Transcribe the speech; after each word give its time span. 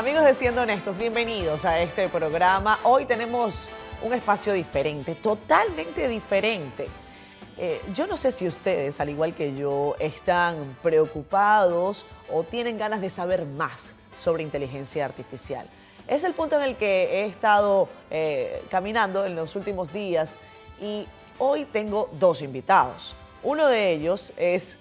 Amigos 0.00 0.24
de 0.24 0.34
Siendo 0.34 0.62
Honestos, 0.62 0.96
bienvenidos 0.96 1.66
a 1.66 1.78
este 1.82 2.08
programa. 2.08 2.78
Hoy 2.84 3.04
tenemos 3.04 3.68
un 4.02 4.14
espacio 4.14 4.54
diferente, 4.54 5.14
totalmente 5.14 6.08
diferente. 6.08 6.88
Eh, 7.58 7.82
yo 7.92 8.06
no 8.06 8.16
sé 8.16 8.32
si 8.32 8.48
ustedes, 8.48 8.98
al 8.98 9.10
igual 9.10 9.34
que 9.34 9.54
yo, 9.54 9.96
están 9.98 10.78
preocupados 10.82 12.06
o 12.32 12.44
tienen 12.44 12.78
ganas 12.78 13.02
de 13.02 13.10
saber 13.10 13.44
más 13.44 13.94
sobre 14.16 14.42
inteligencia 14.42 15.04
artificial. 15.04 15.68
Es 16.08 16.24
el 16.24 16.32
punto 16.32 16.56
en 16.56 16.62
el 16.62 16.76
que 16.76 17.20
he 17.20 17.26
estado 17.26 17.90
eh, 18.10 18.62
caminando 18.70 19.26
en 19.26 19.36
los 19.36 19.54
últimos 19.54 19.92
días 19.92 20.34
y 20.80 21.06
hoy 21.38 21.66
tengo 21.66 22.08
dos 22.18 22.40
invitados. 22.40 23.14
Uno 23.42 23.66
de 23.66 23.92
ellos 23.92 24.32
es 24.38 24.78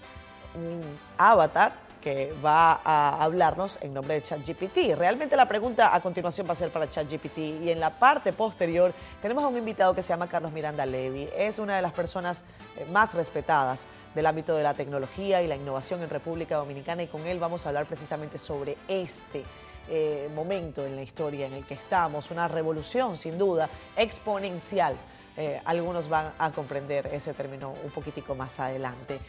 un 0.56 0.82
avatar 1.18 1.89
que 2.02 2.34
va 2.44 2.82
a 2.84 3.24
hablarnos 3.24 3.78
en 3.82 3.94
nombre 3.94 4.16
de 4.16 4.22
ChatGPT. 4.22 4.96
Realmente 4.98 5.36
la 5.36 5.48
pregunta 5.48 5.94
a 5.94 6.02
continuación 6.02 6.48
va 6.48 6.54
a 6.54 6.56
ser 6.56 6.72
para 6.72 6.90
ChatGPT 6.90 7.38
y 7.38 7.72
en 7.72 7.80
la 7.80 7.92
parte 7.92 8.34
posterior 8.34 8.94
tenemos 9.22 9.44
a 9.44 9.48
un 9.48 9.58
invitado 9.58 9.94
que 9.94 10.04
se 10.04 10.10
llama 10.10 10.28
Carlos 10.28 10.52
Miranda 10.52 10.86
Levy. 10.86 11.30
Es 11.36 11.60
una 11.60 11.76
de 11.76 11.82
las 11.82 11.92
personas 11.92 12.44
eh, 12.78 12.86
más 12.92 13.14
respetadas 13.14 13.88
del 14.16 14.26
ámbito 14.26 14.56
de 14.56 14.64
la 14.64 14.74
tecnología 14.74 15.42
y 15.42 15.48
la 15.48 15.56
innovación 15.56 16.02
en 16.02 16.10
República 16.10 16.56
Dominicana 16.56 17.04
y 17.04 17.08
con 17.08 17.26
él 17.28 17.40
vamos 17.40 17.66
a 17.66 17.70
hablar 17.70 17.86
precisamente 17.86 18.38
sobre 18.38 18.78
este 18.88 19.44
eh, 19.90 20.30
momento 20.36 20.86
en 20.86 20.96
la 20.96 21.02
historia 21.02 21.48
en 21.48 21.54
el 21.54 21.66
que 21.66 21.74
estamos, 21.74 22.30
una 22.32 22.48
revolución 22.48 23.18
sin 23.18 23.38
duda 23.38 23.70
exponencial. 23.98 24.96
Eh, 25.36 25.62
algunos 25.66 26.10
van 26.10 26.34
a 26.38 26.52
comprender 26.52 27.08
ese 27.08 27.34
término 27.34 27.74
un 27.84 27.90
poquitico 27.92 28.36
más 28.36 28.60
adelante. 28.60 29.20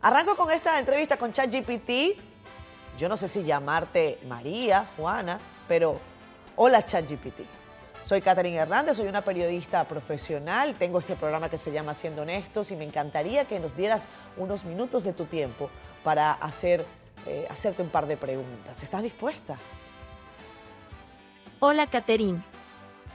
Arranco 0.00 0.36
con 0.36 0.50
esta 0.50 0.78
entrevista 0.78 1.16
con 1.16 1.32
ChatGPT. 1.32 2.16
Yo 2.98 3.08
no 3.08 3.16
sé 3.16 3.26
si 3.26 3.42
llamarte 3.42 4.20
María, 4.28 4.86
Juana, 4.96 5.40
pero 5.66 5.98
hola 6.54 6.84
ChatGPT. 6.84 7.40
Soy 8.04 8.22
Catherine 8.22 8.56
Hernández, 8.56 8.96
soy 8.96 9.08
una 9.08 9.22
periodista 9.22 9.84
profesional, 9.84 10.76
tengo 10.78 11.00
este 11.00 11.16
programa 11.16 11.50
que 11.50 11.58
se 11.58 11.72
llama 11.72 11.94
Siendo 11.94 12.22
Honestos 12.22 12.70
y 12.70 12.76
me 12.76 12.84
encantaría 12.84 13.44
que 13.44 13.58
nos 13.58 13.76
dieras 13.76 14.06
unos 14.36 14.64
minutos 14.64 15.04
de 15.04 15.12
tu 15.12 15.26
tiempo 15.26 15.68
para 16.04 16.32
hacer, 16.32 16.86
eh, 17.26 17.46
hacerte 17.50 17.82
un 17.82 17.90
par 17.90 18.06
de 18.06 18.16
preguntas. 18.16 18.82
¿Estás 18.82 19.02
dispuesta? 19.02 19.58
Hola 21.58 21.86
Catherine. 21.88 22.42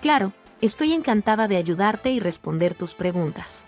Claro, 0.02 0.34
estoy 0.59 0.94
encantada 0.94 1.47
de 1.47 1.58
ayudarte 1.58 2.12
y 2.12 2.20
responder 2.20 2.75
tus 2.75 2.94
preguntas. 2.94 3.66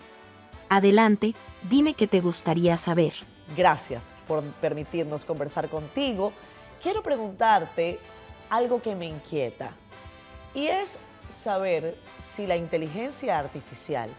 Adelante, 0.68 1.34
dime 1.68 1.94
qué 1.94 2.06
te 2.06 2.20
gustaría 2.20 2.76
saber. 2.76 3.14
Gracias 3.56 4.12
por 4.26 4.42
permitirnos 4.42 5.24
conversar 5.24 5.68
contigo. 5.68 6.32
Quiero 6.82 7.02
preguntarte 7.02 8.00
algo 8.50 8.82
que 8.82 8.96
me 8.96 9.06
inquieta 9.06 9.72
y 10.54 10.66
es 10.66 10.98
saber 11.28 11.96
si 12.18 12.46
la 12.46 12.56
inteligencia 12.56 13.38
artificial 13.38 14.10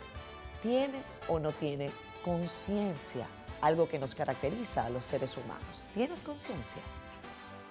tiene 0.61 1.01
o 1.27 1.39
no 1.39 1.51
tiene 1.51 1.91
conciencia, 2.23 3.27
algo 3.61 3.89
que 3.89 3.99
nos 3.99 4.15
caracteriza 4.15 4.85
a 4.85 4.89
los 4.89 5.05
seres 5.05 5.35
humanos. 5.37 5.85
¿Tienes 5.93 6.23
conciencia? 6.23 6.81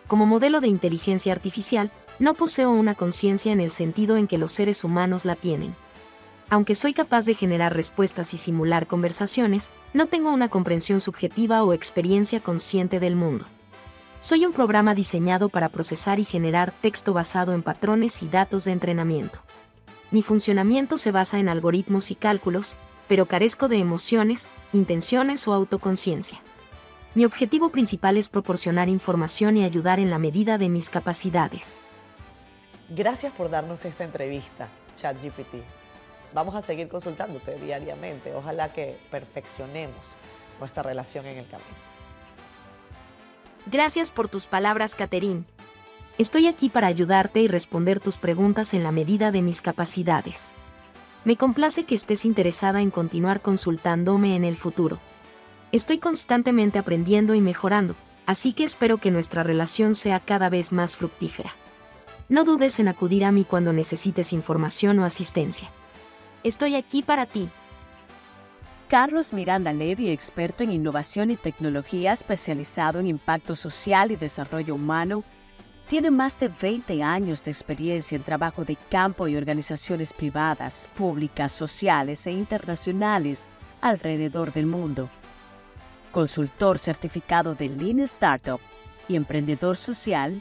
Como 0.06 0.26
modelo 0.26 0.60
de 0.60 0.68
inteligencia 0.68 1.32
artificial, 1.32 1.90
no 2.18 2.34
poseo 2.34 2.70
una 2.70 2.94
conciencia 2.94 3.52
en 3.52 3.60
el 3.60 3.70
sentido 3.70 4.16
en 4.16 4.28
que 4.28 4.38
los 4.38 4.52
seres 4.52 4.84
humanos 4.84 5.24
la 5.24 5.34
tienen 5.34 5.74
aunque 6.48 6.76
soy 6.76 6.94
capaz 6.94 7.26
de 7.26 7.34
generar 7.34 7.74
respuestas 7.74 8.32
y 8.32 8.36
simular 8.36 8.86
conversaciones, 8.86 9.70
no 9.92 10.06
tengo 10.06 10.30
una 10.32 10.48
comprensión 10.48 11.00
subjetiva 11.00 11.64
o 11.64 11.72
experiencia 11.72 12.40
consciente 12.40 13.00
del 13.00 13.16
mundo. 13.16 13.46
Soy 14.20 14.46
un 14.46 14.52
programa 14.52 14.94
diseñado 14.94 15.48
para 15.48 15.68
procesar 15.68 16.20
y 16.20 16.24
generar 16.24 16.70
texto 16.70 17.12
basado 17.12 17.52
en 17.52 17.62
patrones 17.62 18.22
y 18.22 18.28
datos 18.28 18.64
de 18.64 18.72
entrenamiento. 18.72 19.40
Mi 20.10 20.22
funcionamiento 20.22 20.98
se 20.98 21.10
basa 21.10 21.40
en 21.40 21.48
algoritmos 21.48 22.10
y 22.12 22.14
cálculos, 22.14 22.76
pero 23.08 23.26
carezco 23.26 23.68
de 23.68 23.78
emociones, 23.78 24.48
intenciones 24.72 25.46
o 25.48 25.52
autoconciencia. 25.52 26.40
Mi 27.14 27.24
objetivo 27.24 27.70
principal 27.70 28.16
es 28.16 28.28
proporcionar 28.28 28.88
información 28.88 29.56
y 29.56 29.64
ayudar 29.64 29.98
en 29.98 30.10
la 30.10 30.18
medida 30.18 30.58
de 30.58 30.68
mis 30.68 30.90
capacidades. 30.90 31.80
Gracias 32.90 33.32
por 33.32 33.50
darnos 33.50 33.84
esta 33.84 34.04
entrevista, 34.04 34.68
ChatGPT 34.96 35.75
vamos 36.36 36.54
a 36.54 36.60
seguir 36.60 36.88
consultándote 36.88 37.58
diariamente. 37.58 38.34
Ojalá 38.34 38.70
que 38.72 38.98
perfeccionemos 39.10 40.16
nuestra 40.60 40.82
relación 40.82 41.24
en 41.24 41.38
el 41.38 41.46
camino. 41.46 41.70
Gracias 43.64 44.10
por 44.10 44.28
tus 44.28 44.46
palabras, 44.46 44.94
Caterín. 44.94 45.46
Estoy 46.18 46.46
aquí 46.46 46.68
para 46.68 46.88
ayudarte 46.88 47.40
y 47.40 47.48
responder 47.48 48.00
tus 48.00 48.18
preguntas 48.18 48.74
en 48.74 48.84
la 48.84 48.92
medida 48.92 49.32
de 49.32 49.40
mis 49.40 49.62
capacidades. 49.62 50.52
Me 51.24 51.36
complace 51.36 51.84
que 51.84 51.94
estés 51.94 52.26
interesada 52.26 52.82
en 52.82 52.90
continuar 52.90 53.40
consultándome 53.40 54.36
en 54.36 54.44
el 54.44 54.56
futuro. 54.56 54.98
Estoy 55.72 55.98
constantemente 55.98 56.78
aprendiendo 56.78 57.34
y 57.34 57.40
mejorando, 57.40 57.96
así 58.26 58.52
que 58.52 58.64
espero 58.64 58.98
que 58.98 59.10
nuestra 59.10 59.42
relación 59.42 59.94
sea 59.94 60.20
cada 60.20 60.50
vez 60.50 60.70
más 60.72 60.96
fructífera. 60.96 61.54
No 62.28 62.44
dudes 62.44 62.78
en 62.78 62.88
acudir 62.88 63.24
a 63.24 63.32
mí 63.32 63.44
cuando 63.44 63.72
necesites 63.72 64.34
información 64.34 64.98
o 64.98 65.04
asistencia. 65.04 65.70
Estoy 66.46 66.76
aquí 66.76 67.02
para 67.02 67.26
ti. 67.26 67.48
Carlos 68.86 69.32
Miranda 69.32 69.72
Levy, 69.72 70.10
experto 70.10 70.62
en 70.62 70.70
innovación 70.70 71.32
y 71.32 71.36
tecnología 71.36 72.12
especializado 72.12 73.00
en 73.00 73.08
impacto 73.08 73.56
social 73.56 74.12
y 74.12 74.16
desarrollo 74.16 74.76
humano, 74.76 75.24
tiene 75.88 76.12
más 76.12 76.38
de 76.38 76.48
20 76.48 77.02
años 77.02 77.42
de 77.42 77.50
experiencia 77.50 78.14
en 78.14 78.22
trabajo 78.22 78.64
de 78.64 78.76
campo 78.76 79.26
y 79.26 79.34
organizaciones 79.34 80.12
privadas, 80.12 80.88
públicas, 80.94 81.50
sociales 81.50 82.24
e 82.28 82.30
internacionales 82.30 83.48
alrededor 83.80 84.52
del 84.52 84.66
mundo. 84.66 85.10
Consultor 86.12 86.78
certificado 86.78 87.56
de 87.56 87.70
Lean 87.70 87.98
Startup 87.98 88.60
y 89.08 89.16
emprendedor 89.16 89.76
social, 89.76 90.40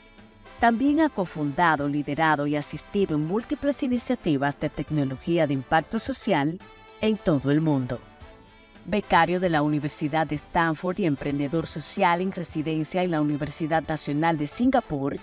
también 0.66 1.00
ha 1.02 1.10
cofundado, 1.10 1.88
liderado 1.88 2.48
y 2.48 2.56
asistido 2.56 3.18
en 3.18 3.28
múltiples 3.28 3.84
iniciativas 3.84 4.60
de 4.60 4.72
tecnología 4.72 5.46
de 5.46 5.54
impacto 5.54 6.00
social 6.00 6.60
en 7.02 7.18
todo 7.18 7.52
el 7.52 7.62
mundo. 7.62 8.00
Becario 8.84 9.40
de 9.40 9.52
la 9.52 9.62
Universidad 9.62 10.26
de 10.26 10.34
Stanford 10.34 10.98
y 10.98 11.06
emprendedor 11.06 11.68
social 11.68 12.20
en 12.20 12.32
residencia 12.32 13.04
en 13.04 13.12
la 13.12 13.22
Universidad 13.22 13.84
Nacional 13.88 14.40
de 14.40 14.48
Singapur, 14.48 15.20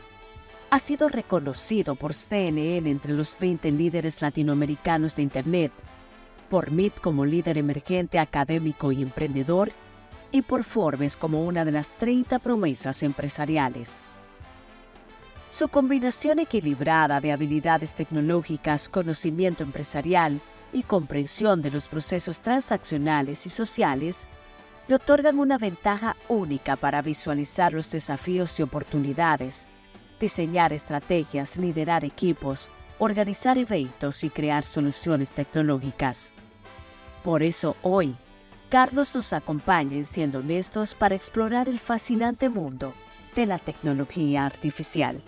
ha 0.70 0.78
sido 0.78 1.08
reconocido 1.08 1.96
por 1.96 2.14
CNN 2.14 2.88
entre 2.88 3.12
los 3.12 3.36
20 3.36 3.72
líderes 3.72 4.22
latinoamericanos 4.22 5.16
de 5.16 5.22
Internet, 5.22 5.72
por 6.50 6.70
MIT 6.70 7.00
como 7.00 7.26
líder 7.26 7.58
emergente 7.58 8.20
académico 8.20 8.92
y 8.92 9.02
emprendedor, 9.02 9.72
y 10.30 10.42
por 10.42 10.62
Forbes 10.62 11.16
como 11.16 11.44
una 11.44 11.64
de 11.64 11.72
las 11.72 11.88
30 11.98 12.38
promesas 12.38 13.02
empresariales. 13.02 13.96
Su 15.52 15.68
combinación 15.68 16.38
equilibrada 16.38 17.20
de 17.20 17.30
habilidades 17.30 17.94
tecnológicas, 17.94 18.88
conocimiento 18.88 19.62
empresarial 19.62 20.40
y 20.72 20.82
comprensión 20.82 21.60
de 21.60 21.70
los 21.70 21.88
procesos 21.88 22.40
transaccionales 22.40 23.44
y 23.44 23.50
sociales 23.50 24.26
le 24.88 24.94
otorgan 24.94 25.38
una 25.38 25.58
ventaja 25.58 26.16
única 26.28 26.76
para 26.76 27.02
visualizar 27.02 27.74
los 27.74 27.90
desafíos 27.90 28.58
y 28.58 28.62
oportunidades, 28.62 29.68
diseñar 30.18 30.72
estrategias, 30.72 31.58
liderar 31.58 32.02
equipos, 32.02 32.70
organizar 32.98 33.58
eventos 33.58 34.24
y 34.24 34.30
crear 34.30 34.64
soluciones 34.64 35.32
tecnológicas. 35.32 36.32
Por 37.22 37.42
eso 37.42 37.76
hoy, 37.82 38.16
Carlos 38.70 39.14
nos 39.14 39.34
acompaña 39.34 39.98
en 39.98 40.06
Siendo 40.06 40.38
Honestos 40.38 40.94
para 40.94 41.14
explorar 41.14 41.68
el 41.68 41.78
fascinante 41.78 42.48
mundo 42.48 42.94
de 43.36 43.44
la 43.44 43.58
tecnología 43.58 44.46
artificial. 44.46 45.22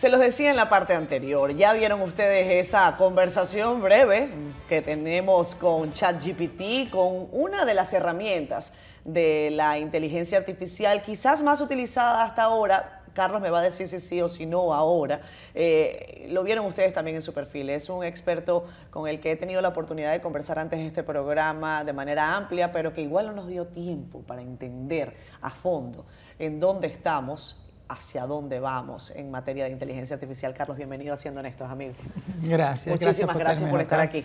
Se 0.00 0.08
los 0.08 0.18
decía 0.18 0.48
en 0.48 0.56
la 0.56 0.70
parte 0.70 0.94
anterior, 0.94 1.54
ya 1.54 1.74
vieron 1.74 2.00
ustedes 2.00 2.66
esa 2.66 2.96
conversación 2.96 3.82
breve 3.82 4.30
que 4.66 4.80
tenemos 4.80 5.54
con 5.54 5.92
ChatGPT, 5.92 6.88
con 6.90 7.28
una 7.32 7.66
de 7.66 7.74
las 7.74 7.92
herramientas 7.92 8.72
de 9.04 9.50
la 9.52 9.78
inteligencia 9.78 10.38
artificial 10.38 11.02
quizás 11.02 11.42
más 11.42 11.60
utilizada 11.60 12.24
hasta 12.24 12.44
ahora. 12.44 13.02
Carlos 13.12 13.42
me 13.42 13.50
va 13.50 13.58
a 13.58 13.62
decir 13.62 13.88
si 13.88 14.00
sí 14.00 14.22
o 14.22 14.30
si 14.30 14.46
no 14.46 14.72
ahora. 14.72 15.20
Eh, 15.54 16.28
lo 16.30 16.44
vieron 16.44 16.64
ustedes 16.64 16.94
también 16.94 17.16
en 17.16 17.22
su 17.22 17.34
perfil. 17.34 17.68
Es 17.68 17.90
un 17.90 18.02
experto 18.02 18.64
con 18.88 19.06
el 19.06 19.20
que 19.20 19.32
he 19.32 19.36
tenido 19.36 19.60
la 19.60 19.68
oportunidad 19.68 20.12
de 20.12 20.22
conversar 20.22 20.58
antes 20.58 20.78
de 20.78 20.86
este 20.86 21.02
programa 21.02 21.84
de 21.84 21.92
manera 21.92 22.36
amplia, 22.36 22.72
pero 22.72 22.94
que 22.94 23.02
igual 23.02 23.26
no 23.26 23.32
nos 23.32 23.48
dio 23.48 23.66
tiempo 23.66 24.20
para 24.20 24.40
entender 24.40 25.14
a 25.42 25.50
fondo 25.50 26.06
en 26.38 26.58
dónde 26.58 26.86
estamos 26.86 27.69
hacia 27.90 28.24
dónde 28.26 28.60
vamos 28.60 29.10
en 29.10 29.30
materia 29.30 29.64
de 29.64 29.70
inteligencia 29.70 30.14
artificial. 30.14 30.54
Carlos, 30.54 30.76
bienvenido 30.76 31.12
a 31.12 31.16
Siendo 31.16 31.40
Honestos, 31.40 31.68
amigos. 31.68 31.96
Gracias. 32.40 32.94
Muchísimas 32.94 33.36
gracias 33.36 33.68
por, 33.68 33.80
estar 33.80 33.98
aquí. 33.98 34.24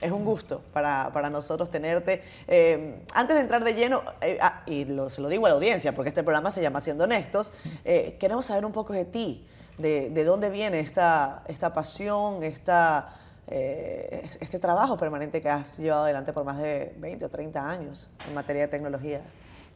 Es 0.00 0.12
un 0.12 0.24
gusto 0.24 0.62
para, 0.72 1.10
nosotros 1.28 1.68
tenerte. 1.68 2.22
Eh, 2.46 3.02
antes 3.12 3.34
de 3.34 3.42
entrar 3.42 3.64
de 3.64 3.74
lleno, 3.74 4.02
eh, 4.20 4.38
ah, 4.40 4.62
y 4.66 4.86
se 5.08 5.20
lo 5.20 5.28
digo 5.28 5.46
a 5.46 5.48
la 5.48 5.56
audiencia, 5.56 5.94
porque 5.94 6.10
este 6.10 6.22
programa 6.22 6.50
se 6.52 6.62
llama 6.62 6.80
Siendo 6.80 7.04
Honestos, 7.04 7.52
eh, 7.84 8.16
queremos 8.20 8.46
saber 8.46 8.64
un 8.64 8.72
poco 8.72 8.92
de 8.92 9.04
ti. 9.04 9.46
de, 9.78 10.10
de 10.10 10.24
dónde 10.24 10.50
viene 10.50 10.78
esta, 10.78 11.42
esta 11.48 11.72
pasión, 11.72 12.44
esta, 12.44 13.16
eh, 13.48 14.28
este 14.40 14.58
trabajo 14.58 14.96
permanente 14.96 15.42
que 15.42 15.48
has 15.48 15.78
llevado 15.78 16.04
adelante 16.04 16.32
por 16.32 16.44
más 16.44 16.58
de 16.58 16.94
20 16.98 17.24
o 17.24 17.28
30 17.28 17.68
años 17.68 18.08
en 18.28 18.34
materia 18.34 18.62
de 18.62 18.68
tecnología. 18.68 19.22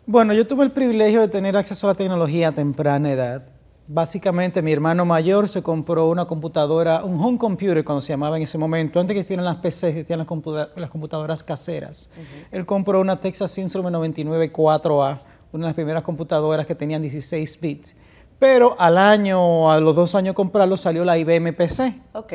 Bueno, 0.08 0.32
yo 0.34 0.46
tuve 0.46 0.62
el 0.62 0.70
privilegio 0.70 1.20
de 1.20 1.26
tener 1.26 1.56
acceso 1.56 1.88
a 1.88 1.90
la 1.90 1.94
tecnología 1.96 2.48
a 2.48 2.52
temprana 2.52 3.10
edad. 3.10 3.44
Básicamente, 3.88 4.62
mi 4.62 4.70
hermano 4.70 5.04
mayor 5.04 5.48
se 5.48 5.64
compró 5.64 6.08
una 6.08 6.26
computadora, 6.26 7.02
un 7.02 7.20
home 7.20 7.38
computer, 7.38 7.84
cuando 7.84 8.00
se 8.00 8.12
llamaba 8.12 8.36
en 8.36 8.44
ese 8.44 8.56
momento, 8.56 9.00
antes 9.00 9.14
que 9.14 9.18
existieran 9.18 9.44
las 9.44 9.56
PCs, 9.56 9.82
existían 9.82 10.20
las, 10.20 10.28
las 10.76 10.90
computadoras 10.90 11.42
caseras. 11.42 12.08
Él 12.52 12.64
compró 12.64 13.00
una 13.00 13.20
Texas 13.20 13.58
Instruments 13.58 13.92
99 13.92 14.52
4A, 14.52 15.18
una 15.52 15.64
de 15.64 15.68
las 15.70 15.74
primeras 15.74 16.04
computadoras 16.04 16.66
que 16.66 16.76
tenían 16.76 17.02
16 17.02 17.60
bits. 17.60 17.96
Pero 18.38 18.76
al 18.78 18.98
año, 18.98 19.72
a 19.72 19.80
los 19.80 19.96
dos 19.96 20.14
años 20.14 20.32
de 20.32 20.34
comprarlo, 20.36 20.76
salió 20.76 21.04
la 21.04 21.18
IBM 21.18 21.52
PC. 21.52 22.00
Ok. 22.12 22.32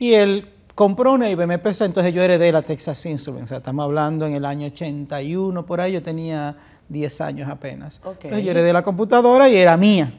Y 0.00 0.14
él 0.14 0.48
compró 0.74 1.12
una 1.12 1.30
IBM 1.30 1.60
PC, 1.60 1.84
entonces 1.84 2.12
yo 2.12 2.20
heredé 2.20 2.50
la 2.50 2.62
Texas 2.62 3.06
Instruments. 3.06 3.44
O 3.44 3.48
sea, 3.50 3.58
estamos 3.58 3.84
hablando 3.84 4.26
en 4.26 4.34
el 4.34 4.44
año 4.44 4.66
81, 4.66 5.64
por 5.64 5.80
ahí 5.80 5.92
yo 5.92 6.02
tenía 6.02 6.56
10 6.88 7.20
años 7.20 7.50
apenas. 7.50 8.00
Entonces 8.04 8.44
yo 8.44 8.50
heredé 8.50 8.72
la 8.72 8.82
computadora 8.82 9.48
y 9.48 9.56
era 9.56 9.76
mía 9.76 10.12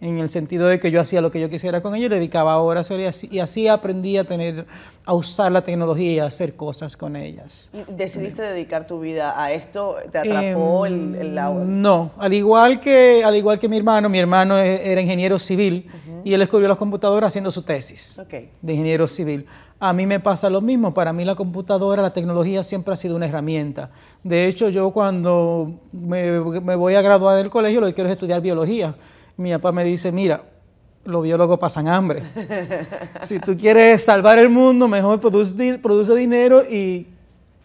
en 0.00 0.18
el 0.18 0.28
sentido 0.28 0.68
de 0.68 0.78
que 0.78 0.90
yo 0.92 1.00
hacía 1.00 1.20
lo 1.20 1.30
que 1.32 1.40
yo 1.40 1.50
quisiera 1.50 1.80
con 1.82 1.94
ella 1.94 2.08
le 2.08 2.16
dedicaba 2.16 2.56
horas 2.58 2.88
y 2.90 3.04
así, 3.04 3.28
y 3.32 3.40
así 3.40 3.66
aprendí 3.66 4.16
a 4.16 4.22
tener, 4.24 4.64
a 5.04 5.12
usar 5.12 5.50
la 5.50 5.62
tecnología 5.62 6.12
y 6.12 6.18
a 6.20 6.26
hacer 6.26 6.54
cosas 6.54 6.96
con 6.96 7.16
ellas. 7.16 7.68
¿Y 7.72 7.92
decidiste 7.94 8.42
dedicar 8.42 8.86
tu 8.86 9.00
vida 9.00 9.42
a 9.42 9.52
esto? 9.52 9.96
¿Te 10.12 10.18
atrapó 10.18 10.86
el, 10.86 11.14
el, 11.16 11.36
Em, 11.38 11.82
No, 11.82 12.12
al 12.16 12.32
igual 12.32 12.78
que 12.80 13.24
al 13.24 13.34
igual 13.34 13.58
que 13.58 13.68
mi 13.68 13.76
hermano, 13.76 14.08
mi 14.08 14.18
hermano 14.18 14.56
e- 14.56 14.90
era 14.92 15.00
ingeniero 15.00 15.38
civil 15.38 15.90
y 16.24 16.32
él 16.32 16.42
escogió 16.42 16.68
las 16.68 16.76
computadoras 16.76 17.28
haciendo 17.28 17.50
su 17.50 17.62
tesis 17.62 18.18
Ok. 18.20 18.34
de 18.62 18.72
ingeniero 18.72 19.08
civil. 19.08 19.46
A 19.80 19.92
mí 19.92 20.06
me 20.06 20.18
pasa 20.20 20.50
lo 20.50 20.60
mismo, 20.60 20.92
para 20.94 21.12
mí 21.12 21.24
la 21.24 21.34
computadora, 21.36 22.02
la 22.02 22.12
tecnología 22.12 22.62
siempre 22.64 22.94
ha 22.94 22.96
sido 22.96 23.14
una 23.16 23.26
herramienta. 23.26 23.90
De 24.24 24.46
hecho, 24.46 24.68
yo 24.70 24.90
cuando 24.92 25.80
me, 25.92 26.40
me 26.40 26.74
voy 26.74 26.94
a 26.94 27.02
graduar 27.02 27.36
del 27.36 27.48
colegio 27.50 27.80
lo 27.80 27.86
que 27.86 27.94
quiero 27.94 28.08
es 28.08 28.12
estudiar 28.12 28.40
biología. 28.40 28.94
Mi 29.38 29.52
papá 29.52 29.72
me 29.72 29.84
dice, 29.84 30.12
mira, 30.12 30.42
los 31.04 31.22
biólogos 31.22 31.58
pasan 31.58 31.88
hambre. 31.88 32.22
si 33.22 33.38
tú 33.38 33.56
quieres 33.56 34.04
salvar 34.04 34.38
el 34.38 34.50
mundo, 34.50 34.88
mejor 34.88 35.20
produce, 35.20 35.78
produce 35.78 36.14
dinero 36.14 36.62
y 36.68 37.06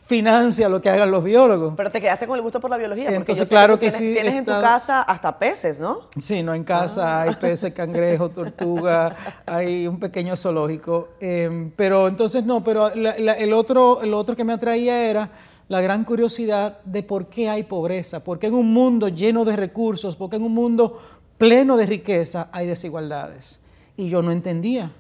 financia 0.05 0.69
lo 0.69 0.81
que 0.81 0.89
hagan 0.89 1.09
los 1.11 1.23
biólogos. 1.23 1.73
Pero 1.75 1.89
te 1.91 1.99
quedaste 1.99 2.27
con 2.27 2.35
el 2.35 2.41
gusto 2.43 2.59
por 2.59 2.69
la 2.69 2.77
biología, 2.77 3.05
porque 3.05 3.17
Entonces, 3.17 3.39
yo 3.39 3.45
sé 3.45 3.55
claro 3.55 3.79
que, 3.79 3.87
que 3.87 3.91
tú 3.91 3.97
sí, 3.97 4.03
tienes, 4.03 4.21
tienes 4.21 4.39
en 4.39 4.45
tu 4.45 4.51
casa 4.51 5.01
hasta 5.01 5.39
peces, 5.39 5.79
¿no? 5.79 5.97
Sí, 6.19 6.43
no, 6.43 6.53
en 6.53 6.63
casa 6.63 7.21
hay 7.23 7.33
peces, 7.35 7.73
cangrejo, 7.75 8.29
tortuga, 8.29 9.15
hay 9.45 9.87
un 9.87 9.99
pequeño 9.99 10.35
zoológico. 10.37 11.09
eh, 11.19 11.71
pero 11.75 12.07
entonces 12.07 12.45
no, 12.45 12.63
pero 12.63 12.93
la- 12.95 13.17
la- 13.17 13.33
el, 13.33 13.51
otro, 13.53 14.01
el 14.01 14.13
otro 14.13 14.35
que 14.35 14.43
me 14.43 14.53
atraía 14.53 15.09
era 15.09 15.29
la 15.69 15.81
gran 15.81 16.03
curiosidad 16.03 16.79
de 16.83 17.01
por 17.01 17.27
qué 17.27 17.49
hay 17.49 17.63
pobreza, 17.63 18.23
por 18.23 18.37
qué 18.37 18.47
en 18.47 18.53
un 18.53 18.71
mundo 18.73 19.07
lleno 19.07 19.43
de 19.45 19.55
recursos, 19.55 20.15
por 20.17 20.29
qué 20.29 20.35
en 20.35 20.43
un 20.43 20.53
mundo 20.53 20.99
pleno 21.47 21.77
de 21.77 21.85
riqueza 21.85 22.49
hay 22.51 22.67
desigualdades. 22.67 23.59
Y 23.97 24.09
yo 24.09 24.21
no 24.21 24.31
entendía. 24.31 24.91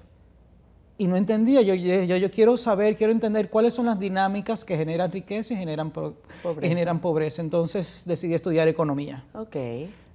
Y 0.97 1.07
no 1.07 1.15
entendía, 1.15 1.61
yo, 1.61 1.73
yo, 1.73 2.15
yo 2.17 2.31
quiero 2.31 2.55
saber, 2.57 2.95
quiero 2.95 3.11
entender 3.11 3.49
cuáles 3.49 3.73
son 3.73 3.87
las 3.87 3.99
dinámicas 3.99 4.63
que 4.63 4.77
generan 4.77 5.11
riqueza 5.11 5.53
y 5.53 5.57
generan, 5.57 5.89
pro- 5.91 6.13
Pobreza. 6.43 6.65
y 6.65 6.69
generan 6.69 6.99
pobreza. 7.01 7.41
Entonces 7.41 8.03
decidí 8.05 8.33
estudiar 8.35 8.67
economía. 8.67 9.23
Ok. 9.33 9.55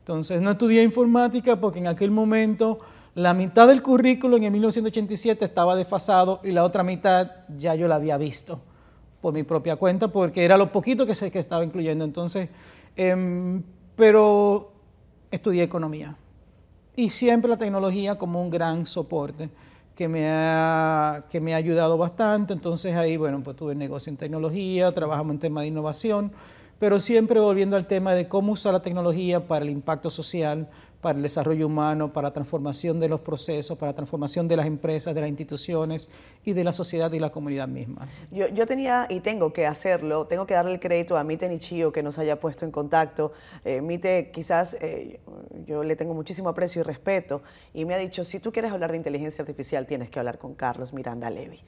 Entonces 0.01 0.41
no 0.41 0.53
estudié 0.53 0.83
informática 0.83 1.57
porque 1.61 1.81
en 1.81 1.89
aquel 1.89 2.11
momento 2.11 2.79
la 3.15 3.35
mitad 3.35 3.67
del 3.69 3.83
currículo 3.83 4.37
en 4.37 4.45
el 4.45 4.51
1987 4.53 5.45
estaba 5.45 5.75
desfasado 5.77 6.41
y 6.45 6.53
la 6.53 6.63
otra 6.65 6.83
mitad 6.85 7.31
ya 7.57 7.75
yo 7.75 7.89
la 7.89 7.97
había 7.97 8.17
visto 8.17 8.61
por 9.21 9.35
mi 9.35 9.43
propia 9.43 9.75
cuenta 9.77 10.09
porque 10.09 10.45
era 10.45 10.57
lo 10.57 10.71
poquito 10.71 11.05
que 11.05 11.15
se 11.17 11.31
que 11.33 11.41
estaba 11.41 11.65
incluyendo. 11.65 12.05
Entonces, 12.05 12.49
em, 12.97 13.63
pero 13.97 14.73
estudié 15.31 15.63
economía 15.63 16.17
y 16.97 17.11
siempre 17.11 17.49
la 17.49 17.57
tecnología 17.57 18.17
como 18.17 18.43
un 18.43 18.51
gran 18.51 18.85
soporte 18.85 19.51
que 19.95 20.09
me 20.09 20.29
ha, 20.29 21.25
que 21.29 21.41
me 21.41 21.55
ha 21.55 21.57
ayudado 21.57 21.99
bastante. 21.99 22.53
Entonces 22.53 22.95
ahí, 22.95 23.17
bueno, 23.17 23.43
pues 23.43 23.57
tuve 23.57 23.75
negocio 23.75 24.11
en 24.11 24.17
tecnología, 24.17 24.93
trabajamos 24.93 25.35
en 25.35 25.41
temas 25.41 25.63
de 25.63 25.69
innovación, 25.69 26.33
pero 26.79 27.01
siempre 27.01 27.41
volviendo 27.41 27.77
al 27.77 27.87
tema 27.87 28.15
de 28.15 28.29
cómo 28.29 28.53
usar 28.53 28.73
la 28.73 28.83
tecnología 28.83 29.47
para 29.47 29.65
el 29.65 29.71
impacto 29.71 30.11
social, 30.11 30.69
para 31.01 31.17
el 31.17 31.23
desarrollo 31.23 31.67
humano, 31.67 32.13
para 32.13 32.29
la 32.29 32.33
transformación 32.35 32.99
de 32.99 33.09
los 33.09 33.21
procesos, 33.21 33.79
para 33.79 33.93
la 33.93 33.97
transformación 33.97 34.49
de 34.49 34.57
las 34.57 34.67
empresas, 34.67 35.15
de 35.15 35.21
las 35.21 35.29
instituciones 35.29 36.11
y 36.45 36.53
de 36.53 36.65
la 36.65 36.73
sociedad 36.73 37.13
y 37.13 37.21
la 37.21 37.31
comunidad 37.31 37.69
misma. 37.69 38.09
Yo, 38.31 38.67
tenía 38.67 39.07
y 39.09 39.21
tengo 39.21 39.53
que 39.53 39.67
hacerlo, 39.67 40.27
tengo 40.27 40.47
que 40.47 40.55
darle 40.55 40.73
el 40.73 40.81
crédito 40.81 41.17
a 41.17 41.25
Mite 41.25 41.49
Nichio 41.49 41.93
que 41.93 42.03
nos 42.03 42.19
haya 42.19 42.41
puesto 42.41 42.65
en 42.65 42.73
contacto. 42.73 43.33
Eh, 43.65 43.81
Mite, 43.81 44.31
quizás 44.33 44.77
eh, 44.81 45.21
yo 45.67 45.85
le 45.85 45.95
tengo 45.95 46.15
muchísimo 46.15 46.49
aprecio 46.49 46.81
y 46.81 46.85
respeto 46.85 47.43
y 47.75 47.85
me 47.85 47.95
ha 47.95 47.99
dicho, 47.99 48.25
si 48.25 48.41
tú 48.41 48.51
quieres 48.53 48.73
hablar 48.73 48.91
de 48.91 48.97
inteligencia 48.97 49.43
artificial 49.43 49.87
tienes 49.87 50.11
que 50.11 50.19
hablar 50.19 50.39
con 50.39 50.55
Carlos 50.55 50.93
Miranda 50.93 51.31
Levy. 51.31 51.61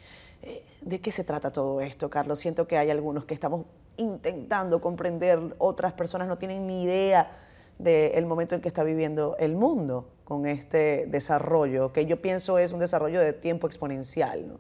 Eh, 0.43 0.65
¿De 0.81 1.01
qué 1.01 1.13
se 1.13 1.23
trata 1.23 1.53
todo 1.53 1.81
esto, 1.83 2.09
Carlos? 2.09 2.39
Siento 2.39 2.67
que 2.67 2.79
hay 2.79 2.91
algunos 2.91 3.27
que 3.27 3.35
estamos 3.35 3.67
intentando 4.01 4.81
comprender, 4.81 5.55
otras 5.59 5.93
personas 5.93 6.27
no 6.27 6.39
tienen 6.39 6.67
ni 6.67 6.83
idea 6.83 7.31
del 7.79 8.27
momento 8.27 8.55
en 8.55 8.61
que 8.61 8.69
está 8.69 8.83
viviendo 8.83 9.37
el 9.39 9.55
mundo 9.55 10.09
con 10.25 10.47
este 10.47 11.07
desarrollo, 11.07 11.93
que 11.93 12.07
yo 12.07 12.21
pienso 12.21 12.59
es 12.59 12.73
un 12.73 12.81
desarrollo 12.81 13.21
de 13.21 13.33
tiempo 13.33 13.67
exponencial. 13.67 14.57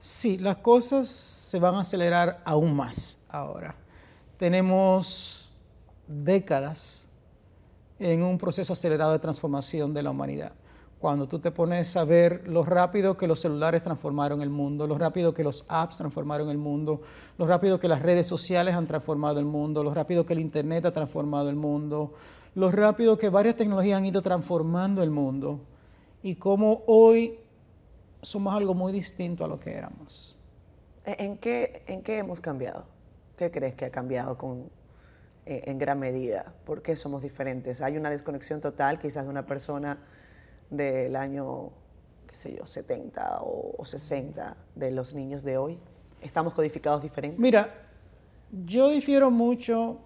Sí, 0.00 0.38
las 0.38 0.56
cosas 0.56 1.08
se 1.08 1.58
van 1.58 1.74
a 1.74 1.80
acelerar 1.80 2.40
aún 2.44 2.74
más 2.74 3.18
ahora. 3.28 3.74
Tenemos 4.38 5.52
décadas 6.06 7.08
en 7.98 8.22
un 8.22 8.38
proceso 8.38 8.72
acelerado 8.74 9.12
de 9.12 9.18
transformación 9.18 9.94
de 9.94 10.02
la 10.02 10.10
humanidad. 10.10 10.52
Cuando 11.06 11.28
tú 11.28 11.38
te 11.38 11.52
pones 11.52 11.96
a 11.96 12.04
ver 12.04 12.48
lo 12.48 12.64
rápido 12.64 13.16
que 13.16 13.28
los 13.28 13.38
celulares 13.38 13.80
transformaron 13.84 14.42
el 14.42 14.50
mundo, 14.50 14.88
lo 14.88 14.98
rápido 14.98 15.32
que 15.32 15.44
los 15.44 15.64
apps 15.68 15.98
transformaron 15.98 16.50
el 16.50 16.58
mundo, 16.58 17.00
lo 17.38 17.46
rápido 17.46 17.78
que 17.78 17.86
las 17.86 18.02
redes 18.02 18.26
sociales 18.26 18.74
han 18.74 18.88
transformado 18.88 19.38
el 19.38 19.44
mundo, 19.44 19.84
lo 19.84 19.94
rápido 19.94 20.26
que 20.26 20.32
el 20.32 20.40
Internet 20.40 20.84
ha 20.84 20.92
transformado 20.92 21.48
el 21.48 21.54
mundo, 21.54 22.14
lo 22.56 22.72
rápido 22.72 23.16
que 23.16 23.28
varias 23.28 23.54
tecnologías 23.54 23.98
han 23.98 24.06
ido 24.06 24.20
transformando 24.20 25.00
el 25.00 25.10
mundo 25.10 25.60
y 26.24 26.34
cómo 26.34 26.82
hoy 26.88 27.38
somos 28.20 28.52
algo 28.56 28.74
muy 28.74 28.92
distinto 28.92 29.44
a 29.44 29.46
lo 29.46 29.60
que 29.60 29.74
éramos. 29.74 30.36
¿En 31.04 31.38
qué, 31.38 31.84
¿En 31.86 32.02
qué 32.02 32.18
hemos 32.18 32.40
cambiado? 32.40 32.84
¿Qué 33.36 33.52
crees 33.52 33.76
que 33.76 33.84
ha 33.84 33.90
cambiado 33.90 34.36
con, 34.36 34.70
eh, 35.44 35.62
en 35.66 35.78
gran 35.78 36.00
medida? 36.00 36.52
¿Por 36.64 36.82
qué 36.82 36.96
somos 36.96 37.22
diferentes? 37.22 37.80
¿Hay 37.80 37.96
una 37.96 38.10
desconexión 38.10 38.60
total 38.60 38.98
quizás 38.98 39.26
de 39.26 39.30
una 39.30 39.46
persona 39.46 40.00
del 40.70 41.16
año, 41.16 41.70
qué 42.26 42.34
sé 42.34 42.56
yo, 42.56 42.66
70 42.66 43.40
o, 43.42 43.74
o 43.78 43.84
60 43.84 44.56
de 44.74 44.90
los 44.90 45.14
niños 45.14 45.42
de 45.42 45.58
hoy? 45.58 45.78
¿Estamos 46.20 46.52
codificados 46.54 47.02
diferentes? 47.02 47.38
Mira, 47.38 47.88
yo 48.64 48.88
difiero 48.90 49.30
mucho 49.30 49.98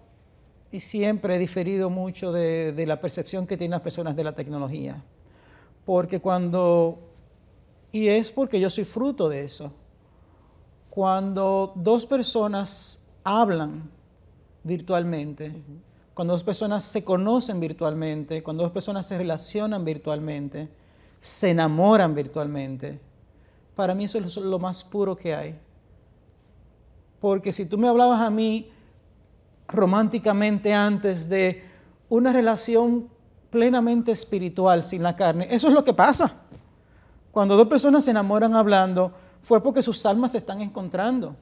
y 0.71 0.79
siempre 0.79 1.35
he 1.35 1.39
diferido 1.39 1.89
mucho 1.89 2.31
de, 2.31 2.71
de 2.71 2.85
la 2.85 3.01
percepción 3.01 3.45
que 3.45 3.57
tienen 3.57 3.71
las 3.71 3.81
personas 3.81 4.15
de 4.15 4.23
la 4.23 4.33
tecnología. 4.33 5.03
Porque 5.85 6.19
cuando, 6.19 6.99
y 7.91 8.07
es 8.07 8.31
porque 8.31 8.59
yo 8.59 8.69
soy 8.69 8.85
fruto 8.85 9.29
de 9.29 9.43
eso, 9.43 9.73
cuando 10.89 11.73
dos 11.75 12.05
personas 12.05 13.01
hablan 13.23 13.89
virtualmente, 14.63 15.53
cuando 16.21 16.35
dos 16.35 16.43
personas 16.43 16.83
se 16.83 17.03
conocen 17.03 17.59
virtualmente, 17.59 18.43
cuando 18.43 18.61
dos 18.61 18.71
personas 18.71 19.07
se 19.07 19.17
relacionan 19.17 19.83
virtualmente, 19.83 20.69
se 21.19 21.49
enamoran 21.49 22.13
virtualmente, 22.13 22.99
para 23.75 23.95
mí 23.95 24.03
eso 24.03 24.19
es 24.19 24.37
lo 24.37 24.59
más 24.59 24.83
puro 24.83 25.15
que 25.15 25.33
hay. 25.33 25.59
Porque 27.19 27.51
si 27.51 27.65
tú 27.65 27.75
me 27.75 27.87
hablabas 27.87 28.21
a 28.21 28.29
mí 28.29 28.69
románticamente 29.67 30.71
antes 30.75 31.27
de 31.27 31.63
una 32.07 32.31
relación 32.31 33.09
plenamente 33.49 34.11
espiritual 34.11 34.83
sin 34.83 35.01
la 35.01 35.15
carne, 35.15 35.47
eso 35.49 35.69
es 35.69 35.73
lo 35.73 35.83
que 35.83 35.95
pasa. 35.95 36.35
Cuando 37.31 37.57
dos 37.57 37.67
personas 37.67 38.05
se 38.05 38.11
enamoran 38.11 38.55
hablando, 38.55 39.11
fue 39.41 39.63
porque 39.63 39.81
sus 39.81 40.05
almas 40.05 40.33
se 40.33 40.37
están 40.37 40.61
encontrando. 40.61 41.35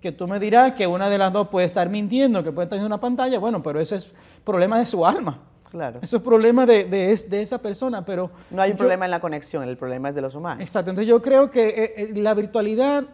Que 0.00 0.12
tú 0.12 0.26
me 0.26 0.38
dirás 0.40 0.72
que 0.74 0.86
una 0.86 1.08
de 1.08 1.18
las 1.18 1.32
dos 1.32 1.48
puede 1.48 1.66
estar 1.66 1.88
mintiendo, 1.88 2.42
que 2.42 2.52
puede 2.52 2.64
estar 2.66 2.78
en 2.78 2.84
una 2.84 3.00
pantalla, 3.00 3.38
bueno, 3.38 3.62
pero 3.62 3.78
ese 3.80 3.96
es 3.96 4.12
problema 4.44 4.78
de 4.78 4.86
su 4.86 5.04
alma. 5.04 5.40
Claro. 5.70 6.00
Eso 6.02 6.16
es 6.16 6.22
problema 6.22 6.66
de, 6.66 6.84
de, 6.84 7.12
es- 7.12 7.30
de 7.30 7.42
esa 7.42 7.58
persona, 7.58 8.04
pero... 8.04 8.30
No 8.50 8.60
hay 8.62 8.70
un 8.72 8.76
yo- 8.76 8.78
problema 8.78 9.04
en 9.04 9.10
la 9.12 9.20
conexión, 9.20 9.68
el 9.68 9.76
problema 9.76 10.08
es 10.08 10.14
de 10.14 10.20
los 10.22 10.34
humanos. 10.34 10.60
Exacto, 10.62 10.90
entonces 10.90 11.08
yo 11.08 11.22
creo 11.22 11.50
que 11.50 11.68
eh, 11.68 11.94
eh, 11.96 12.12
la 12.16 12.34
virtualidad 12.34 13.04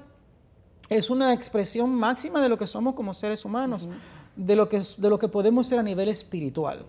es 0.88 1.10
una 1.10 1.32
expresión 1.34 1.90
máxima 1.94 2.40
de 2.40 2.48
lo 2.48 2.56
que 2.56 2.66
somos 2.66 2.94
como 2.94 3.12
seres 3.12 3.44
humanos, 3.44 3.88
de, 4.36 4.56
lo 4.56 4.68
que, 4.68 4.80
de 4.98 5.10
lo 5.10 5.18
que 5.18 5.28
podemos 5.28 5.66
ser 5.66 5.78
a 5.80 5.82
nivel 5.82 6.08
espiritual. 6.08 6.86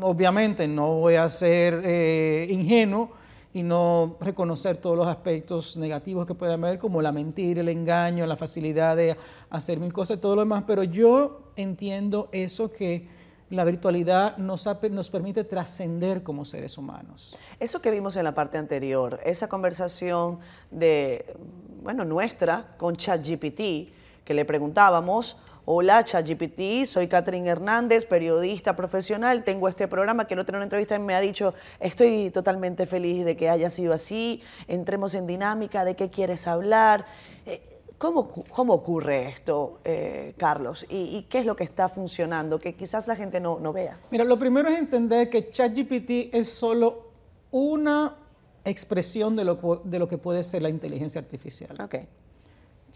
Obviamente 0.00 0.68
no 0.68 0.94
voy 1.00 1.14
a 1.14 1.28
ser 1.30 1.80
eh, 1.84 2.46
ingenuo 2.50 3.10
y 3.58 3.64
no 3.64 4.16
reconocer 4.20 4.76
todos 4.76 4.96
los 4.96 5.08
aspectos 5.08 5.76
negativos 5.76 6.26
que 6.26 6.34
puede 6.34 6.52
haber, 6.52 6.78
como 6.78 7.02
la 7.02 7.10
mentira, 7.10 7.60
el 7.60 7.68
engaño, 7.68 8.24
la 8.24 8.36
facilidad 8.36 8.94
de 8.96 9.16
hacer 9.50 9.80
mil 9.80 9.92
cosas 9.92 10.18
y 10.18 10.20
todo 10.20 10.36
lo 10.36 10.42
demás. 10.42 10.62
Pero 10.64 10.84
yo 10.84 11.50
entiendo 11.56 12.28
eso 12.30 12.72
que 12.72 13.08
la 13.50 13.64
virtualidad 13.64 14.36
nos, 14.36 14.68
nos 14.92 15.10
permite 15.10 15.42
trascender 15.42 16.22
como 16.22 16.44
seres 16.44 16.78
humanos. 16.78 17.36
Eso 17.58 17.82
que 17.82 17.90
vimos 17.90 18.14
en 18.16 18.22
la 18.22 18.34
parte 18.34 18.58
anterior, 18.58 19.18
esa 19.24 19.48
conversación 19.48 20.38
de, 20.70 21.34
bueno, 21.82 22.04
nuestra 22.04 22.76
con 22.76 22.94
ChatGPT, 22.94 23.92
que 24.24 24.34
le 24.34 24.44
preguntábamos, 24.44 25.36
Hola, 25.70 26.02
ChatGPT, 26.02 26.86
soy 26.86 27.08
Catherine 27.08 27.46
Hernández, 27.46 28.06
periodista 28.06 28.74
profesional. 28.74 29.44
Tengo 29.44 29.68
este 29.68 29.86
programa 29.86 30.26
que 30.26 30.34
no 30.34 30.46
tengo 30.46 30.56
una 30.56 30.64
entrevista 30.64 30.94
y 30.94 30.98
me 30.98 31.14
ha 31.14 31.20
dicho, 31.20 31.52
estoy 31.78 32.30
totalmente 32.30 32.86
feliz 32.86 33.26
de 33.26 33.36
que 33.36 33.50
haya 33.50 33.68
sido 33.68 33.92
así. 33.92 34.40
Entremos 34.66 35.12
en 35.14 35.26
dinámica, 35.26 35.84
de 35.84 35.94
qué 35.94 36.08
quieres 36.08 36.46
hablar. 36.46 37.04
Eh, 37.44 37.60
¿Cómo, 37.98 38.30
¿Cómo, 38.50 38.72
ocurre 38.72 39.28
esto, 39.28 39.80
eh, 39.84 40.32
Carlos? 40.38 40.86
¿Y, 40.88 41.26
qué 41.28 41.40
es 41.40 41.44
lo 41.44 41.54
que 41.54 41.64
está 41.64 41.90
funcionando 41.90 42.58
que 42.58 42.74
quizás 42.74 43.06
la 43.06 43.14
gente 43.14 43.38
no, 43.38 43.58
no 43.60 43.74
vea? 43.74 44.00
Mira, 44.10 44.24
lo 44.24 44.38
primero 44.38 44.70
es 44.70 44.78
entender 44.78 45.28
que 45.28 45.50
ChatGPT 45.50 46.34
es 46.34 46.48
solo 46.48 47.10
una 47.50 48.16
expresión 48.64 49.36
de 49.36 49.44
lo, 49.44 49.82
de 49.84 49.98
lo 49.98 50.08
que 50.08 50.16
puede 50.16 50.44
ser 50.44 50.62
la 50.62 50.70
inteligencia 50.70 51.20
artificial. 51.20 51.78
Okay. 51.78 52.08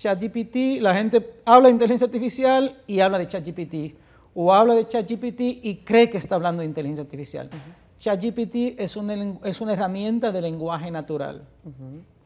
ChatGPT, 0.02 0.80
la 0.80 0.96
gente 0.96 1.40
habla 1.44 1.68
de 1.68 1.74
inteligencia 1.74 2.06
artificial 2.06 2.76
y 2.88 2.98
habla 2.98 3.20
de 3.20 3.28
ChatGPT, 3.28 3.96
o 4.34 4.52
habla 4.52 4.74
de 4.74 4.88
ChatGPT 4.88 5.40
y 5.62 5.82
cree 5.84 6.10
que 6.10 6.18
está 6.18 6.34
hablando 6.34 6.60
de 6.60 6.66
inteligencia 6.66 7.04
artificial. 7.04 7.48
ChatGPT 8.00 8.80
es 8.80 8.96
una, 8.96 9.36
es 9.44 9.60
una 9.60 9.74
herramienta 9.74 10.32
de 10.32 10.42
lenguaje 10.42 10.90
natural. 10.90 11.46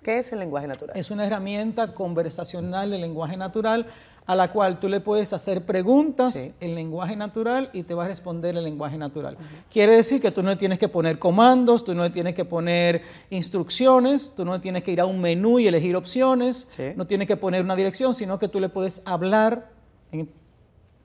¿Qué 0.02 0.18
es 0.18 0.32
el 0.32 0.38
lenguaje 0.38 0.66
natural? 0.66 0.96
Es 0.96 1.10
una 1.10 1.26
herramienta 1.26 1.92
conversacional 1.92 2.92
de 2.92 2.98
lenguaje 2.98 3.36
natural 3.36 3.86
a 4.26 4.34
la 4.34 4.50
cual 4.50 4.80
tú 4.80 4.88
le 4.88 5.00
puedes 5.00 5.32
hacer 5.32 5.64
preguntas 5.64 6.50
en 6.60 6.74
lenguaje 6.74 7.14
natural 7.14 7.70
y 7.72 7.84
te 7.84 7.94
va 7.94 8.04
a 8.04 8.08
responder 8.08 8.56
en 8.56 8.64
lenguaje 8.64 8.98
natural. 8.98 9.36
Quiere 9.70 9.96
decir 9.96 10.20
que 10.20 10.32
tú 10.32 10.42
no 10.42 10.58
tienes 10.58 10.78
que 10.78 10.88
poner 10.88 11.18
comandos, 11.18 11.84
tú 11.84 11.94
no 11.94 12.10
tienes 12.10 12.34
que 12.34 12.44
poner 12.44 13.02
instrucciones, 13.30 14.34
tú 14.36 14.44
no 14.44 14.60
tienes 14.60 14.82
que 14.82 14.90
ir 14.90 15.00
a 15.00 15.06
un 15.06 15.20
menú 15.20 15.58
y 15.60 15.68
elegir 15.68 15.94
opciones, 15.94 16.66
no 16.96 17.06
tienes 17.06 17.28
que 17.28 17.36
poner 17.36 17.62
una 17.62 17.76
dirección, 17.76 18.14
sino 18.14 18.38
que 18.38 18.48
tú 18.48 18.58
le 18.58 18.68
puedes 18.68 19.00
hablar, 19.04 19.70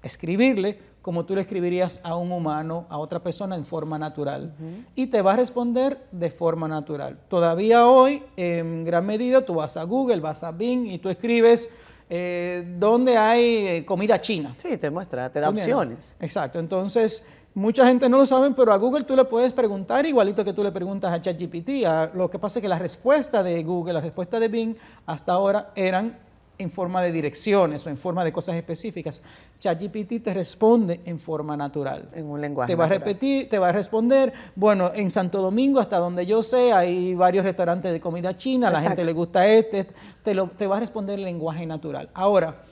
escribirle 0.01 0.91
como 1.01 1.25
tú 1.25 1.33
le 1.33 1.41
escribirías 1.41 1.99
a 2.03 2.15
un 2.15 2.31
humano, 2.31 2.85
a 2.89 2.99
otra 2.99 3.23
persona 3.23 3.55
en 3.55 3.65
forma 3.65 3.97
natural. 3.97 4.53
Y 4.95 5.07
te 5.07 5.21
va 5.21 5.33
a 5.33 5.35
responder 5.35 6.07
de 6.11 6.29
forma 6.29 6.67
natural. 6.67 7.19
Todavía 7.27 7.87
hoy, 7.87 8.23
en 8.35 8.83
gran 8.83 9.05
medida, 9.05 9.45
tú 9.45 9.55
vas 9.55 9.77
a 9.77 9.83
Google, 9.83 10.19
vas 10.19 10.43
a 10.43 10.51
Bing 10.51 10.87
y 10.87 10.99
tú 10.99 11.09
escribes 11.09 11.69
eh, 12.13 12.65
¿dónde 12.77 13.17
hay 13.17 13.67
eh, 13.67 13.85
comida 13.85 14.19
china? 14.19 14.53
Sí, 14.57 14.77
te 14.77 14.91
muestra, 14.91 15.29
te 15.31 15.39
da 15.39 15.47
opciones. 15.47 16.13
Exacto, 16.19 16.59
entonces 16.59 17.23
mucha 17.53 17.87
gente 17.87 18.09
no 18.09 18.17
lo 18.17 18.25
sabe, 18.25 18.51
pero 18.51 18.73
a 18.73 18.77
Google 18.77 19.05
tú 19.05 19.15
le 19.15 19.23
puedes 19.23 19.53
preguntar 19.53 20.05
igualito 20.05 20.43
que 20.43 20.51
tú 20.51 20.61
le 20.61 20.73
preguntas 20.73 21.13
a 21.13 21.21
ChatGPT. 21.21 21.85
Lo 22.13 22.29
que 22.29 22.37
pasa 22.37 22.59
es 22.59 22.63
que 22.63 22.67
la 22.67 22.79
respuesta 22.79 23.43
de 23.43 23.63
Google, 23.63 23.93
la 23.93 24.01
respuesta 24.01 24.41
de 24.41 24.49
Bing 24.49 24.75
hasta 25.05 25.31
ahora 25.31 25.71
eran 25.73 26.19
en 26.61 26.71
forma 26.71 27.01
de 27.01 27.11
direcciones 27.11 27.85
o 27.85 27.89
en 27.89 27.97
forma 27.97 28.23
de 28.23 28.31
cosas 28.31 28.55
específicas. 28.55 29.21
ChatGPT 29.59 30.23
te 30.23 30.33
responde 30.33 31.01
en 31.05 31.19
forma 31.19 31.57
natural. 31.57 32.09
En 32.13 32.25
un 32.25 32.39
lenguaje. 32.39 32.71
Te 32.71 32.75
va 32.75 32.85
a 32.85 32.89
repetir, 32.89 33.49
te 33.49 33.59
va 33.59 33.69
a 33.69 33.71
responder. 33.71 34.33
Bueno, 34.55 34.91
en 34.95 35.09
Santo 35.09 35.41
Domingo, 35.41 35.79
hasta 35.79 35.97
donde 35.97 36.25
yo 36.25 36.43
sé, 36.43 36.73
hay 36.73 37.13
varios 37.13 37.43
restaurantes 37.43 37.91
de 37.91 37.99
comida 37.99 38.37
china, 38.37 38.69
a 38.69 38.71
la 38.71 38.81
gente 38.81 39.03
le 39.03 39.13
gusta 39.13 39.47
este, 39.47 39.87
te, 40.23 40.33
lo, 40.33 40.47
te 40.49 40.67
va 40.67 40.77
a 40.77 40.79
responder 40.79 41.19
en 41.19 41.25
lenguaje 41.25 41.65
natural. 41.65 42.09
Ahora, 42.13 42.63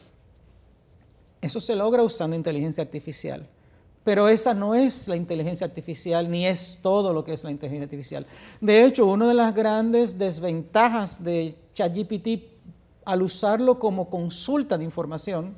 eso 1.42 1.60
se 1.60 1.76
logra 1.76 2.04
usando 2.04 2.36
inteligencia 2.36 2.84
artificial. 2.84 3.48
Pero 4.04 4.28
esa 4.28 4.54
no 4.54 4.76
es 4.76 5.08
la 5.08 5.16
inteligencia 5.16 5.68
artificial, 5.68 6.32
ni 6.32 6.48
es 6.48 6.80
todo 6.82 7.14
lo 7.14 7.24
que 7.24 7.34
es 7.34 7.44
la 7.44 7.52
inteligencia 7.52 7.84
artificial. 7.84 8.26
De 8.62 8.84
hecho, 8.84 9.06
una 9.06 9.28
de 9.28 9.34
las 9.34 9.54
grandes 9.54 10.18
desventajas 10.18 11.24
de 11.24 11.54
ChatGPT 11.74 12.59
al 13.06 13.22
usarlo 13.22 13.80
como 13.80 14.10
consulta 14.10 14.78
de 14.78 14.84
información, 14.84 15.56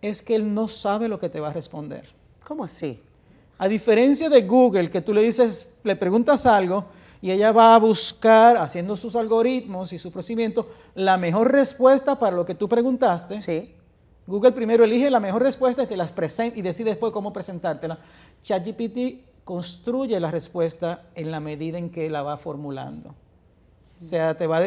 es 0.00 0.22
que 0.22 0.34
él 0.34 0.52
no 0.52 0.68
sabe 0.68 1.08
lo 1.08 1.18
que 1.18 1.28
te 1.28 1.40
va 1.40 1.48
a 1.48 1.52
responder. 1.52 2.08
¿Cómo 2.46 2.64
así? 2.64 3.00
A 3.58 3.68
diferencia 3.68 4.28
de 4.28 4.42
Google, 4.42 4.90
que 4.90 5.00
tú 5.00 5.14
le 5.14 5.22
dices, 5.22 5.70
le 5.84 5.94
preguntas 5.94 6.46
algo 6.46 6.86
y 7.20 7.30
ella 7.30 7.52
va 7.52 7.76
a 7.76 7.78
buscar, 7.78 8.56
haciendo 8.56 8.96
sus 8.96 9.14
algoritmos 9.14 9.92
y 9.92 9.98
su 9.98 10.10
procedimiento, 10.10 10.68
la 10.96 11.16
mejor 11.16 11.52
respuesta 11.52 12.18
para 12.18 12.34
lo 12.36 12.44
que 12.44 12.56
tú 12.56 12.68
preguntaste. 12.68 13.40
Sí. 13.40 13.74
Google 14.26 14.52
primero 14.52 14.84
elige 14.84 15.10
la 15.10 15.20
mejor 15.20 15.42
respuesta 15.42 15.84
y, 15.84 15.86
te 15.86 15.96
las 15.96 16.10
presenta, 16.10 16.58
y 16.58 16.62
decide 16.62 16.90
después 16.90 17.12
cómo 17.12 17.32
presentártela. 17.32 17.98
ChatGPT 18.42 19.44
construye 19.44 20.18
la 20.18 20.32
respuesta 20.32 21.06
en 21.14 21.30
la 21.30 21.38
medida 21.38 21.78
en 21.78 21.90
que 21.90 22.10
la 22.10 22.22
va 22.22 22.36
formulando. 22.36 23.14
O 24.02 24.04
sea, 24.04 24.36
te 24.36 24.48
va 24.48 24.58
a 24.58 24.66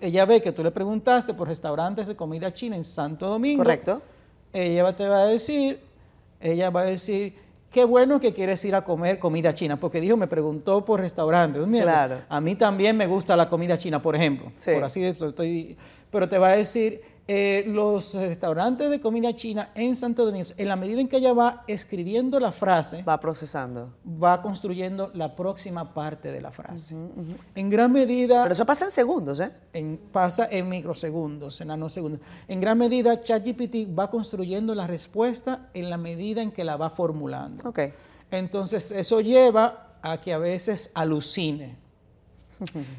ella 0.00 0.24
ve 0.24 0.42
que 0.42 0.50
tú 0.50 0.64
le 0.64 0.72
preguntaste 0.72 1.34
por 1.34 1.46
restaurantes 1.46 2.08
de 2.08 2.16
comida 2.16 2.52
china 2.52 2.74
en 2.74 2.82
Santo 2.82 3.28
Domingo. 3.28 3.62
Correcto. 3.62 4.02
Ella 4.52 4.92
te 4.96 5.06
va 5.06 5.20
a 5.20 5.26
decir, 5.26 5.78
ella 6.40 6.70
va 6.70 6.80
a 6.80 6.84
decir, 6.84 7.36
qué 7.70 7.84
bueno 7.84 8.18
que 8.18 8.34
quieres 8.34 8.64
ir 8.64 8.74
a 8.74 8.84
comer 8.84 9.20
comida 9.20 9.54
china, 9.54 9.76
porque 9.76 10.00
dijo, 10.00 10.16
me 10.16 10.26
preguntó 10.26 10.84
por 10.84 10.98
restaurantes. 10.98 11.64
Claro. 11.64 12.22
A 12.28 12.40
mí 12.40 12.56
también 12.56 12.96
me 12.96 13.06
gusta 13.06 13.36
la 13.36 13.48
comida 13.48 13.78
china, 13.78 14.02
por 14.02 14.16
ejemplo. 14.16 14.50
Sí. 14.56 14.72
Por 14.74 14.82
así 14.82 15.04
estoy, 15.04 15.76
pero 16.10 16.28
te 16.28 16.38
va 16.38 16.48
a 16.48 16.56
decir, 16.56 17.02
eh, 17.28 17.62
los 17.68 18.14
restaurantes 18.14 18.90
de 18.90 19.00
comida 19.00 19.34
china 19.36 19.70
en 19.76 19.94
Santo 19.94 20.26
Domingo, 20.26 20.48
en 20.56 20.68
la 20.68 20.74
medida 20.74 21.00
en 21.00 21.08
que 21.08 21.18
ella 21.18 21.32
va 21.32 21.62
escribiendo 21.68 22.40
la 22.40 22.50
frase, 22.50 23.02
va 23.04 23.20
procesando, 23.20 23.94
va 24.04 24.42
construyendo 24.42 25.10
la 25.14 25.36
próxima 25.36 25.94
parte 25.94 26.32
de 26.32 26.40
la 26.40 26.50
frase. 26.50 26.96
En 27.54 27.70
gran 27.70 27.92
medida... 27.92 28.42
Pero 28.42 28.54
eso 28.54 28.66
pasa 28.66 28.86
en 28.86 28.90
segundos, 28.90 29.38
¿eh? 29.38 29.52
En, 29.72 29.98
pasa 30.10 30.48
en 30.50 30.68
microsegundos, 30.68 31.60
en 31.60 31.68
nanosegundos. 31.68 32.20
En 32.48 32.60
gran 32.60 32.76
medida, 32.76 33.22
ChatGPT 33.22 33.96
va 33.96 34.10
construyendo 34.10 34.74
la 34.74 34.88
respuesta 34.88 35.70
en 35.74 35.90
la 35.90 35.98
medida 35.98 36.42
en 36.42 36.50
que 36.50 36.64
la 36.64 36.76
va 36.76 36.90
formulando. 36.90 37.68
Ok. 37.68 37.80
Entonces, 38.32 38.90
eso 38.90 39.20
lleva 39.20 39.98
a 40.02 40.20
que 40.20 40.32
a 40.32 40.38
veces 40.38 40.90
alucine. 40.94 41.81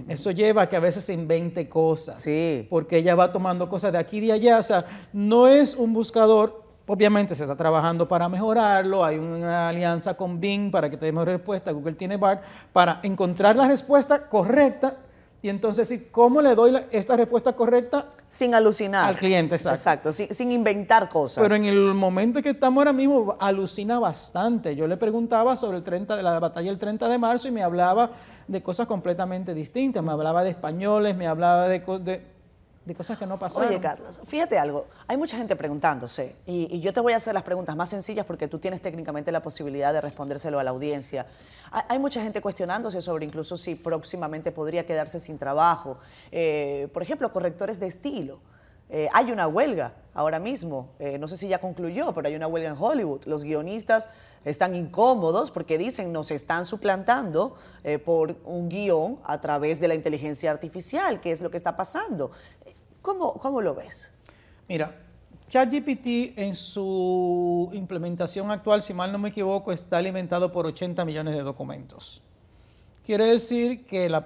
Eso 0.08 0.32
lleva 0.32 0.64
a 0.64 0.70
que 0.70 0.76
a 0.76 0.80
veces 0.80 1.06
se 1.06 1.14
invente 1.14 1.68
cosas. 1.70 2.22
Sí. 2.22 2.68
Porque 2.70 2.98
ella 2.98 3.16
va 3.16 3.32
tomando 3.32 3.70
cosas 3.70 3.92
de 3.92 3.98
aquí 3.98 4.18
y 4.18 4.28
de 4.28 4.34
allá. 4.34 4.60
O 4.60 4.64
sea, 4.64 4.86
no 5.12 5.48
es 5.48 5.76
un 5.76 5.94
buscador. 5.94 6.64
Obviamente 6.86 7.34
se 7.34 7.44
está 7.44 7.56
trabajando 7.56 8.08
para 8.08 8.28
mejorarlo. 8.28 9.04
Hay 9.04 9.18
una 9.18 9.70
alianza 9.70 10.16
con 10.16 10.40
Bing 10.40 10.72
para 10.72 10.90
que 10.90 10.98
te 10.98 11.06
dé 11.06 11.12
mejor 11.12 11.30
respuesta. 11.30 11.72
Google 11.72 11.94
tiene 11.94 12.18
BART 12.18 12.44
para 12.74 13.00
encontrar 13.04 13.56
la 13.56 13.68
respuesta 13.68 14.28
correcta 14.28 14.98
y 15.44 15.50
entonces, 15.50 15.94
¿cómo 16.10 16.42
le 16.42 16.56
doy 16.56 16.74
esta 16.90 17.18
respuesta 17.18 17.52
correcta? 17.52 18.10
Sin 18.30 18.56
alucinar. 18.56 19.10
Al 19.10 19.18
cliente, 19.18 19.56
exacto. 19.56 20.10
Exacto, 20.10 20.34
sin, 20.34 20.52
inventar 20.52 21.10
cosas. 21.10 21.44
Pero 21.44 21.56
en 21.56 21.66
el 21.66 21.94
momento 21.94 22.42
que 22.42 22.52
estamos 22.52 22.80
ahora 22.80 22.94
mismo, 22.94 23.36
alucina 23.42 24.00
bastante. 24.00 24.74
Yo 24.74 24.88
le 24.88 24.96
preguntaba 24.96 25.58
sobre 25.58 25.80
el 25.80 25.84
30 25.84 26.16
de 26.16 26.24
la 26.24 26.40
batalla 26.40 26.70
del 26.70 26.80
30 26.80 27.10
de 27.10 27.18
marzo 27.18 27.50
y 27.50 27.52
me 27.52 27.62
hablaba 27.62 28.12
de 28.48 28.64
cosas 28.64 28.88
completamente 28.88 29.54
distintas. 29.54 30.02
Me 30.02 30.14
hablaba 30.14 30.46
de 30.46 30.52
españoles, 30.52 31.14
me 31.18 31.28
hablaba 31.28 31.68
de, 31.68 31.80
de 31.80 32.33
de 32.86 32.96
cosas 32.96 33.18
que 33.18 33.26
no 33.26 33.40
pasaron. 33.40 33.70
Oye, 33.70 33.80
Carlos, 33.80 34.20
fíjate 34.26 34.58
algo. 34.58 34.88
Hay 35.08 35.18
mucha 35.18 35.38
gente 35.38 35.56
preguntándose, 35.56 36.36
y, 36.46 36.80
yo 36.82 36.92
te 36.92 37.00
voy 37.00 37.14
a 37.14 37.18
hacer 37.18 37.34
las 37.34 37.44
preguntas 37.44 37.76
más 37.76 37.90
sencillas 37.90 38.26
porque 38.26 38.48
tú 38.48 38.60
tienes 38.60 38.82
técnicamente 38.82 39.32
la 39.32 39.42
posibilidad 39.42 39.94
de 39.94 40.02
respondérselo 40.02 40.60
a 40.60 40.64
la 40.64 40.72
audiencia. 40.72 41.26
Hay, 41.72 41.98
mucha 41.98 42.22
gente 42.22 42.42
cuestionándose 42.42 43.02
sobre 43.02 43.26
incluso 43.26 43.58
si 43.58 43.76
próximamente 43.76 44.52
podría 44.52 44.86
quedarse 44.86 45.20
sin 45.20 45.38
trabajo. 45.38 45.98
Eh, 46.32 46.90
por 46.94 47.02
ejemplo, 47.02 47.32
correctores 47.32 47.80
de 47.80 47.88
estilo. 47.88 48.40
Eh, 48.90 49.08
hay 49.14 49.32
una 49.32 49.48
huelga 49.48 49.94
ahora 50.14 50.38
mismo, 50.38 50.90
eh, 51.00 51.18
no 51.18 51.28
sé 51.28 51.36
si 51.38 51.48
ya 51.48 51.60
concluyó, 51.60 52.14
pero 52.14 52.28
hay 52.28 52.36
una 52.36 52.46
huelga 52.46 52.70
en 52.70 52.76
Hollywood. 52.78 53.24
Los 53.26 53.44
guionistas 53.44 54.10
están 54.46 54.76
incómodos 54.76 55.50
porque 55.50 55.80
dicen 55.80 56.12
nos 56.12 56.30
están 56.30 56.66
suplantando 56.66 57.56
por 58.06 58.36
un 58.44 58.70
guion 58.70 59.20
a 59.24 59.42
través 59.42 59.80
de 59.80 59.88
la 59.88 59.96
inteligencia 59.96 60.52
artificial, 60.52 61.22
que 61.22 61.32
es 61.32 61.42
lo 61.42 61.50
que 61.50 61.58
está 61.58 61.76
pasando. 61.76 62.32
¿Cómo, 63.04 63.34
cómo 63.34 63.62
lo 63.62 63.76
ves? 63.76 64.10
Mira, 64.68 64.96
ChatGPT 65.50 66.40
en 66.40 66.56
su 66.56 67.70
implementación 67.74 68.50
actual, 68.50 68.82
si 68.82 68.94
mal 68.94 69.12
no 69.12 69.20
me 69.20 69.30
equivoco, 69.30 69.72
está 69.74 69.98
alimentado 69.98 70.52
por 70.52 70.66
80 70.66 71.04
millones 71.04 71.36
de 71.36 71.44
documentos. 71.44 72.24
Quiere 73.06 73.26
decir 73.26 73.86
que 73.86 74.08
la, 74.08 74.22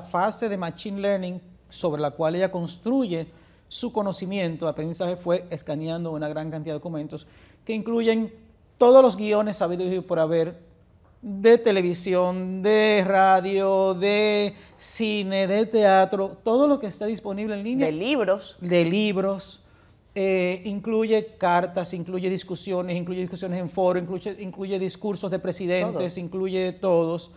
fase 0.00 0.48
de 0.48 0.56
Machine 0.56 1.00
Learning 1.00 1.42
sobre 1.68 2.00
la 2.00 2.12
cual 2.12 2.34
ella 2.34 2.50
construye 2.50 3.28
su 3.68 3.92
conocimiento 3.92 4.66
aprendizaje 4.66 5.16
fue 5.16 5.46
escaneando 5.50 6.10
una 6.10 6.28
gran 6.28 6.50
cantidad 6.50 6.72
de 6.72 6.78
documentos 6.78 7.26
que 7.66 7.74
incluyen 7.74 8.32
todos 8.78 9.02
los 9.02 9.18
guiones 9.18 9.58
sabidos 9.58 10.04
por 10.04 10.18
haber 10.18 10.58
de 11.22 11.56
televisión, 11.56 12.62
de 12.62 13.04
radio, 13.06 13.94
de 13.94 14.54
cine, 14.76 15.46
de 15.46 15.66
teatro, 15.66 16.36
todo 16.42 16.66
lo 16.66 16.80
que 16.80 16.88
está 16.88 17.06
disponible 17.06 17.54
en 17.54 17.62
línea. 17.62 17.86
De 17.86 17.92
libros. 17.92 18.56
De 18.60 18.84
libros. 18.84 19.60
Eh, 20.14 20.60
incluye 20.64 21.36
cartas, 21.38 21.94
incluye 21.94 22.28
discusiones, 22.28 22.96
incluye 22.96 23.20
discusiones 23.20 23.60
en 23.60 23.70
foro, 23.70 23.98
incluye, 23.98 24.36
incluye 24.40 24.78
discursos 24.78 25.30
de 25.30 25.38
presidentes, 25.38 26.18
incluye 26.18 26.72
todos. 26.72 27.30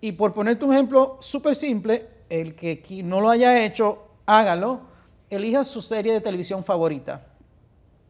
Y 0.00 0.12
por 0.12 0.32
ponerte 0.32 0.64
un 0.64 0.72
ejemplo 0.72 1.18
súper 1.20 1.56
simple, 1.56 2.06
el 2.30 2.54
que 2.54 2.80
no 3.04 3.20
lo 3.20 3.28
haya 3.28 3.64
hecho, 3.64 4.04
hágalo, 4.24 4.80
elija 5.28 5.64
su 5.64 5.80
serie 5.82 6.12
de 6.12 6.20
televisión 6.20 6.64
favorita 6.64 7.26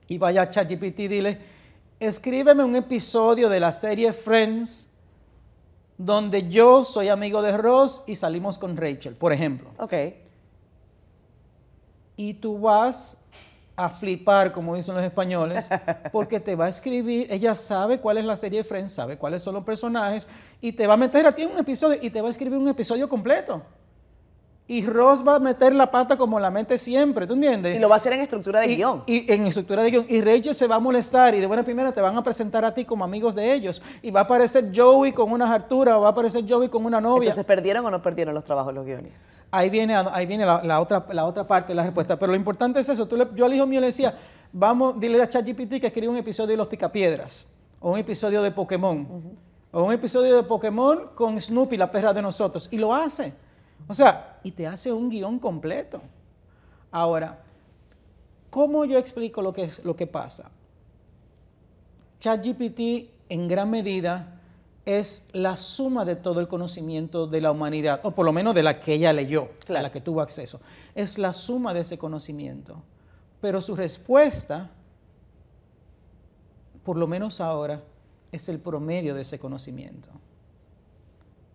y 0.06 0.18
vaya 0.18 0.42
a 0.42 0.50
ChatGPT 0.50 1.00
y 1.00 1.08
dile, 1.08 1.38
escríbeme 1.98 2.62
un 2.62 2.76
episodio 2.76 3.48
de 3.48 3.58
la 3.58 3.72
serie 3.72 4.12
Friends 4.12 4.91
donde 5.98 6.48
yo 6.48 6.84
soy 6.84 7.08
amigo 7.08 7.42
de 7.42 7.56
Ross 7.56 8.02
y 8.06 8.16
salimos 8.16 8.58
con 8.58 8.76
Rachel, 8.76 9.14
por 9.14 9.32
ejemplo. 9.32 9.70
Ok. 9.78 9.94
Y 12.16 12.34
tú 12.34 12.58
vas 12.58 13.18
a 13.74 13.88
flipar, 13.88 14.52
como 14.52 14.76
dicen 14.76 14.94
los 14.94 15.04
españoles, 15.04 15.68
porque 16.12 16.40
te 16.40 16.54
va 16.54 16.66
a 16.66 16.68
escribir, 16.68 17.26
ella 17.30 17.54
sabe 17.54 17.98
cuál 17.98 18.18
es 18.18 18.24
la 18.24 18.36
serie 18.36 18.58
de 18.58 18.64
Friends, 18.64 18.92
sabe 18.92 19.16
cuáles 19.16 19.42
son 19.42 19.54
los 19.54 19.64
personajes, 19.64 20.28
y 20.60 20.72
te 20.72 20.86
va 20.86 20.94
a 20.94 20.96
meter 20.96 21.26
a 21.26 21.32
ti 21.32 21.42
en 21.42 21.50
un 21.50 21.58
episodio 21.58 21.98
y 22.00 22.10
te 22.10 22.20
va 22.20 22.28
a 22.28 22.30
escribir 22.30 22.58
un 22.58 22.68
episodio 22.68 23.08
completo. 23.08 23.62
Y 24.72 24.86
Ross 24.86 25.22
va 25.22 25.34
a 25.34 25.38
meter 25.38 25.74
la 25.74 25.90
pata 25.90 26.16
como 26.16 26.40
la 26.40 26.50
mente 26.50 26.78
siempre, 26.78 27.26
¿tú 27.26 27.34
entiendes? 27.34 27.76
Y 27.76 27.78
lo 27.78 27.90
va 27.90 27.96
a 27.96 27.98
hacer 27.98 28.14
en 28.14 28.20
estructura 28.20 28.58
de 28.58 28.68
guion. 28.68 29.02
Y 29.06 29.30
en 29.30 29.46
estructura 29.46 29.82
de 29.82 29.90
guion. 29.90 30.06
Y 30.08 30.22
Rachel 30.22 30.54
se 30.54 30.66
va 30.66 30.76
a 30.76 30.78
molestar 30.78 31.34
y 31.34 31.40
de 31.40 31.46
buena 31.46 31.62
primera 31.62 31.92
te 31.92 32.00
van 32.00 32.16
a 32.16 32.22
presentar 32.22 32.64
a 32.64 32.72
ti 32.72 32.86
como 32.86 33.04
amigos 33.04 33.34
de 33.34 33.52
ellos. 33.52 33.82
Y 34.00 34.10
va 34.10 34.20
a 34.20 34.22
aparecer 34.22 34.72
Joey 34.74 35.12
con 35.12 35.30
una 35.30 35.52
hartura 35.52 35.98
o 35.98 36.00
va 36.00 36.08
a 36.08 36.10
aparecer 36.12 36.46
Joey 36.48 36.70
con 36.70 36.86
una 36.86 37.02
novia. 37.02 37.28
Entonces, 37.28 37.44
¿perdieron 37.44 37.84
o 37.84 37.90
no 37.90 38.00
perdieron 38.00 38.32
los 38.32 38.44
trabajos 38.44 38.72
los 38.72 38.86
guionistas? 38.86 39.44
Ahí 39.50 39.68
viene, 39.68 39.94
ahí 39.94 40.24
viene 40.24 40.46
la, 40.46 40.80
otra, 40.80 41.04
la 41.10 41.26
otra 41.26 41.46
parte 41.46 41.68
de 41.68 41.74
la 41.74 41.82
respuesta. 41.82 42.18
Pero 42.18 42.32
lo 42.32 42.36
importante 42.38 42.80
es 42.80 42.88
eso. 42.88 43.06
yo 43.34 43.44
al 43.44 43.52
hijo 43.52 43.66
mío 43.66 43.80
le 43.80 43.88
decía, 43.88 44.14
vamos, 44.54 44.98
dile 44.98 45.20
a 45.20 45.28
ChatGPT 45.28 45.82
que 45.82 45.88
escriba 45.88 46.10
un 46.10 46.16
episodio 46.16 46.52
de 46.52 46.56
Los 46.56 46.68
Picapiedras. 46.68 47.46
O 47.78 47.92
un 47.92 47.98
episodio 47.98 48.40
de 48.40 48.50
Pokémon. 48.50 49.36
O 49.70 49.84
un 49.84 49.92
episodio 49.92 50.34
de 50.34 50.44
Pokémon 50.44 51.10
con 51.14 51.38
Snoopy, 51.38 51.76
la 51.76 51.92
perra 51.92 52.14
de 52.14 52.22
nosotros. 52.22 52.68
Y 52.70 52.78
lo 52.78 52.94
hace. 52.94 53.34
O 53.88 53.94
sea, 53.94 54.38
y 54.42 54.52
te 54.52 54.66
hace 54.66 54.92
un 54.92 55.10
guion 55.10 55.38
completo. 55.38 56.00
Ahora, 56.90 57.42
¿cómo 58.50 58.84
yo 58.84 58.98
explico 58.98 59.42
lo 59.42 59.52
que, 59.52 59.70
lo 59.84 59.96
que 59.96 60.06
pasa? 60.06 60.50
ChatGPT 62.20 63.10
en 63.28 63.48
gran 63.48 63.70
medida 63.70 64.40
es 64.84 65.28
la 65.32 65.56
suma 65.56 66.04
de 66.04 66.16
todo 66.16 66.40
el 66.40 66.48
conocimiento 66.48 67.26
de 67.26 67.40
la 67.40 67.52
humanidad, 67.52 68.00
o 68.04 68.12
por 68.12 68.26
lo 68.26 68.32
menos 68.32 68.54
de 68.54 68.62
la 68.62 68.80
que 68.80 68.94
ella 68.94 69.12
leyó, 69.12 69.48
a 69.68 69.80
la 69.80 69.90
que 69.90 70.00
tuvo 70.00 70.20
acceso. 70.20 70.60
Es 70.94 71.18
la 71.18 71.32
suma 71.32 71.72
de 71.72 71.80
ese 71.80 71.98
conocimiento. 71.98 72.82
Pero 73.40 73.60
su 73.60 73.76
respuesta, 73.76 74.70
por 76.84 76.96
lo 76.96 77.06
menos 77.06 77.40
ahora, 77.40 77.82
es 78.32 78.48
el 78.48 78.58
promedio 78.58 79.14
de 79.14 79.22
ese 79.22 79.38
conocimiento. 79.38 80.08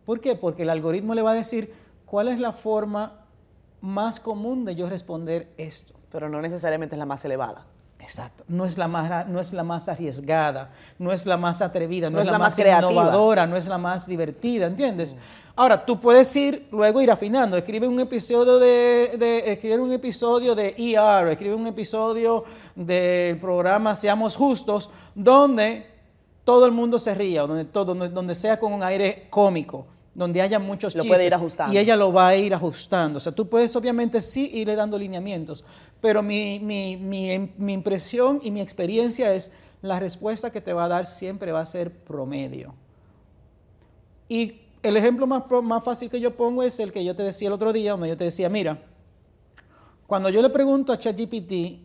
¿Por 0.06 0.22
qué? 0.22 0.36
Porque 0.36 0.64
el 0.64 0.70
algoritmo 0.70 1.16
le 1.16 1.22
va 1.22 1.32
a 1.32 1.36
decir, 1.36 1.74
¿cuál 2.08 2.30
es 2.30 2.40
la 2.40 2.52
forma 2.52 3.22
más 3.82 4.20
común 4.20 4.66
de 4.66 4.74
yo 4.74 4.90
responder 4.90 5.54
esto? 5.58 5.94
Pero 6.12 6.28
no 6.30 6.42
necesariamente 6.42 6.96
es 6.96 7.00
la 7.00 7.06
más 7.06 7.24
elevada. 7.24 7.68
Exacto. 8.00 8.44
No 8.48 8.66
es 8.66 8.78
la 8.78 8.88
más, 8.88 9.28
no 9.28 9.40
es 9.40 9.54
la 9.54 9.64
más 9.64 9.90
arriesgada, 9.90 10.72
no 10.98 11.12
es 11.12 11.26
la 11.26 11.36
más 11.36 11.62
atrevida, 11.62 12.10
no, 12.10 12.22
es, 12.22 12.32
la, 12.32 12.38
más, 12.38 12.58
innovadora, 12.58 13.46
no 13.46 13.58
es 13.58 13.68
la 13.68 13.78
más 13.78 14.08
divertida, 14.08 14.68
¿entiendes? 14.68 15.16
Mm. 15.16 15.20
Ahora, 15.58 15.86
tú 15.86 16.00
puedes 16.00 16.34
ir, 16.36 16.70
luego 16.72 17.02
ir 17.02 17.12
afinando. 17.12 17.58
Escribe 17.58 17.88
un 17.88 18.00
episodio 18.00 18.60
de, 18.60 19.18
de 19.60 19.78
un 19.78 19.92
episodio 19.92 20.56
de 20.56 20.76
ER, 20.78 21.28
escribe 21.30 21.56
un 21.56 21.68
episodio 21.68 22.46
del 22.76 23.40
programa 23.40 23.94
Seamos 23.94 24.38
Justos, 24.38 24.90
donde 25.14 25.88
todo 26.46 26.66
el 26.66 26.72
mundo 26.72 27.00
se 27.00 27.14
ría, 27.14 27.42
donde, 27.42 27.66
todo, 27.66 27.94
donde 27.94 28.36
sea 28.36 28.58
con 28.58 28.72
un 28.72 28.84
aire 28.84 29.28
cómico 29.30 29.88
donde 30.18 30.42
haya 30.42 30.58
muchos 30.58 30.96
lo 30.96 31.04
Puede 31.04 31.28
ir 31.28 31.34
ajustando. 31.36 31.72
Y 31.72 31.78
ella 31.78 31.96
lo 31.96 32.12
va 32.12 32.30
a 32.30 32.36
ir 32.36 32.52
ajustando. 32.52 33.18
O 33.18 33.20
sea, 33.20 33.32
tú 33.32 33.48
puedes 33.48 33.76
obviamente 33.76 34.20
sí 34.24 34.50
irle 34.52 34.76
dando 34.76 34.98
lineamientos, 34.98 35.64
pero 36.02 36.24
mi, 36.24 36.56
impresión 37.68 38.40
y 38.42 38.50
mi 38.50 38.60
experiencia 38.60 39.32
es 39.32 39.52
la 39.84 40.00
respuesta 40.00 40.52
que 40.52 40.60
te 40.60 40.74
va 40.74 40.86
a 40.86 40.88
dar 40.88 41.06
siempre 41.06 41.52
va 41.52 41.62
a 41.62 41.66
ser 41.68 41.92
promedio. 41.92 42.74
Y 44.28 44.62
el 44.82 44.98
ejemplo 44.98 45.28
más, 45.28 45.44
más 45.62 45.84
fácil 45.84 46.10
que 46.10 46.20
yo 46.20 46.36
pongo 46.36 46.64
es 46.64 46.80
el 46.80 46.92
que 46.92 47.06
yo 47.06 47.16
te 47.16 47.22
decía 47.22 47.50
el 47.50 47.54
otro 47.54 47.72
día, 47.72 47.92
donde 47.92 48.10
yo 48.10 48.18
te 48.18 48.24
decía, 48.24 48.50
mira, 48.50 48.82
cuando 50.08 50.30
yo 50.30 50.42
le 50.42 50.50
pregunto 50.50 50.92
a 50.92 50.98
ChatGPT 50.98 51.80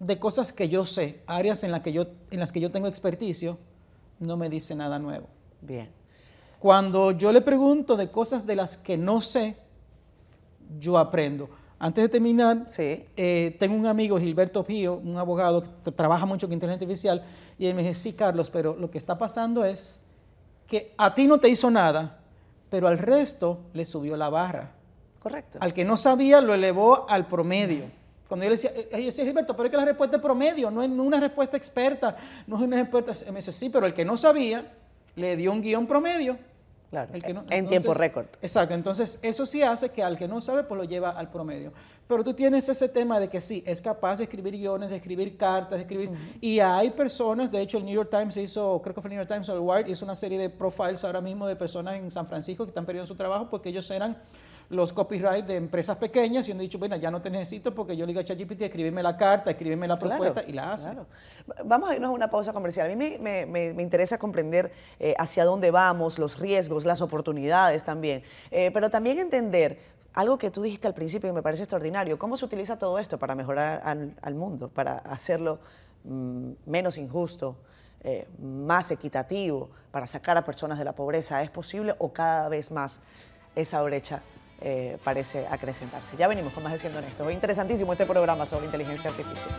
de 0.00 0.18
cosas 0.18 0.52
que 0.52 0.68
yo 0.68 0.84
sé, 0.86 1.22
áreas 1.28 1.62
en, 1.62 1.80
que 1.82 1.92
yo, 1.92 2.06
en 2.32 2.40
las 2.40 2.50
que 2.50 2.58
yo 2.58 2.72
tengo 2.72 2.88
experticio, 2.88 3.58
no 4.18 4.36
me 4.36 4.48
dice 4.48 4.74
nada 4.74 4.98
nuevo. 4.98 5.28
Bien. 5.60 5.99
Cuando 6.60 7.12
yo 7.12 7.32
le 7.32 7.40
pregunto 7.40 7.96
de 7.96 8.10
cosas 8.10 8.46
de 8.46 8.54
las 8.54 8.76
que 8.76 8.98
no 8.98 9.22
sé, 9.22 9.56
yo 10.78 10.98
aprendo. 10.98 11.48
Antes 11.78 12.04
de 12.04 12.08
terminar, 12.10 12.66
eh, 12.76 13.56
tengo 13.58 13.74
un 13.74 13.86
amigo, 13.86 14.20
Gilberto 14.20 14.62
Pío, 14.62 14.96
un 15.02 15.16
abogado 15.16 15.64
que 15.82 15.90
trabaja 15.90 16.26
mucho 16.26 16.46
con 16.46 16.52
inteligencia 16.52 16.84
artificial, 16.84 17.24
y 17.58 17.64
él 17.64 17.74
me 17.74 17.82
dice, 17.82 17.94
sí, 17.94 18.12
Carlos, 18.12 18.50
pero 18.50 18.76
lo 18.76 18.90
que 18.90 18.98
está 18.98 19.16
pasando 19.16 19.64
es 19.64 20.02
que 20.66 20.92
a 20.98 21.14
ti 21.14 21.26
no 21.26 21.38
te 21.38 21.48
hizo 21.48 21.70
nada, 21.70 22.18
pero 22.68 22.88
al 22.88 22.98
resto 22.98 23.60
le 23.72 23.86
subió 23.86 24.14
la 24.18 24.28
barra. 24.28 24.72
Correcto. 25.18 25.56
Al 25.62 25.72
que 25.72 25.86
no 25.86 25.96
sabía 25.96 26.42
lo 26.42 26.52
elevó 26.52 27.08
al 27.08 27.26
promedio. 27.26 27.86
Cuando 28.28 28.44
yo 28.44 28.50
le 28.50 28.56
decía, 28.56 28.72
eh, 28.74 28.88
yo 28.92 29.06
decía, 29.06 29.24
Gilberto, 29.24 29.56
pero 29.56 29.64
es 29.64 29.70
que 29.70 29.78
la 29.78 29.86
respuesta 29.86 30.16
es 30.16 30.22
promedio, 30.22 30.70
no 30.70 30.82
es 30.82 30.90
una 30.90 31.20
respuesta 31.20 31.56
experta, 31.56 32.18
no 32.46 32.56
es 32.56 32.62
una 32.62 32.76
respuesta... 32.76 33.14
Me 33.32 33.36
dice, 33.36 33.50
sí, 33.50 33.70
pero 33.70 33.86
el 33.86 33.94
que 33.94 34.04
no 34.04 34.18
sabía 34.18 34.74
le 35.16 35.36
dio 35.36 35.52
un 35.52 35.62
guion 35.62 35.86
promedio 35.86 36.49
Claro, 36.90 37.12
en 37.50 37.68
tiempo 37.68 37.94
récord. 37.94 38.26
Exacto, 38.42 38.74
entonces 38.74 39.20
eso 39.22 39.46
sí 39.46 39.62
hace 39.62 39.90
que 39.90 40.02
al 40.02 40.18
que 40.18 40.26
no 40.26 40.40
sabe, 40.40 40.64
pues 40.64 40.76
lo 40.76 40.84
lleva 40.84 41.10
al 41.10 41.30
promedio. 41.30 41.72
Pero 42.08 42.24
tú 42.24 42.34
tienes 42.34 42.68
ese 42.68 42.88
tema 42.88 43.20
de 43.20 43.28
que 43.28 43.40
sí, 43.40 43.62
es 43.64 43.80
capaz 43.80 44.16
de 44.16 44.24
escribir 44.24 44.54
guiones, 44.54 44.90
de 44.90 44.96
escribir 44.96 45.36
cartas, 45.36 45.78
de 45.78 45.82
escribir... 45.82 46.10
Y 46.40 46.58
hay 46.58 46.90
personas, 46.90 47.52
de 47.52 47.60
hecho 47.60 47.78
el 47.78 47.84
New 47.84 47.94
York 47.94 48.10
Times 48.10 48.36
hizo, 48.36 48.82
creo 48.82 48.92
que 48.92 49.00
fue 49.00 49.08
el 49.08 49.16
New 49.16 49.24
York 49.24 49.32
Times 49.32 49.48
o 49.48 49.52
el 49.52 49.60
Wired, 49.60 49.86
hizo 49.86 50.04
una 50.04 50.16
serie 50.16 50.36
de 50.36 50.50
profiles 50.50 51.04
ahora 51.04 51.20
mismo 51.20 51.46
de 51.46 51.54
personas 51.54 51.94
en 51.94 52.10
San 52.10 52.26
Francisco 52.26 52.64
que 52.64 52.70
están 52.70 52.84
perdiendo 52.84 53.06
su 53.06 53.14
trabajo 53.14 53.48
porque 53.48 53.68
ellos 53.68 53.88
eran 53.92 54.20
los 54.70 54.92
copyright 54.92 55.44
de 55.46 55.56
empresas 55.56 55.96
pequeñas 55.96 56.48
y 56.48 56.52
han 56.52 56.58
dicho, 56.58 56.78
bueno, 56.78 56.96
ya 56.96 57.10
no 57.10 57.20
te 57.20 57.28
necesito 57.28 57.74
porque 57.74 57.96
yo 57.96 58.06
le 58.06 58.12
digo 58.12 58.20
a 58.20 58.24
ChatGPT, 58.24 58.62
escríbeme 58.62 59.02
la 59.02 59.16
carta, 59.16 59.50
escríbeme 59.50 59.88
la 59.88 59.98
propuesta 59.98 60.44
y 60.46 60.52
la 60.52 60.72
hace. 60.72 60.90
Vamos 61.64 61.90
a 61.90 61.94
irnos 61.96 62.10
a 62.10 62.12
una 62.12 62.30
pausa 62.30 62.52
comercial. 62.52 62.88
A 62.88 62.94
mí 62.94 63.18
me, 63.18 63.82
interesa 63.82 64.16
comprender 64.16 64.72
eh, 65.00 65.14
hacia 65.18 65.44
dónde 65.44 65.72
vamos, 65.72 66.20
los 66.20 66.38
riesgos, 66.38 66.84
las 66.84 67.00
oportunidades 67.00 67.82
también, 67.82 68.22
eh, 68.52 68.70
pero 68.72 68.90
también 68.90 69.18
entender 69.18 69.78
algo 70.14 70.38
que 70.38 70.52
tú 70.52 70.62
dijiste 70.62 70.86
al 70.86 70.94
principio 70.94 71.28
y 71.28 71.32
me 71.32 71.42
parece 71.42 71.64
extraordinario, 71.64 72.16
cómo 72.16 72.36
se 72.36 72.44
utiliza 72.44 72.78
todo 72.78 73.00
esto 73.00 73.18
para 73.18 73.34
mejorar 73.34 73.82
al, 73.84 74.34
mundo, 74.34 74.68
para 74.68 74.98
hacerlo 74.98 75.58
mm, 76.04 76.50
menos 76.66 76.96
injusto, 76.96 77.56
eh, 78.04 78.28
más 78.40 78.92
equitativo, 78.92 79.68
para 79.90 80.06
sacar 80.06 80.36
a 80.36 80.44
personas 80.44 80.78
de 80.78 80.84
la 80.84 80.92
pobreza. 80.92 81.42
¿Es 81.42 81.50
posible 81.50 81.94
o 81.98 82.12
cada 82.12 82.48
vez 82.48 82.70
más 82.70 83.00
esa 83.56 83.82
brecha 83.82 84.22
eh, 84.60 84.98
parece 85.02 85.46
acrecentarse. 85.50 86.16
Ya 86.16 86.28
venimos 86.28 86.52
con 86.52 86.62
más 86.62 86.72
de 86.72 86.78
Siendo 86.78 86.98
Honestos. 86.98 87.32
Interesantísimo 87.32 87.92
este 87.92 88.06
programa 88.06 88.46
sobre 88.46 88.66
inteligencia 88.66 89.10
artificial. 89.10 89.54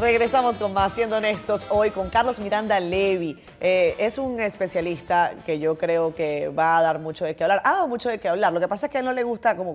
Regresamos 0.00 0.58
con 0.58 0.72
más, 0.72 0.94
siendo 0.94 1.18
honestos, 1.18 1.66
hoy 1.68 1.90
con 1.90 2.08
Carlos 2.08 2.40
Miranda 2.40 2.80
Levi. 2.80 3.38
Eh, 3.60 3.96
es 3.98 4.16
un 4.16 4.40
especialista 4.40 5.34
que 5.44 5.58
yo 5.58 5.76
creo 5.76 6.14
que 6.14 6.48
va 6.48 6.78
a 6.78 6.82
dar 6.82 7.00
mucho 7.00 7.26
de 7.26 7.36
qué 7.36 7.44
hablar. 7.44 7.60
Ha 7.64 7.72
dado 7.72 7.86
mucho 7.86 8.08
de 8.08 8.18
qué 8.18 8.30
hablar. 8.30 8.50
Lo 8.54 8.60
que 8.60 8.66
pasa 8.66 8.86
es 8.86 8.92
que 8.92 8.96
a 8.96 9.00
él 9.00 9.04
no 9.04 9.12
le 9.12 9.24
gusta 9.24 9.58
como 9.58 9.74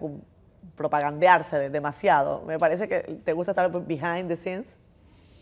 propagandearse 0.76 1.70
demasiado. 1.70 2.42
Me 2.42 2.60
parece 2.60 2.88
que 2.88 3.00
te 3.24 3.34
gusta 3.34 3.52
estar 3.52 3.72
behind 3.86 4.28
the 4.28 4.36
scenes. 4.36 4.78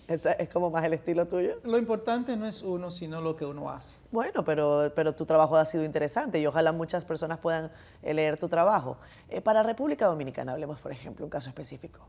Es, 0.07 0.25
es, 0.25 0.49
como 0.49 0.69
más 0.69 0.83
el 0.83 0.93
estilo 0.93 1.27
tuyo. 1.27 1.59
Lo 1.63 1.77
importante 1.77 2.35
no 2.35 2.45
es 2.45 2.61
uno, 2.61 2.91
sino 2.91 3.21
lo 3.21 3.37
que 3.37 3.45
uno 3.45 3.69
hace. 3.69 3.95
Bueno, 4.11 4.43
pero, 4.43 4.91
pero 4.93 5.15
tu 5.15 5.25
trabajo 5.25 5.55
ha 5.55 5.65
sido 5.65 5.85
interesante 5.85 6.39
y 6.39 6.45
ojalá 6.45 6.73
muchas 6.73 7.05
personas 7.05 7.39
puedan 7.39 7.71
eh, 8.01 8.13
leer 8.13 8.37
tu 8.37 8.49
trabajo. 8.49 8.97
Eh, 9.29 9.39
para 9.39 9.63
República 9.63 10.05
Dominicana, 10.07 10.51
hablemos, 10.51 10.79
por 10.81 10.91
ejemplo, 10.91 11.25
un 11.25 11.29
caso 11.29 11.47
específico. 11.47 12.01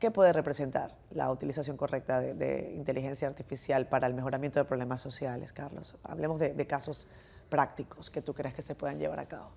¿Qué 0.00 0.10
puede 0.10 0.32
representar 0.32 0.96
la 1.12 1.30
utilización 1.30 1.76
correcta 1.76 2.20
de, 2.20 2.72
inteligencia 2.74 3.28
artificial 3.28 3.86
para 3.86 4.08
el 4.08 4.14
mejoramiento 4.14 4.58
de 4.58 4.64
problemas 4.64 5.00
sociales, 5.00 5.52
Carlos? 5.52 5.94
Hablemos 6.02 6.40
de, 6.40 6.54
de 6.54 6.66
casos 6.66 7.06
prácticos 7.48 8.10
que 8.10 8.20
tú 8.20 8.34
crees 8.34 8.52
que 8.52 8.62
se 8.62 8.74
puedan 8.74 8.98
llevar 8.98 9.20
a 9.20 9.26
cabo. 9.26 9.50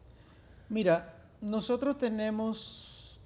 Mira, 0.69 1.24
nosotros 1.41 1.98
tenemos 1.98 3.19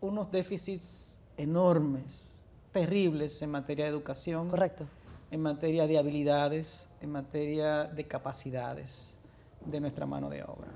unos 0.00 0.30
déficits 0.30 1.18
enormes, 1.36 2.40
terribles 2.72 3.40
en 3.42 3.50
materia 3.50 3.86
de 3.86 3.90
educación. 3.90 4.48
Correcto. 4.48 4.86
En 5.30 5.40
materia 5.40 5.86
de 5.86 5.98
habilidades, 5.98 6.88
en 7.00 7.10
materia 7.10 7.84
de 7.84 8.06
capacidades 8.06 9.18
de 9.64 9.80
nuestra 9.80 10.06
mano 10.06 10.28
de 10.28 10.42
obra. 10.42 10.68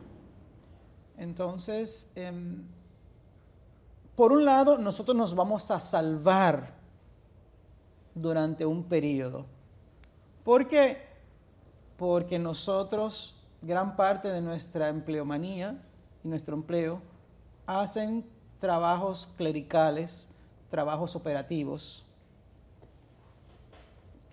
Entonces, 1.17 2.11
em, 2.15 2.65
por 4.17 4.33
un 4.33 4.45
lado, 4.45 4.79
nosotros 4.79 5.17
nos 5.17 5.35
vamos 5.35 5.71
a 5.71 5.79
salvar 5.79 6.75
durante 8.15 8.65
un 8.67 8.85
periodo. 8.85 9.47
¿Por 10.45 10.67
qué? 10.67 11.07
Porque 11.97 12.39
nosotros, 12.39 13.37
gran 13.63 13.97
parte 13.97 14.29
de 14.29 14.41
nuestra 14.41 14.89
empleomanía 14.89 15.81
y 16.25 16.29
nuestro 16.29 16.55
empleo, 16.55 17.01
hacen 17.67 18.25
trabajos 18.59 19.27
clericales, 19.37 20.29
trabajos 20.71 21.17
operativos, 21.17 22.05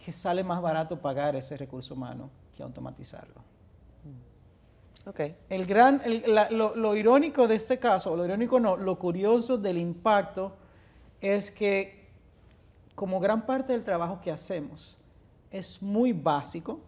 que 0.04 0.12
sale 0.12 0.44
más 0.44 0.62
barato 0.62 1.02
pagar 1.02 1.36
ese 1.36 1.58
recurso 1.58 1.94
humano 1.94 2.30
que 2.56 2.64
automatizarlo. 2.64 3.44
Okay. 5.08 5.36
El 5.50 5.68
gran, 5.68 6.02
lo, 6.50 6.76
lo, 6.76 6.96
irónico 6.96 7.48
de 7.48 7.56
este 7.56 7.78
caso, 7.78 8.16
lo 8.16 8.26
irónico 8.26 8.60
no, 8.60 8.76
lo 8.76 8.98
curioso 8.98 9.56
del 9.56 9.78
impacto 9.78 10.56
es 11.22 11.52
que 11.52 12.10
como 12.96 13.20
gran 13.20 13.46
parte 13.46 13.74
del 13.74 13.84
trabajo 13.84 14.20
que 14.20 14.32
hacemos 14.32 14.98
es 15.52 15.84
muy 15.84 16.12
básico, 16.12 16.80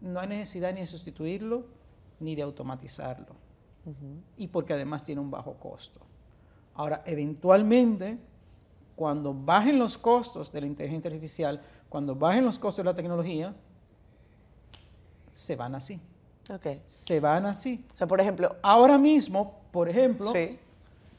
no 0.00 0.20
hay 0.20 0.28
necesidad 0.28 0.74
ni 0.74 0.80
de 0.80 0.86
sustituirlo 0.86 1.64
ni 2.20 2.34
de 2.34 2.42
automatizarlo. 2.42 3.45
Y 4.36 4.48
porque 4.48 4.72
además 4.72 5.04
tiene 5.04 5.20
un 5.20 5.30
bajo 5.30 5.54
costo. 5.54 6.00
Ahora, 6.74 7.02
eventualmente, 7.06 8.18
cuando 8.94 9.32
bajen 9.32 9.78
los 9.78 9.96
costos 9.96 10.52
de 10.52 10.60
la 10.60 10.66
inteligencia 10.66 11.08
artificial, 11.08 11.60
cuando 11.88 12.14
bajen 12.14 12.44
los 12.44 12.58
costos 12.58 12.84
de 12.84 12.90
la 12.90 12.94
tecnología, 12.94 13.54
se 15.32 15.54
van 15.56 15.74
así. 15.74 16.00
Okay. 16.48 16.82
Se 16.86 17.20
van 17.20 17.46
así. 17.46 17.84
O 17.94 17.98
sea, 17.98 18.06
por 18.06 18.20
ejemplo. 18.20 18.56
Ahora 18.62 18.98
mismo, 18.98 19.60
por 19.70 19.88
ejemplo, 19.88 20.32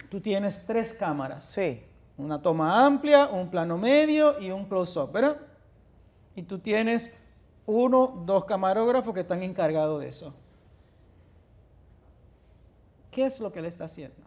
tú 0.09 0.21
tienes 0.21 0.65
tres 0.65 0.93
cámaras. 0.93 1.45
Sí. 1.45 1.83
Una 2.17 2.41
toma 2.41 2.85
amplia, 2.85 3.27
un 3.27 3.49
plano 3.49 3.77
medio 3.77 4.39
y 4.39 4.51
un 4.51 4.65
close-up, 4.65 5.11
¿verdad? 5.11 5.37
Y 6.35 6.43
tú 6.43 6.59
tienes 6.59 7.15
uno, 7.65 8.23
dos 8.25 8.45
camarógrafos 8.45 9.13
que 9.13 9.19
están 9.19 9.43
encargados 9.43 10.01
de 10.01 10.07
eso. 10.07 10.33
¿Qué 13.17 13.25
es 13.25 13.39
lo 13.39 13.51
que 13.51 13.57
él 13.57 13.65
está 13.65 13.85
haciendo? 13.85 14.21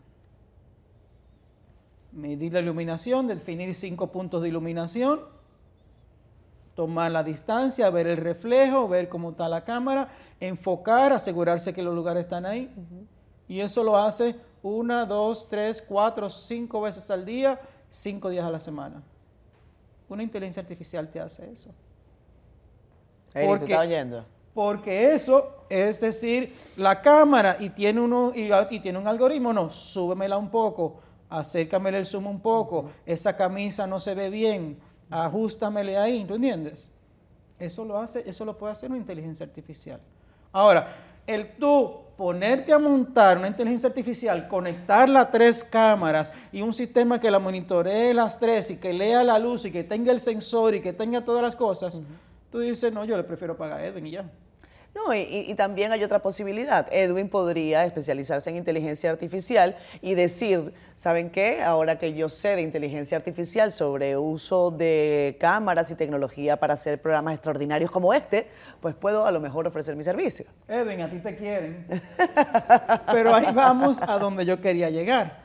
Medir 2.11 2.53
la 2.53 2.59
iluminación, 2.59 3.29
definir 3.29 3.73
cinco 3.73 4.11
puntos 4.11 4.43
de 4.43 4.49
iluminación, 4.49 5.21
tomar 6.75 7.13
la 7.13 7.23
distancia, 7.23 7.89
ver 7.91 8.09
el 8.09 8.17
reflejo, 8.17 8.89
ver 8.89 9.09
cómo 9.09 9.31
está 9.31 9.49
la 9.49 9.63
cámara, 9.63 10.09
enfocar, 10.41 11.13
asegurarse 11.13 11.73
que 11.73 11.85
los 11.85 11.95
lugares 11.95 12.25
están 12.25 12.45
ahí. 12.45 12.69
Y 13.47 13.61
eso 13.61 13.85
lo 13.85 13.97
hace 13.97 14.35
una, 14.61 15.07
dos, 15.07 15.49
tres, 15.49 15.81
cuatro, 15.81 16.29
cinco 16.29 16.81
veces 16.81 17.09
al 17.13 17.25
día, 17.25 17.61
cinco 17.89 18.29
días 18.29 18.45
a 18.45 18.51
la 18.51 18.59
semana. 18.59 19.05
Una 20.09 20.25
inteligencia 20.25 20.63
artificial 20.63 21.09
te 21.09 21.21
hace 21.21 21.49
eso. 21.49 21.73
porque, 23.33 23.77
oyendo? 23.77 24.27
Porque 24.55 25.15
eso, 25.15 25.65
es 25.69 26.01
decir, 26.01 26.55
la 26.77 27.03
cámara 27.03 27.57
y 27.61 27.71
tiene, 27.71 28.01
uno, 28.01 28.33
y, 28.35 28.81
tiene 28.81 28.99
un 28.99 29.07
algoritmo, 29.07 29.53
no, 29.53 29.71
súbemela 29.71 30.37
un 30.37 30.51
poco, 30.51 31.01
acércamele 31.29 31.99
el 31.99 32.07
zoom 32.07 32.27
un 32.27 32.41
poco, 32.41 32.91
esa 33.07 33.37
camisa 33.37 33.87
no 33.87 34.01
se 34.01 34.15
ve 34.15 34.29
bien, 34.29 34.79
ajustamele 35.09 35.97
ahí, 35.97 36.25
¿tú 36.25 36.35
entiendes? 36.35 36.91
Eso 37.59 37.85
lo 37.85 37.99
hace, 37.99 38.29
eso 38.29 38.45
lo 38.45 38.59
puede 38.59 38.73
hacer 38.73 38.91
una 38.91 38.99
inteligencia 38.99 39.47
artificial. 39.47 40.01
Ahora, 40.53 40.97
el 41.27 41.57
tú 41.57 42.01
ponerte 42.17 42.73
a 42.73 42.79
montar 42.79 43.39
una 43.39 43.49
inteligencia 43.49 43.89
artificial, 43.89 44.49
conectarla 44.49 45.21
a 45.21 45.31
tres 45.31 45.65
cámaras 45.65 46.33
y 46.53 46.61
un 46.61 46.73
sistema 46.73 47.19
que 47.19 47.31
la 47.31 47.39
monitoree 47.39 48.13
las 48.13 48.39
tres 48.39 48.71
y 48.71 48.77
que 48.77 48.93
lea 48.93 49.25
la 49.25 49.39
luz 49.39 49.65
y 49.65 49.73
que 49.73 49.85
tenga 49.85 50.13
el 50.13 50.21
sensor 50.21 50.75
y 50.75 50.83
que 50.83 50.93
tenga 50.93 51.25
todas 51.25 51.43
las 51.43 51.57
cosas, 51.57 52.03
tú 52.51 52.59
dices, 52.59 52.93
no, 52.93 53.05
yo 53.05 53.17
le 53.17 53.25
prefiero 53.25 53.57
pagar 53.57 53.81
a 53.81 53.87
Edwin 53.87 54.07
y 54.07 54.11
ya. 54.13 54.31
No, 54.93 55.15
y, 55.15 55.55
también 55.55 55.93
hay 55.93 56.03
otra 56.03 56.21
posibilidad. 56.21 56.89
Edwin 56.91 57.29
podría 57.29 57.85
especializarse 57.85 58.51
en 58.51 58.57
inteligencia 58.57 59.09
artificial 59.09 59.77
y 60.03 60.15
decir, 60.15 60.75
¿saben 60.97 61.31
qué? 61.31 61.63
Ahora 61.63 61.97
que 61.97 62.13
yo 62.13 62.29
sé 62.29 62.57
de 62.57 62.63
inteligencia 62.63 63.17
artificial 63.17 63.71
sobre 63.71 64.17
uso 64.17 64.73
de 64.73 65.37
cámaras 65.39 65.93
y 65.93 65.95
tecnología 65.95 66.59
para 66.59 66.75
hacer 66.75 67.01
programas 67.01 67.35
extraordinarios 67.35 67.89
como 67.89 68.13
este, 68.13 68.49
pues 68.81 68.97
puedo 68.97 69.27
a 69.27 69.31
lo 69.31 69.39
mejor 69.39 69.69
ofrecer 69.69 69.95
mi 69.95 70.03
servicio. 70.03 70.47
Edwin, 70.67 71.03
a 71.03 71.11
ti 71.11 71.21
te 71.21 71.37
quieren. 71.37 71.87
Pero 73.13 73.33
ahí 73.33 73.55
vamos 73.55 74.01
a 74.03 74.19
donde 74.19 74.45
yo 74.45 74.61
quería 74.61 74.91
llegar. 74.91 75.41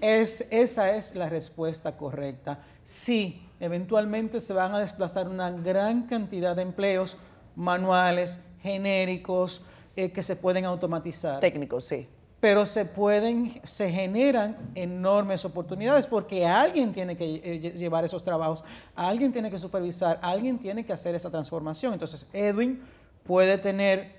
Es, 0.00 0.46
esa 0.50 0.96
es 0.96 1.14
la 1.14 1.28
respuesta 1.28 1.94
correcta. 1.98 2.60
Sí, 2.84 3.47
eventualmente 3.60 4.40
se 4.40 4.52
van 4.52 4.74
a 4.74 4.80
desplazar 4.80 5.28
una 5.28 5.50
gran 5.50 6.02
cantidad 6.06 6.56
de 6.56 6.62
empleos 6.62 7.16
manuales, 7.56 8.40
genéricos 8.62 9.62
eh, 9.96 10.12
que 10.12 10.22
se 10.22 10.36
pueden 10.36 10.64
automatizar. 10.64 11.40
Técnicos, 11.40 11.84
sí. 11.84 12.08
Pero 12.40 12.66
se 12.66 12.84
pueden, 12.84 13.60
se 13.64 13.90
generan 13.90 14.56
enormes 14.76 15.44
oportunidades 15.44 16.06
porque 16.06 16.46
alguien 16.46 16.92
tiene 16.92 17.16
que 17.16 17.40
eh, 17.42 17.58
llevar 17.72 18.04
esos 18.04 18.22
trabajos, 18.22 18.62
alguien 18.94 19.32
tiene 19.32 19.50
que 19.50 19.58
supervisar, 19.58 20.20
alguien 20.22 20.58
tiene 20.60 20.86
que 20.86 20.92
hacer 20.92 21.16
esa 21.16 21.30
transformación. 21.30 21.94
Entonces, 21.94 22.26
Edwin 22.32 22.80
puede 23.24 23.58
tener 23.58 24.18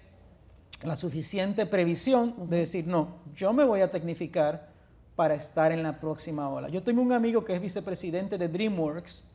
la 0.83 0.97
suficiente 0.97 1.65
previsión 1.65 2.49
de 2.49 2.57
decir, 2.57 2.87
no, 2.87 3.15
yo 3.33 3.53
me 3.53 3.63
voy 3.63 3.81
a 3.81 3.89
tecnificar 3.91 4.69
para 5.15 5.35
estar 5.35 5.71
en 5.71 5.83
la 5.83 5.99
próxima 5.99 6.49
ola. 6.49 6.69
Yo 6.69 6.83
tengo 6.83 7.01
un 7.01 7.11
amigo 7.11 7.43
que 7.43 7.53
es 7.53 7.61
vicepresidente 7.61 8.37
de 8.37 8.47
DreamWorks, 8.47 9.28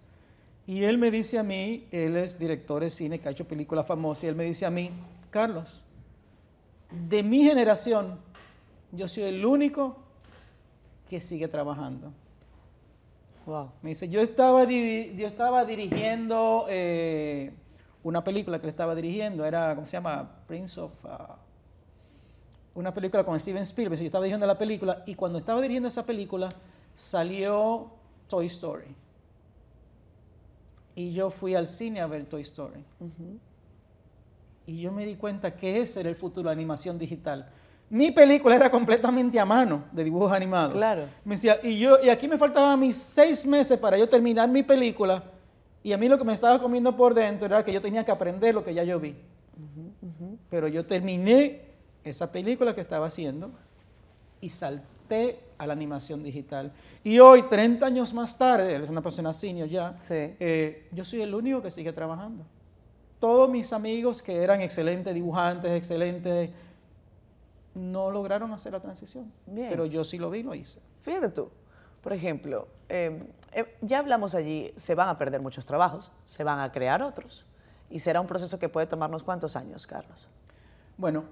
y 0.66 0.84
él 0.84 0.96
me 0.98 1.10
dice 1.10 1.38
a 1.38 1.42
mí, 1.42 1.86
él 1.90 2.16
es 2.16 2.38
director 2.38 2.82
de 2.82 2.90
cine 2.90 3.18
que 3.18 3.28
ha 3.28 3.32
hecho 3.32 3.46
películas 3.46 3.86
famosas, 3.86 4.24
y 4.24 4.26
él 4.28 4.34
me 4.34 4.44
dice 4.44 4.64
a 4.64 4.70
mí, 4.70 4.90
Carlos, 5.30 5.84
de 6.90 7.22
mi 7.22 7.42
generación, 7.42 8.18
yo 8.92 9.08
soy 9.08 9.24
el 9.24 9.44
único 9.44 9.96
que 11.08 11.20
sigue 11.20 11.48
trabajando. 11.48 12.12
Wow. 13.44 13.72
Me 13.82 13.90
dice, 13.90 14.08
yo 14.08 14.20
estaba, 14.22 14.64
yo 14.64 15.26
estaba 15.26 15.66
dirigiendo 15.66 16.66
eh, 16.70 17.52
una 18.02 18.24
película 18.24 18.58
que 18.58 18.66
le 18.66 18.70
estaba 18.70 18.94
dirigiendo, 18.94 19.44
era, 19.44 19.74
¿cómo 19.74 19.86
se 19.86 19.92
llama? 19.92 20.30
Prince 20.46 20.80
of... 20.80 20.92
Uh, 21.04 21.34
una 22.74 22.92
película 22.92 23.22
con 23.22 23.38
Steven 23.38 23.62
Spielberg. 23.62 24.00
Yo 24.00 24.06
estaba 24.06 24.24
dirigiendo 24.24 24.46
la 24.46 24.58
película 24.58 25.04
y 25.06 25.14
cuando 25.14 25.38
estaba 25.38 25.60
dirigiendo 25.60 25.88
esa 25.88 26.04
película 26.04 26.48
salió 26.94 27.90
Toy 28.26 28.46
Story 28.46 29.03
y 30.94 31.12
yo 31.12 31.30
fui 31.30 31.54
al 31.54 31.66
cine 31.66 32.00
a 32.00 32.06
ver 32.06 32.26
Toy 32.26 32.42
Story. 32.42 32.84
Y 34.66 34.80
yo 34.80 34.92
me 34.92 35.04
di 35.04 35.16
cuenta 35.16 35.54
que 35.56 35.80
ese 35.80 36.00
era 36.00 36.08
el 36.08 36.16
futuro 36.16 36.42
de 36.42 36.46
la 36.46 36.52
animación 36.52 36.98
digital. 36.98 37.50
Mi 37.90 38.10
película 38.10 38.56
era 38.56 38.70
completamente 38.70 39.38
a 39.38 39.44
mano, 39.44 39.84
de 39.92 40.04
dibujos 40.04 40.32
animados. 40.32 40.74
Claro. 40.74 41.06
Me 41.24 41.34
decía, 41.34 41.58
y, 41.62 41.78
yo, 41.78 41.98
y 42.02 42.08
aquí 42.08 42.26
me 42.28 42.38
faltaban 42.38 42.80
mis 42.80 42.96
seis 42.96 43.46
meses 43.46 43.78
para 43.78 43.98
yo 43.98 44.08
terminar 44.08 44.48
mi 44.48 44.62
película. 44.62 45.22
Y 45.82 45.92
a 45.92 45.98
mí 45.98 46.08
lo 46.08 46.16
que 46.16 46.24
me 46.24 46.32
estaba 46.32 46.58
comiendo 46.58 46.96
por 46.96 47.12
dentro 47.12 47.46
era 47.46 47.62
que 47.62 47.72
yo 47.72 47.80
tenía 47.80 48.04
que 48.04 48.10
aprender 48.10 48.54
lo 48.54 48.64
que 48.64 48.72
ya 48.72 48.84
yo 48.84 48.98
vi. 48.98 49.14
Pero 50.48 50.68
yo 50.68 50.86
terminé 50.86 51.62
esa 52.02 52.32
película 52.32 52.74
que 52.74 52.80
estaba 52.80 53.06
haciendo 53.06 53.52
y 54.40 54.50
salté 54.50 54.93
a 55.58 55.66
la 55.66 55.72
animación 55.72 56.22
digital. 56.22 56.72
Y 57.02 57.18
hoy, 57.18 57.42
30 57.42 57.86
años 57.86 58.14
más 58.14 58.36
tarde, 58.36 58.74
él 58.74 58.82
es 58.82 58.90
una 58.90 59.02
persona 59.02 59.32
senior 59.32 59.68
ya, 59.68 59.98
eh, 60.10 60.88
yo 60.92 61.04
soy 61.04 61.22
el 61.22 61.34
único 61.34 61.62
que 61.62 61.70
sigue 61.70 61.92
trabajando. 61.92 62.44
Todos 63.20 63.48
mis 63.48 63.72
amigos 63.72 64.22
que 64.22 64.42
eran 64.42 64.60
excelentes 64.60 65.14
dibujantes, 65.14 65.70
excelentes, 65.72 66.50
no 67.74 68.10
lograron 68.10 68.52
hacer 68.52 68.72
la 68.72 68.80
transición. 68.80 69.32
Pero 69.46 69.86
yo 69.86 70.04
sí 70.04 70.18
lo 70.18 70.30
vi, 70.30 70.42
lo 70.42 70.54
hice. 70.54 70.80
Fíjate 71.00 71.28
tú, 71.28 71.50
por 72.02 72.12
ejemplo, 72.12 72.68
em, 72.88 73.26
em, 73.52 73.66
ya 73.80 73.98
hablamos 73.98 74.34
allí, 74.34 74.72
se 74.76 74.94
van 74.94 75.08
a 75.08 75.18
perder 75.18 75.40
muchos 75.40 75.64
trabajos, 75.64 76.12
se 76.24 76.44
van 76.44 76.60
a 76.60 76.70
crear 76.70 77.02
otros. 77.02 77.46
Y 77.90 78.00
será 78.00 78.20
un 78.20 78.26
proceso 78.26 78.58
que 78.58 78.68
puede 78.68 78.86
tomarnos 78.86 79.22
cuántos 79.22 79.56
años, 79.56 79.86
Carlos. 79.86 80.28
Bueno, 80.96 81.24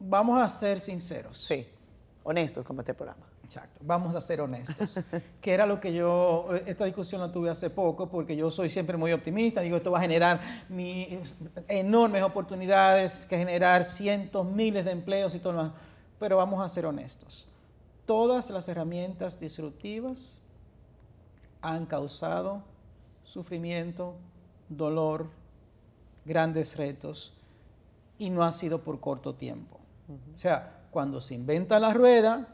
vamos 0.00 0.40
a 0.40 0.48
ser 0.48 0.80
sinceros. 0.80 1.38
Sí, 1.38 1.66
honestos 2.24 2.64
como 2.64 2.80
este 2.80 2.94
programa. 2.94 3.26
Exacto, 3.44 3.80
vamos 3.82 4.14
a 4.14 4.20
ser 4.20 4.40
honestos. 4.40 5.00
que 5.40 5.52
era 5.52 5.66
lo 5.66 5.80
que 5.80 5.92
yo, 5.92 6.48
esta 6.66 6.84
discusión 6.84 7.20
la 7.20 7.30
tuve 7.30 7.50
hace 7.50 7.70
poco 7.70 8.08
porque 8.08 8.36
yo 8.36 8.50
soy 8.50 8.68
siempre 8.68 8.96
muy 8.96 9.12
optimista, 9.12 9.60
digo, 9.60 9.76
esto 9.76 9.90
va 9.90 9.98
a 9.98 10.02
generar 10.02 10.40
enormes 11.68 12.22
oportunidades, 12.22 13.26
que 13.26 13.36
generar 13.36 13.84
cientos, 13.84 14.46
miles 14.46 14.84
de 14.84 14.92
empleos 14.92 15.34
y 15.34 15.38
todo 15.38 15.52
lo 15.52 15.62
demás. 15.64 15.74
pero 16.18 16.36
vamos 16.36 16.62
a 16.62 16.68
ser 16.68 16.86
honestos. 16.86 17.48
Todas 18.06 18.50
las 18.50 18.68
herramientas 18.68 19.38
disruptivas 19.38 20.42
han 21.60 21.86
causado 21.86 22.62
sufrimiento, 23.22 24.16
dolor, 24.68 25.30
grandes 26.24 26.76
retos 26.76 27.34
y 28.18 28.30
no 28.30 28.44
ha 28.44 28.52
sido 28.52 28.82
por 28.82 29.00
corto 29.00 29.34
tiempo. 29.34 29.80
O 30.32 30.36
sea, 30.36 30.81
cuando 30.92 31.22
se 31.22 31.34
inventa 31.34 31.80
la 31.80 31.94
rueda, 31.94 32.46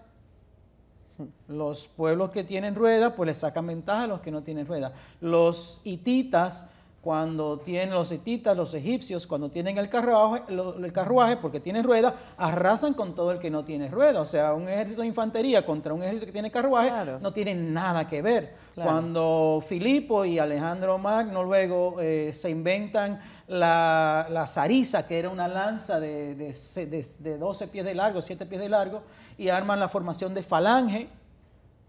los 1.49 1.89
pueblos 1.89 2.31
que 2.31 2.45
tienen 2.45 2.77
rueda, 2.77 3.17
pues 3.17 3.27
le 3.27 3.35
sacan 3.35 3.67
ventaja 3.67 4.05
a 4.05 4.07
los 4.07 4.21
que 4.21 4.31
no 4.31 4.45
tienen 4.45 4.67
rueda. 4.67 4.93
Los 5.21 5.81
hititas 5.83 6.71
cuando 7.01 7.59
tienen 7.61 7.95
los 7.95 8.11
hititas, 8.11 8.57
los 8.57 8.75
egipcios, 8.75 9.27
cuando 9.27 9.51
tienen 9.51 9.79
el 9.79 9.89
carruaje, 9.89 10.43
el 10.49 10.93
carruaje, 10.93 11.37
porque 11.37 11.61
tienen 11.61 11.85
rueda, 11.85 12.17
arrasan 12.37 12.93
con 12.93 13.15
todo 13.15 13.31
el 13.31 13.39
que 13.39 13.51
no 13.51 13.65
tiene 13.65 13.89
rueda. 13.89 14.21
O 14.21 14.27
sea, 14.27 14.53
un 14.53 14.69
ejército 14.69 15.03
de 15.03 15.07
infantería 15.07 15.65
contra 15.65 15.95
un 15.95 16.03
ejército 16.03 16.27
que 16.27 16.33
tiene 16.33 16.51
carruaje 16.51 16.91
no 17.21 17.33
tiene 17.33 17.55
nada 17.55 18.09
que 18.09 18.21
ver. 18.21 18.55
Cuando 18.75 19.63
Filipo 19.67 20.25
y 20.25 20.39
Alejandro 20.39 20.99
Magno 20.99 21.45
luego 21.45 22.01
eh, 22.01 22.33
se 22.35 22.51
inventan 22.51 23.21
la, 23.47 24.27
la, 24.29 24.47
zariza, 24.47 25.07
que 25.07 25.19
era 25.19 25.31
una 25.31 25.49
lanza 25.49 25.99
de, 26.01 26.35
de, 26.35 27.39
12 27.39 27.69
pies 27.69 27.85
de 27.85 27.95
largo, 27.95 28.21
7 28.21 28.45
pies 28.47 28.61
de 28.61 28.69
largo, 28.69 29.03
y 29.37 29.49
arman 29.49 29.81
la 29.81 29.89
formación 29.89 30.35
de 30.35 30.43
falange, 30.43 31.09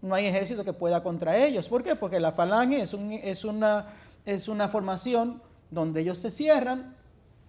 no 0.02 0.14
hay 0.14 0.26
ejército 0.26 0.64
que 0.64 0.72
pueda 0.72 1.02
contra 1.02 1.36
ellos. 1.36 1.68
¿Por 1.68 1.82
qué? 1.82 1.94
Porque 1.94 2.18
la 2.18 2.32
falange 2.32 2.80
es, 2.80 2.94
un, 2.94 3.12
es 3.12 3.44
una 3.44 3.86
es 4.24 4.48
una 4.48 4.68
formación 4.68 5.42
donde 5.70 6.00
ellos 6.00 6.18
se 6.18 6.30
cierran, 6.30 6.96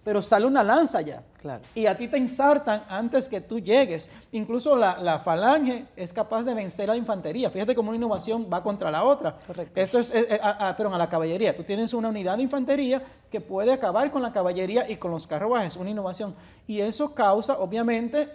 pero 0.04 0.20
sale 0.20 0.46
una 0.46 0.64
lanza 0.64 1.00
ya. 1.00 1.22
Claro. 1.38 1.62
Y 1.74 1.86
a 1.86 1.96
ti 1.96 2.08
te 2.08 2.16
ensartan 2.16 2.84
antes 2.88 3.28
que 3.28 3.40
tú 3.40 3.60
llegues. 3.60 4.08
Incluso 4.32 4.76
la, 4.76 5.20
falange 5.20 5.86
es 5.96 6.12
capaz 6.12 6.44
de 6.44 6.54
vencer 6.54 6.88
a 6.90 6.94
la 6.94 6.98
infantería. 6.98 7.50
Fíjate 7.50 7.74
cómo 7.74 7.90
una 7.90 7.96
innovación 7.96 8.48
va 8.52 8.62
contra 8.62 8.90
la 8.90 9.04
otra. 9.04 9.36
Correcto. 9.46 9.80
Esto 9.80 9.98
es, 9.98 10.12
eh, 10.12 10.26
eh, 10.30 10.38
pero 10.76 10.92
a 10.92 10.98
la 10.98 11.08
caballería. 11.08 11.56
Tú 11.56 11.64
tienes 11.64 11.94
una 11.94 12.08
unidad 12.08 12.36
de 12.36 12.44
infantería 12.44 13.02
que 13.30 13.40
puede 13.40 13.72
acabar 13.72 14.10
con 14.10 14.22
la 14.22 14.32
caballería 14.32 14.88
y 14.88 14.96
con 14.96 15.10
los 15.10 15.26
carruajes, 15.26 15.76
una 15.76 15.90
innovación. 15.90 16.34
Y 16.66 16.80
eso 16.80 17.14
causa, 17.14 17.58
obviamente, 17.58 18.28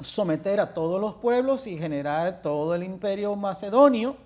someter 0.00 0.60
a 0.60 0.74
todos 0.74 1.00
los 1.00 1.14
pueblos 1.14 1.66
y 1.66 1.76
generar 1.76 2.42
todo 2.42 2.74
el 2.74 2.82
imperio 2.82 3.36
macedonio 3.36 4.16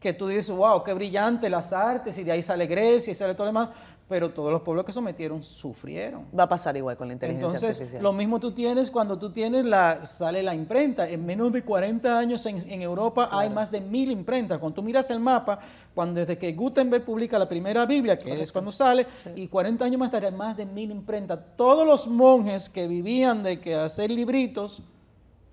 que 0.00 0.12
tú 0.12 0.28
dices, 0.28 0.50
wow, 0.50 0.82
qué 0.84 0.92
brillante 0.92 1.50
las 1.50 1.72
artes, 1.72 2.16
y 2.18 2.24
de 2.24 2.32
ahí 2.32 2.42
sale 2.42 2.66
Grecia 2.66 3.10
y 3.10 3.14
sale 3.14 3.34
todo 3.34 3.44
lo 3.44 3.48
demás, 3.48 3.68
pero 4.08 4.30
todos 4.30 4.50
los 4.50 4.62
pueblos 4.62 4.84
que 4.84 4.92
sometieron 4.92 5.42
sufrieron. 5.42 6.26
Va 6.36 6.44
a 6.44 6.48
pasar 6.48 6.76
igual 6.76 6.96
con 6.96 7.08
la 7.08 7.12
inteligencia 7.12 7.46
Entonces, 7.46 7.76
artificial. 7.76 8.02
lo 8.02 8.12
mismo 8.12 8.40
tú 8.40 8.52
tienes 8.52 8.90
cuando 8.90 9.18
tú 9.18 9.30
tienes 9.30 9.66
la, 9.66 10.06
sale 10.06 10.42
la 10.42 10.54
imprenta. 10.54 11.06
En 11.08 11.26
menos 11.26 11.52
de 11.52 11.62
40 11.62 12.18
años 12.18 12.46
en, 12.46 12.82
Europa 12.82 13.28
hay 13.30 13.50
más 13.50 13.70
de 13.70 13.80
mil 13.80 14.10
imprentas. 14.10 14.58
Cuando 14.58 14.76
tú 14.76 14.82
miras 14.82 15.10
el 15.10 15.20
mapa, 15.20 15.58
cuando 15.94 16.20
desde 16.20 16.38
que 16.38 16.52
Gutenberg 16.52 17.04
publica 17.04 17.38
la 17.38 17.48
primera 17.48 17.84
Biblia, 17.84 18.18
que 18.18 18.40
es 18.40 18.50
cuando 18.50 18.72
sale, 18.72 19.06
y 19.36 19.46
40 19.46 19.84
años 19.84 19.98
más 19.98 20.10
tarde 20.10 20.28
hay 20.28 20.32
más 20.32 20.56
de 20.56 20.64
mil 20.64 20.90
imprentas. 20.90 21.40
Todos 21.56 21.86
los 21.86 22.08
monjes 22.08 22.70
que 22.70 22.88
vivían 22.88 23.42
de 23.42 23.60
que 23.60 23.74
hacer 23.74 24.10
libritos, 24.10 24.82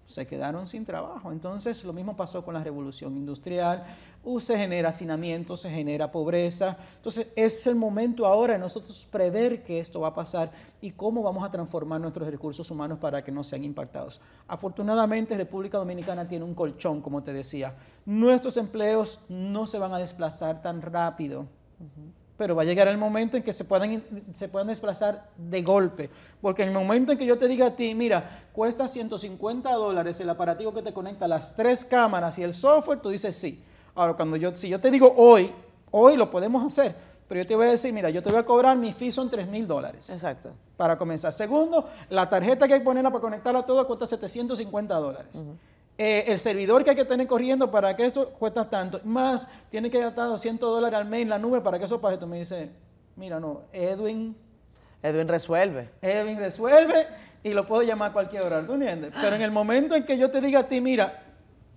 se 0.07 0.27
quedaron 0.27 0.67
sin 0.67 0.85
trabajo. 0.85 1.31
Entonces 1.31 1.83
lo 1.83 1.93
mismo 1.93 2.15
pasó 2.15 2.43
con 2.43 2.53
la 2.53 2.63
revolución 2.63 3.17
industrial, 3.17 3.83
uh, 4.23 4.39
se 4.39 4.57
genera 4.57 4.89
hacinamiento, 4.89 5.57
se 5.57 5.69
genera 5.69 6.11
pobreza. 6.11 6.77
Entonces 6.97 7.27
es 7.35 7.65
el 7.67 7.75
momento 7.75 8.25
ahora 8.25 8.53
de 8.53 8.59
nosotros 8.59 9.07
prever 9.11 9.63
que 9.63 9.79
esto 9.79 10.01
va 10.01 10.09
a 10.09 10.15
pasar 10.15 10.51
y 10.81 10.91
cómo 10.91 11.23
vamos 11.23 11.43
a 11.43 11.51
transformar 11.51 12.01
nuestros 12.01 12.27
recursos 12.29 12.69
humanos 12.69 12.99
para 12.99 13.23
que 13.23 13.31
no 13.31 13.43
sean 13.43 13.63
impactados. 13.63 14.21
Afortunadamente 14.47 15.37
República 15.37 15.77
Dominicana 15.77 16.27
tiene 16.27 16.45
un 16.45 16.53
colchón, 16.53 17.01
como 17.01 17.23
te 17.23 17.33
decía. 17.33 17.75
Nuestros 18.05 18.57
empleos 18.57 19.21
no 19.29 19.67
se 19.67 19.79
van 19.79 19.93
a 19.93 19.97
desplazar 19.97 20.61
tan 20.61 20.81
rápido 20.81 21.47
pero 22.37 22.55
va 22.55 22.63
a 22.63 22.65
llegar 22.65 22.87
el 22.87 22.97
momento 22.97 23.37
en 23.37 23.43
que 23.43 23.53
se 23.53 23.63
puedan, 23.63 24.03
se 24.33 24.49
puedan 24.49 24.67
desplazar 24.67 25.29
de 25.37 25.61
golpe. 25.61 26.09
Porque 26.41 26.63
en 26.63 26.69
el 26.69 26.73
momento 26.75 27.11
en 27.11 27.17
que 27.17 27.25
yo 27.25 27.37
te 27.37 27.47
diga 27.47 27.67
a 27.67 27.75
ti, 27.75 27.95
mira, 27.95 28.47
cuesta 28.51 28.87
150 28.87 29.71
dólares 29.71 30.19
el 30.19 30.29
aparativo 30.29 30.73
que 30.73 30.81
te 30.81 30.93
conecta 30.93 31.27
las 31.27 31.55
tres 31.55 31.85
cámaras 31.85 32.37
y 32.37 32.43
el 32.43 32.53
software, 32.53 32.99
tú 32.99 33.09
dices 33.09 33.35
sí. 33.35 33.63
Ahora, 33.93 34.13
cuando 34.13 34.35
yo, 34.35 34.53
si 34.55 34.67
yo 34.67 34.79
te 34.79 34.91
digo 34.91 35.13
hoy, 35.15 35.51
hoy 35.91 36.17
lo 36.17 36.29
podemos 36.29 36.65
hacer, 36.65 36.93
pero 37.27 37.41
yo 37.41 37.47
te 37.47 37.55
voy 37.55 37.67
a 37.67 37.71
decir, 37.71 37.93
mira, 37.93 38.09
yo 38.09 38.21
te 38.21 38.29
voy 38.29 38.39
a 38.39 38.45
cobrar, 38.45 38.77
mi 38.77 38.91
fee 38.93 39.11
son 39.11 39.29
3 39.29 39.47
mil 39.47 39.65
dólares. 39.65 40.09
Exacto. 40.09 40.51
Para 40.75 40.97
comenzar. 40.97 41.31
Segundo, 41.31 41.89
la 42.09 42.29
tarjeta 42.29 42.67
que 42.67 42.73
hay 42.73 42.79
que 42.79 42.85
ponerla 42.85 43.09
para 43.09 43.21
conectarla 43.21 43.63
toda 43.63 43.85
cuesta 43.85 44.05
750 44.05 44.95
dólares. 44.95 45.45
Eh, 45.97 46.25
el 46.27 46.39
servidor 46.39 46.83
que 46.83 46.89
hay 46.89 46.95
que 46.95 47.05
tener 47.05 47.25
corriendo 47.25 47.71
para 47.71 47.95
que 47.95 48.05
eso 48.05 48.29
cuesta 48.31 48.69
tanto. 48.69 48.99
Más, 49.05 49.49
tiene 49.69 49.89
que 49.89 49.99
gastar 49.99 50.27
200 50.27 50.69
dólares 50.69 50.99
al 50.99 51.05
mes 51.05 51.21
en 51.21 51.29
la 51.29 51.39
nube 51.39 51.61
para 51.61 51.79
que 51.79 51.85
eso 51.85 52.01
pase. 52.01 52.17
Tú 52.17 52.27
me 52.27 52.37
dices, 52.37 52.69
mira, 53.15 53.39
no, 53.39 53.63
Edwin. 53.71 54.35
Edwin 55.01 55.27
resuelve. 55.27 55.89
Edwin 56.01 56.37
resuelve 56.37 57.07
y 57.43 57.51
lo 57.51 57.65
puedo 57.67 57.83
llamar 57.83 58.09
a 58.09 58.13
cualquier 58.13 58.43
hora, 58.43 58.65
¿tú 58.65 58.73
entiendes? 58.73 59.13
Pero 59.21 59.35
en 59.35 59.41
el 59.43 59.51
momento 59.51 59.95
en 59.95 60.03
que 60.03 60.17
yo 60.17 60.31
te 60.31 60.41
diga 60.41 60.61
a 60.61 60.67
ti, 60.67 60.81
mira, 60.81 61.21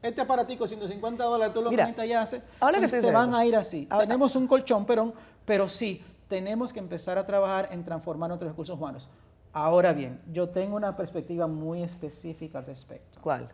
este 0.00 0.20
aparatico 0.20 0.66
150 0.66 1.22
dólares, 1.22 1.52
tú 1.52 1.61
lo 1.61 1.70
conectas 1.70 2.07
y 2.07 2.12
haces, 2.14 2.42
ahora 2.59 2.81
que 2.81 2.88
se 2.88 3.12
van 3.12 3.35
a 3.35 3.44
ir 3.44 3.54
así. 3.54 3.87
tenemos 4.00 4.35
un 4.35 4.46
colchón, 4.46 4.87
pero, 4.87 5.12
pero 5.44 5.68
sí, 5.68 6.02
tenemos 6.26 6.72
que 6.72 6.78
empezar 6.78 7.18
a 7.18 7.26
trabajar 7.26 7.68
en 7.70 7.85
transformar 7.85 8.31
nuestros 8.31 8.50
recursos 8.50 8.76
humanos. 8.76 9.11
Ahora 9.52 9.92
bien, 9.92 10.20
yo 10.33 10.48
tengo 10.48 10.76
una 10.76 10.96
perspectiva 10.96 11.46
muy 11.46 11.83
específica 11.83 12.59
al 12.59 12.66
respecto. 12.66 13.18
¿Cuál? 13.20 13.50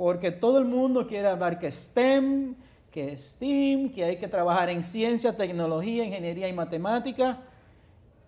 Porque 0.00 0.30
todo 0.30 0.56
el 0.56 0.64
mundo 0.64 1.06
quiere 1.06 1.28
hablar 1.28 1.58
que 1.58 1.70
STEM, 1.70 2.54
que 2.90 3.14
STEAM, 3.14 3.92
que 3.92 4.02
hay 4.02 4.16
que 4.16 4.28
trabajar 4.28 4.70
en 4.70 4.82
ciencia, 4.82 5.36
tecnología, 5.36 6.02
ingeniería 6.02 6.48
y 6.48 6.54
matemática. 6.54 7.42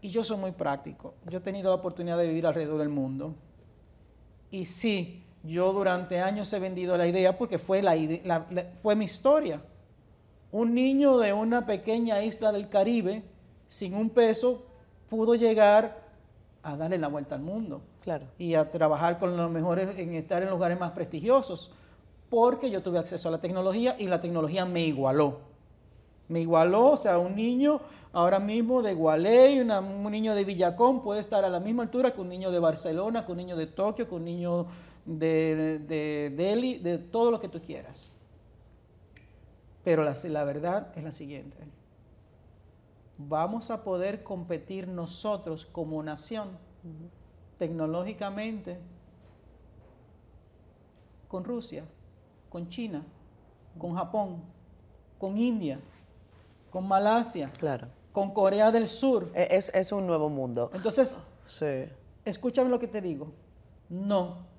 Y 0.03 0.11
yo 0.11 0.23
soy 0.23 0.37
muy 0.37 0.53
práctico. 0.53 1.15
Yo 1.31 1.39
he 1.39 1.41
tenido 1.41 1.71
la 1.71 1.77
oportunidad 1.77 2.19
de 2.19 2.27
vivir 2.27 2.47
alrededor 2.47 2.79
del 2.79 2.91
mundo. 2.91 3.35
Y 4.51 4.67
sí, 4.67 5.25
yo 5.45 5.73
durante 5.73 6.21
años 6.21 6.53
he 6.53 6.59
vendido 6.59 6.95
la 6.99 7.07
idea 7.07 7.39
porque 7.39 7.59
fue, 7.59 7.81
fue 8.83 8.95
mi 8.95 9.07
historia. 9.07 9.63
Un 10.51 10.75
niño 10.75 11.17
de 11.17 11.33
una 11.33 11.65
pequeña 11.65 12.23
isla 12.23 12.53
del 12.53 12.69
Caribe, 12.69 13.23
sin 13.69 13.95
un 13.95 14.11
peso, 14.11 14.67
pudo 15.09 15.37
llegar 15.37 16.02
a 16.63 16.77
darle 16.77 16.99
la 16.99 17.09
vuelta 17.09 17.35
al 17.35 17.43
mundo. 17.43 17.83
Claro. 18.03 18.27
Y 18.39 18.55
a 18.55 18.71
trabajar 18.71 19.19
con 19.19 19.37
los 19.37 19.51
mejores, 19.51 19.99
en 19.99 20.15
estar 20.15 20.43
en 20.43 20.51
lugares 20.51 20.79
más 20.79 20.93
prestigiosos, 20.93 21.73
porque 22.31 22.71
yo 22.71 22.83
tuve 22.83 22.99
acceso 22.99 23.29
a 23.29 23.33
la 23.33 23.41
tecnología 23.41 23.97
y 23.99 24.07
la 24.07 24.21
tecnología 24.21 24.65
me 24.65 24.85
igualó. 24.87 25.41
Me 26.29 26.41
igualó, 26.41 26.93
o 26.93 26.97
sea, 26.97 27.19
un 27.19 27.35
niño 27.35 27.81
ahora 28.13 28.41
mismo 28.41 28.83
de 28.83 28.95
Gualey, 28.95 29.61
un 29.61 30.11
niño 30.11 30.35
de 30.35 30.45
Villacón 30.45 31.03
puede 31.03 31.21
estar 31.21 31.45
a 31.45 31.51
la 31.51 31.61
misma 31.61 31.83
altura 31.83 32.13
que 32.13 32.21
un 32.21 32.29
niño 32.29 32.51
de 32.51 32.59
Barcelona, 32.59 33.27
que 33.27 33.33
un 33.33 33.39
niño 33.39 33.57
de 33.57 33.67
Tokio, 33.67 34.09
que 34.09 34.15
un 34.15 34.25
niño 34.25 34.67
de, 35.05 35.79
de 35.81 36.31
Delhi, 36.31 36.79
de 36.79 36.99
todo 36.99 37.31
lo 37.31 37.41
que 37.41 37.49
tú 37.49 37.61
quieras. 37.61 38.15
Pero 39.85 40.05
la, 40.05 40.15
la 40.25 40.45
verdad 40.45 40.93
es 40.95 41.03
la 41.03 41.13
siguiente. 41.13 41.57
Vamos 43.29 43.71
a 43.71 43.83
poder 43.85 44.23
competir 44.23 44.89
nosotros 44.89 45.67
como 45.67 46.03
nación 46.03 46.59
tecnológicamente 47.59 48.79
con 51.29 51.45
Rusia, 51.45 51.85
con 52.51 52.69
China, 52.69 53.05
con 53.79 53.95
Japón, 53.95 54.43
con 55.19 55.39
India, 55.39 55.81
con 56.71 56.87
Malasia, 56.87 57.51
claro. 57.59 57.89
con 58.13 58.31
Corea 58.35 58.71
del 58.71 58.89
Sur. 58.89 59.31
E, 59.35 59.49
es, 59.57 59.71
es 59.75 59.93
un 59.93 60.07
nuevo 60.07 60.29
mundo. 60.29 60.71
Entonces, 60.75 61.23
escúchame 62.25 62.69
lo 62.69 62.79
que 62.79 62.89
te 62.89 63.01
digo. 63.01 63.33
No, 63.89 64.52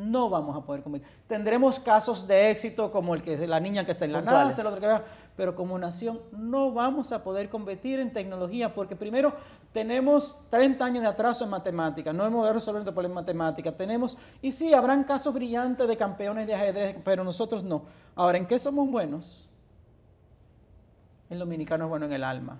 no 0.00 0.30
vamos 0.30 0.56
a 0.56 0.62
poder 0.62 0.82
competir. 0.82 1.06
Tendremos 1.26 1.78
casos 1.78 2.26
de 2.26 2.50
éxito 2.50 2.90
como 2.90 3.14
el 3.14 3.22
que 3.22 3.46
la 3.46 3.60
niña 3.60 3.84
que 3.84 3.92
está 3.92 4.06
en 4.06 4.12
la 4.12 4.22
NASA, 4.22 4.60
el 4.60 4.66
otro 4.66 4.80
que 4.80 4.86
va, 4.86 5.04
pero 5.36 5.54
como 5.54 5.78
nación 5.78 6.20
no 6.32 6.72
vamos 6.72 7.12
a 7.12 7.22
poder 7.22 7.48
competir 7.48 8.00
en 8.00 8.12
tecnología 8.12 8.74
porque 8.74 8.96
primero 8.96 9.34
tenemos 9.72 10.38
30 10.50 10.84
años 10.84 11.02
de 11.02 11.08
atraso 11.08 11.44
en 11.44 11.50
matemáticas, 11.50 12.14
no 12.14 12.24
hemos 12.24 12.52
resolver 12.52 12.82
el 12.82 12.92
problema 12.92 13.20
en 13.20 13.26
matemáticas, 13.26 13.76
tenemos, 13.76 14.18
y 14.42 14.52
sí, 14.52 14.74
habrán 14.74 15.04
casos 15.04 15.32
brillantes 15.32 15.86
de 15.86 15.96
campeones 15.96 16.46
de 16.46 16.54
ajedrez, 16.54 16.96
pero 17.04 17.22
nosotros 17.22 17.62
no. 17.62 17.84
Ahora, 18.16 18.38
¿en 18.38 18.46
qué 18.46 18.58
somos 18.58 18.90
buenos? 18.90 19.48
El 21.28 21.38
dominicano 21.38 21.84
es 21.84 21.90
bueno 21.90 22.06
en 22.06 22.12
el 22.12 22.24
alma, 22.24 22.58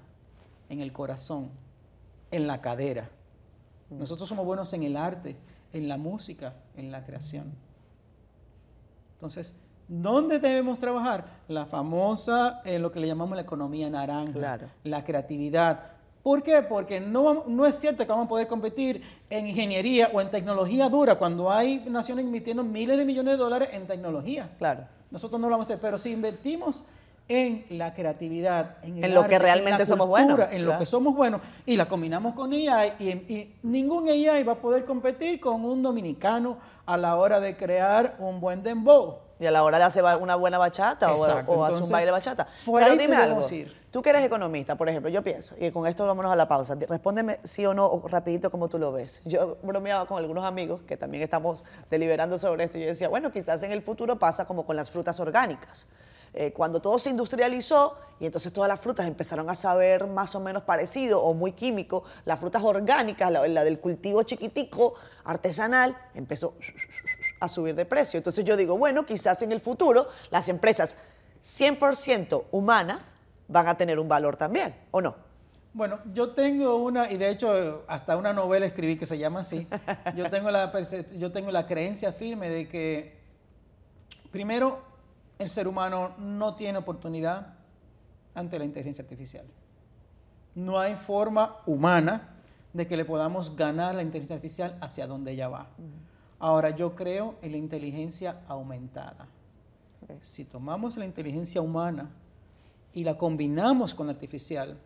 en 0.69 0.81
el 0.81 0.93
corazón, 0.93 1.51
en 2.31 2.47
la 2.47 2.61
cadera. 2.61 3.11
Nosotros 3.91 4.29
somos 4.29 4.47
buenos 4.47 4.73
en 4.73 4.85
el 4.85 4.97
arte, 4.97 5.37
en 5.73 5.89
la 5.89 5.97
música, 5.97 6.55
en 6.77 6.91
la 6.91 7.05
creación. 7.05 7.53
Entonces, 9.15 9.55
¿Dónde 9.93 10.39
debemos 10.39 10.79
trabajar? 10.79 11.25
La 11.49 11.67
famosa, 11.67 12.63
en 12.65 12.81
lo 12.81 12.93
que 12.93 13.01
le 13.01 13.09
llamamos 13.09 13.35
la 13.35 13.43
economía 13.43 13.91
naranja, 13.91 14.71
la 14.85 15.05
creatividad. 15.05 15.81
¿Por 16.23 16.45
qué? 16.45 16.63
Porque 16.63 17.01
no, 17.01 17.43
no 17.49 17.67
es 17.67 17.75
cierto 17.75 18.05
que 18.05 18.09
vamos 18.09 18.27
a 18.27 18.29
poder 18.29 18.47
competir 18.47 19.03
en 19.29 19.49
ingeniería 19.49 20.09
o 20.13 20.21
en 20.21 20.31
tecnología 20.31 20.89
dura 20.89 21.17
cuando 21.17 21.51
hay 21.51 21.85
naciones 21.91 22.25
invirtiendo 22.25 22.63
miles 22.63 22.99
de 22.99 23.05
millones 23.05 23.33
de 23.33 23.39
dólares 23.39 23.71
en 23.73 23.89
tecnología. 23.89 24.53
Claro. 24.59 24.87
Nosotros 25.11 25.41
no 25.41 25.49
lo 25.49 25.55
vamos 25.55 25.69
a 25.69 25.73
hacer, 25.73 25.83
pero 25.83 25.99
si 25.99 26.13
invertimos 26.13 26.85
en 27.31 27.65
la 27.71 27.95
creatividad, 27.95 28.79
en, 28.83 29.05
en 29.05 29.15
lo 29.15 29.29
que 29.29 29.39
realmente 29.39 29.87
somos 29.87 30.09
buenos. 30.09 30.37
En 30.51 30.67
lo 30.67 30.77
que 30.77 30.85
somos 30.85 31.15
buenos 31.15 31.41
y 31.65 31.77
la 31.77 31.87
combinamos 31.87 32.35
con 32.35 32.53
AI 32.53 32.95
y, 32.99 33.09
y, 33.09 33.55
ningún 33.63 34.09
AI 34.09 34.43
va 34.43 34.55
a 34.55 34.57
poder 34.57 34.85
competir 34.85 35.39
con 35.39 35.65
un 35.65 35.81
dominicano 35.81 36.59
a 36.87 36.97
la 36.97 37.17
hora 37.17 37.39
de 37.39 37.57
crear 37.57 38.17
un 38.19 38.41
buen 38.41 38.65
dembow. 38.65 39.19
Y 39.39 39.47
a 39.47 39.53
la 39.53 39.63
hora 39.63 39.79
de 39.79 39.85
hacer 39.85 40.05
una 40.21 40.35
buena 40.35 40.59
bachata 40.59 41.15
o, 41.15 41.17
o 41.47 41.65
hacer 41.65 41.83
un 41.83 41.89
baile 41.89 42.11
bachata. 42.11 42.49
Por 42.67 42.81
Pero 42.81 42.93
ahí 42.93 42.99
dime 42.99 43.15
algo. 43.15 43.41
Ir. 43.53 43.75
Tú 43.93 44.03
que 44.03 44.11
eres 44.11 44.25
economista, 44.25 44.75
por 44.75 44.89
ejemplo, 44.89 45.09
yo 45.09 45.23
pienso, 45.23 45.55
y 45.59 45.71
con 45.71 45.87
esto 45.87 46.07
vámonos 46.07 46.33
a 46.33 46.37
la 46.37 46.47
pausa, 46.47 46.77
respóndeme 46.89 47.41
sí 47.43 47.65
o 47.65 47.75
no, 47.75 47.87
o 47.87 48.07
rapidito 48.07 48.51
como 48.51 48.69
tú 48.69 48.79
lo 48.79 48.93
ves. 48.93 49.21
Yo 49.25 49.57
bromeaba 49.63 50.07
con 50.07 50.19
algunos 50.19 50.45
amigos 50.45 50.81
que 50.83 50.97
también 50.97 51.23
estamos 51.23 51.65
deliberando 51.91 52.39
sobre 52.39 52.65
esto 52.65 52.79
y 52.79 52.83
yo 52.83 52.87
decía, 52.89 53.09
bueno, 53.09 53.33
quizás 53.33 53.63
en 53.63 53.73
el 53.73 53.83
futuro 53.83 54.19
pasa 54.19 54.47
como 54.47 54.67
con 54.67 54.77
las 54.77 54.91
frutas 54.91 55.19
orgánicas. 55.21 55.89
Eh, 56.33 56.53
cuando 56.53 56.81
todo 56.81 56.99
se 56.99 57.11
industrializó 57.11 57.97
y 58.21 58.27
entonces 58.27 58.53
todas 58.53 58.69
las 58.69 58.81
frutas 58.81 59.07
empezaron 59.07 59.51
a 59.51 59.55
saber 59.55 60.07
más 60.07 60.35
o 60.35 60.41
menos 60.41 60.63
parecido 60.63 61.23
o 61.23 61.35
muy 61.35 61.53
químico, 61.53 62.05
las 62.25 62.39
frutas 62.39 62.63
orgánicas, 62.63 63.31
la, 63.31 63.49
la 63.49 63.65
del 63.65 63.81
cultivo 63.81 64.23
chiquitico, 64.23 64.95
artesanal, 65.25 65.97
empezó 66.15 66.55
a 67.41 67.49
subir 67.49 67.75
de 67.75 67.85
precio. 67.85 68.19
Entonces 68.19 68.45
yo 68.45 68.57
digo, 68.57 68.77
bueno, 68.77 69.07
quizás 69.07 69.43
en 69.43 69.51
el 69.53 69.61
futuro 69.61 70.09
las 70.31 70.49
empresas 70.49 70.95
100% 71.43 72.45
humanas 72.53 73.17
van 73.49 73.67
a 73.67 73.77
tener 73.77 73.99
un 73.99 74.09
valor 74.09 74.37
también, 74.37 74.75
¿o 74.91 75.01
no? 75.01 75.17
Bueno, 75.73 76.01
yo 76.13 76.31
tengo 76.31 76.77
una, 76.77 77.11
y 77.11 77.17
de 77.17 77.31
hecho 77.31 77.85
hasta 77.87 78.17
una 78.17 78.33
novela 78.33 78.67
escribí 78.67 78.97
que 78.97 79.07
se 79.07 79.19
llama 79.19 79.41
así, 79.41 79.69
yo 80.17 80.29
tengo 80.29 80.51
la, 80.51 80.73
yo 81.17 81.33
tengo 81.33 81.51
la 81.51 81.67
creencia 81.67 82.13
firme 82.13 82.49
de 82.49 82.69
que, 82.69 83.19
primero, 84.33 84.90
el 85.41 85.49
ser 85.49 85.67
humano 85.67 86.13
no 86.19 86.55
tiene 86.55 86.79
oportunidad 86.79 87.55
ante 88.35 88.59
la 88.59 88.65
inteligencia 88.67 89.03
artificial. 89.03 89.47
No 90.55 90.79
hay 90.79 90.97
forma 90.97 91.57
humana 91.67 92.29
de 92.75 92.87
que 92.87 92.97
le 92.97 93.07
podamos 93.07 93.57
ganar 93.57 93.95
la 93.95 94.03
inteligencia 94.03 94.37
artificial 94.37 94.77
hacia 94.83 95.07
donde 95.07 95.33
ella 95.33 95.49
va. 95.49 95.71
Uh 95.79 95.83
-huh. 95.83 96.11
Ahora, 96.41 96.71
yo 96.71 96.95
creo 96.95 97.37
en 97.41 97.53
la 97.53 97.59
inteligencia 97.59 98.41
aumentada. 98.49 99.29
Okay. 100.03 100.19
Si 100.21 100.45
tomamos 100.45 100.97
la 100.99 101.07
inteligencia 101.07 101.63
humana 101.63 102.11
y 102.93 103.05
la 103.05 103.17
combinamos 103.17 103.95
con 103.95 104.07
la 104.07 104.13
artificial, 104.13 104.77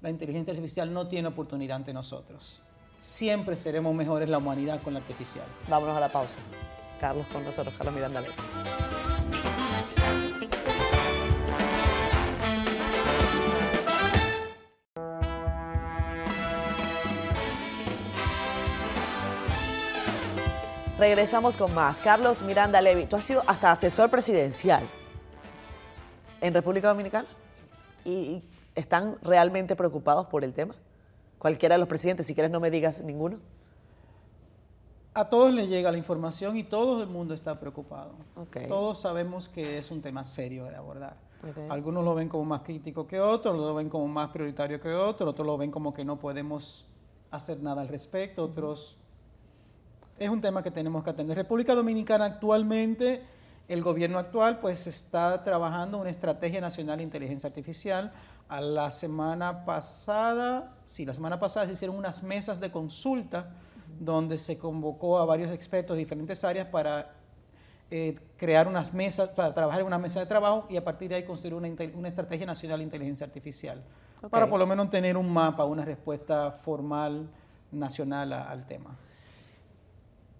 la 0.00 0.08
inteligencia 0.10 0.52
artificial 0.52 0.92
no 0.92 1.06
tiene 1.06 1.28
oportunidad 1.28 1.76
ante 1.76 1.92
nosotros. 1.92 2.62
Siempre 2.98 3.56
seremos 3.56 3.94
mejores 3.94 4.28
la 4.28 4.38
humanidad 4.38 4.80
con 4.82 4.94
la 4.94 5.00
artificial. 5.00 5.46
Vámonos 5.68 5.96
a 5.96 6.00
la 6.00 6.08
pausa. 6.08 6.38
Carlos 6.98 7.26
con 7.32 7.44
nosotros, 7.44 7.74
Carlos 7.76 7.94
Miranda 7.94 8.20
Ley. 8.20 8.30
Regresamos 21.02 21.56
con 21.56 21.74
más. 21.74 22.00
Carlos 22.00 22.42
Miranda 22.42 22.80
Levy, 22.80 23.06
tú 23.06 23.16
has 23.16 23.24
sido 23.24 23.42
hasta 23.48 23.72
asesor 23.72 24.08
presidencial 24.08 24.88
en 26.40 26.54
República 26.54 26.86
Dominicana. 26.86 27.26
¿Y 28.04 28.44
están 28.76 29.16
realmente 29.20 29.74
preocupados 29.74 30.26
por 30.28 30.44
el 30.44 30.54
tema? 30.54 30.76
Cualquiera 31.40 31.74
de 31.74 31.80
los 31.80 31.88
presidentes, 31.88 32.24
si 32.24 32.34
quieres 32.34 32.52
no 32.52 32.60
me 32.60 32.70
digas 32.70 33.02
ninguno. 33.02 33.40
A 35.12 35.28
todos 35.28 35.52
les 35.52 35.66
llega 35.66 35.90
la 35.90 35.98
información 35.98 36.56
y 36.56 36.62
todo 36.62 37.02
el 37.02 37.08
mundo 37.08 37.34
está 37.34 37.58
preocupado. 37.58 38.12
Okay. 38.36 38.68
Todos 38.68 39.00
sabemos 39.00 39.48
que 39.48 39.78
es 39.78 39.90
un 39.90 40.02
tema 40.02 40.24
serio 40.24 40.66
de 40.66 40.76
abordar. 40.76 41.16
Okay. 41.50 41.66
Algunos 41.68 42.04
lo 42.04 42.14
ven 42.14 42.28
como 42.28 42.44
más 42.44 42.60
crítico 42.60 43.08
que 43.08 43.18
otros, 43.18 43.56
lo 43.56 43.74
ven 43.74 43.88
como 43.88 44.06
más 44.06 44.28
prioritario 44.28 44.80
que 44.80 44.94
otros, 44.94 45.30
otros 45.30 45.44
lo 45.44 45.58
ven 45.58 45.72
como 45.72 45.92
que 45.92 46.04
no 46.04 46.20
podemos 46.20 46.86
hacer 47.32 47.60
nada 47.60 47.80
al 47.82 47.88
respecto, 47.88 48.44
otros 48.44 49.01
es 50.24 50.30
un 50.30 50.40
tema 50.40 50.62
que 50.62 50.70
tenemos 50.70 51.02
que 51.04 51.10
atender. 51.10 51.36
República 51.36 51.74
Dominicana 51.74 52.24
actualmente, 52.24 53.22
el 53.68 53.82
gobierno 53.82 54.18
actual, 54.18 54.60
pues 54.60 54.86
está 54.86 55.42
trabajando 55.44 55.98
una 55.98 56.10
estrategia 56.10 56.60
nacional 56.60 56.98
de 56.98 57.04
inteligencia 57.04 57.48
artificial. 57.48 58.12
A 58.48 58.60
la 58.60 58.90
semana 58.90 59.64
pasada, 59.64 60.74
sí, 60.84 61.06
la 61.06 61.14
semana 61.14 61.40
pasada 61.40 61.66
se 61.66 61.72
hicieron 61.72 61.96
unas 61.96 62.22
mesas 62.22 62.60
de 62.60 62.70
consulta 62.70 63.50
donde 63.98 64.38
se 64.38 64.58
convocó 64.58 65.18
a 65.18 65.24
varios 65.24 65.50
expertos 65.50 65.96
de 65.96 66.00
diferentes 66.00 66.44
áreas 66.44 66.66
para 66.66 67.12
eh, 67.90 68.18
crear 68.36 68.68
unas 68.68 68.92
mesas, 68.92 69.28
para 69.30 69.54
trabajar 69.54 69.80
en 69.80 69.86
una 69.86 69.98
mesa 69.98 70.20
de 70.20 70.26
trabajo 70.26 70.66
y 70.68 70.76
a 70.76 70.84
partir 70.84 71.08
de 71.10 71.16
ahí 71.16 71.24
construir 71.24 71.54
una, 71.54 71.68
una 71.94 72.08
estrategia 72.08 72.46
nacional 72.46 72.78
de 72.78 72.84
inteligencia 72.84 73.26
artificial. 73.26 73.82
Okay. 74.18 74.30
Para 74.30 74.48
por 74.48 74.58
lo 74.58 74.66
menos 74.66 74.90
tener 74.90 75.16
un 75.16 75.32
mapa, 75.32 75.64
una 75.64 75.84
respuesta 75.84 76.50
formal 76.50 77.28
nacional 77.70 78.32
a, 78.32 78.50
al 78.50 78.66
tema. 78.66 78.96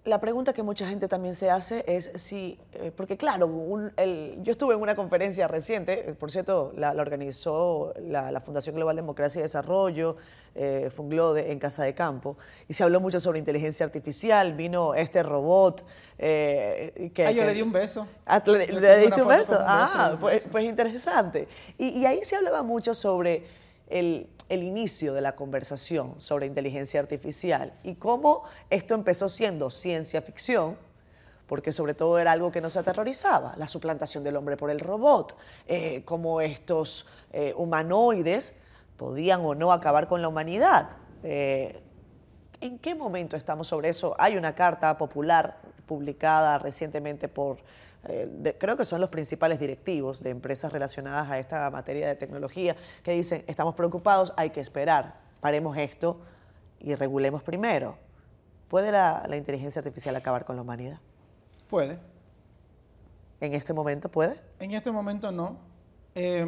La 0.05 0.19
pregunta 0.19 0.51
que 0.51 0.63
mucha 0.63 0.85
gente 0.85 1.07
también 1.07 1.33
se 1.33 1.49
hace 1.49 1.85
es 1.87 2.11
si, 2.15 2.59
eh, 2.73 2.91
porque 2.93 3.15
claro, 3.15 3.47
un, 3.47 3.93
el, 3.95 4.37
yo 4.41 4.51
estuve 4.51 4.73
en 4.73 4.81
una 4.81 4.95
conferencia 4.95 5.47
reciente, 5.47 6.09
eh, 6.09 6.13
por 6.13 6.29
cierto, 6.29 6.73
la, 6.75 6.93
la 6.93 7.01
organizó 7.01 7.93
la, 8.01 8.29
la, 8.29 8.41
Fundación 8.41 8.75
Global 8.75 8.97
Democracia 8.97 9.39
y 9.39 9.43
Desarrollo, 9.43 10.17
eh, 10.55 10.89
Funglode, 10.93 11.53
en 11.53 11.59
Casa 11.59 11.85
de 11.85 11.93
Campo, 11.93 12.37
y 12.67 12.73
se 12.73 12.83
habló 12.83 12.99
mucho 12.99 13.21
sobre 13.21 13.39
inteligencia 13.39 13.85
artificial, 13.85 14.51
vino 14.55 14.93
este 14.93 15.23
robot. 15.23 15.85
Eh, 16.17 17.11
que, 17.15 17.25
ah, 17.25 17.31
yo 17.31 17.39
que, 17.39 17.47
le 17.47 17.53
di 17.53 17.61
un 17.61 17.71
beso. 17.71 18.05
Ah, 18.25 18.43
¿Le, 18.45 18.67
le, 18.67 18.81
le 18.81 18.97
diste 18.97 19.21
un 19.21 19.29
beso? 19.29 19.57
Ah, 19.57 19.87
un 19.87 20.01
beso, 20.09 20.19
pues, 20.19 20.47
pues, 20.51 20.65
interesante. 20.65 21.47
Y, 21.77 21.99
y 21.99 22.05
ahí 22.05 22.25
se 22.25 22.35
hablaba 22.35 22.61
mucho 22.61 22.93
sobre 22.93 23.45
el, 23.87 24.29
inicio 24.49 25.13
de 25.13 25.21
la 25.21 25.35
conversación 25.35 26.15
sobre 26.19 26.45
inteligencia 26.45 26.99
artificial 26.99 27.73
y 27.83 27.95
cómo 27.95 28.43
esto 28.69 28.93
empezó 28.93 29.29
siendo 29.29 29.71
ciencia 29.71 30.21
ficción, 30.21 30.77
porque 31.47 31.71
sobre 31.71 31.93
todo 31.93 32.19
era 32.19 32.31
algo 32.31 32.51
que 32.51 32.61
nos 32.61 32.77
aterrorizaba, 32.77 33.55
la 33.57 33.67
suplantación 33.67 34.23
del 34.23 34.35
hombre 34.35 34.55
por 34.55 34.69
el 34.69 34.79
robot, 34.79 35.35
eh, 35.67 36.03
cómo 36.05 36.39
estos 36.41 37.07
eh, 37.31 37.53
humanoides 37.57 38.55
podían 38.97 39.41
o 39.41 39.55
no 39.55 39.71
acabar 39.71 40.07
con 40.07 40.21
la 40.21 40.27
humanidad. 40.27 40.91
Eh, 41.23 41.81
¿En 42.61 42.79
qué 42.79 42.95
momento 42.95 43.35
estamos 43.35 43.67
sobre 43.67 43.89
eso? 43.89 44.15
Hay 44.17 44.37
una 44.37 44.55
carta 44.55 44.97
popular 44.97 45.57
publicada 45.85 46.57
recientemente 46.59 47.27
por 47.27 47.57
eh, 48.05 48.27
de, 48.29 48.57
creo 48.57 48.75
que 48.75 48.85
son 48.85 48.99
los 48.99 49.09
principales 49.09 49.59
directivos 49.59 50.21
de 50.21 50.29
empresas 50.29 50.71
relacionadas 50.71 51.29
a 51.29 51.39
esta 51.39 51.69
materia 51.69 52.07
de 52.07 52.15
tecnología, 52.15 52.75
que 53.03 53.11
dicen, 53.11 53.43
estamos 53.47 53.75
preocupados, 53.75 54.33
hay 54.37 54.49
que 54.49 54.59
esperar, 54.59 55.19
paremos 55.39 55.77
esto 55.77 56.19
y 56.79 56.95
regulemos 56.95 57.43
primero. 57.43 57.97
¿Puede 58.67 58.91
la, 58.91 59.25
la 59.27 59.37
inteligencia 59.37 59.79
artificial 59.79 60.15
acabar 60.15 60.45
con 60.45 60.55
la 60.55 60.63
humanidad? 60.63 60.99
Puede. 61.69 61.99
¿En 63.39 63.53
este 63.53 63.73
momento 63.73 64.09
puede? 64.09 64.39
En 64.59 64.71
este 64.71 64.91
momento 64.91 65.31
no. 65.31 65.57
Eh, 66.15 66.45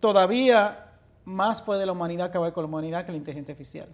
todavía 0.00 0.92
más 1.24 1.60
puede 1.60 1.84
la 1.84 1.92
humanidad 1.92 2.28
acabar 2.28 2.52
con 2.52 2.62
la 2.62 2.68
humanidad 2.68 3.04
que 3.04 3.12
la 3.12 3.18
inteligencia 3.18 3.52
artificial. 3.52 3.88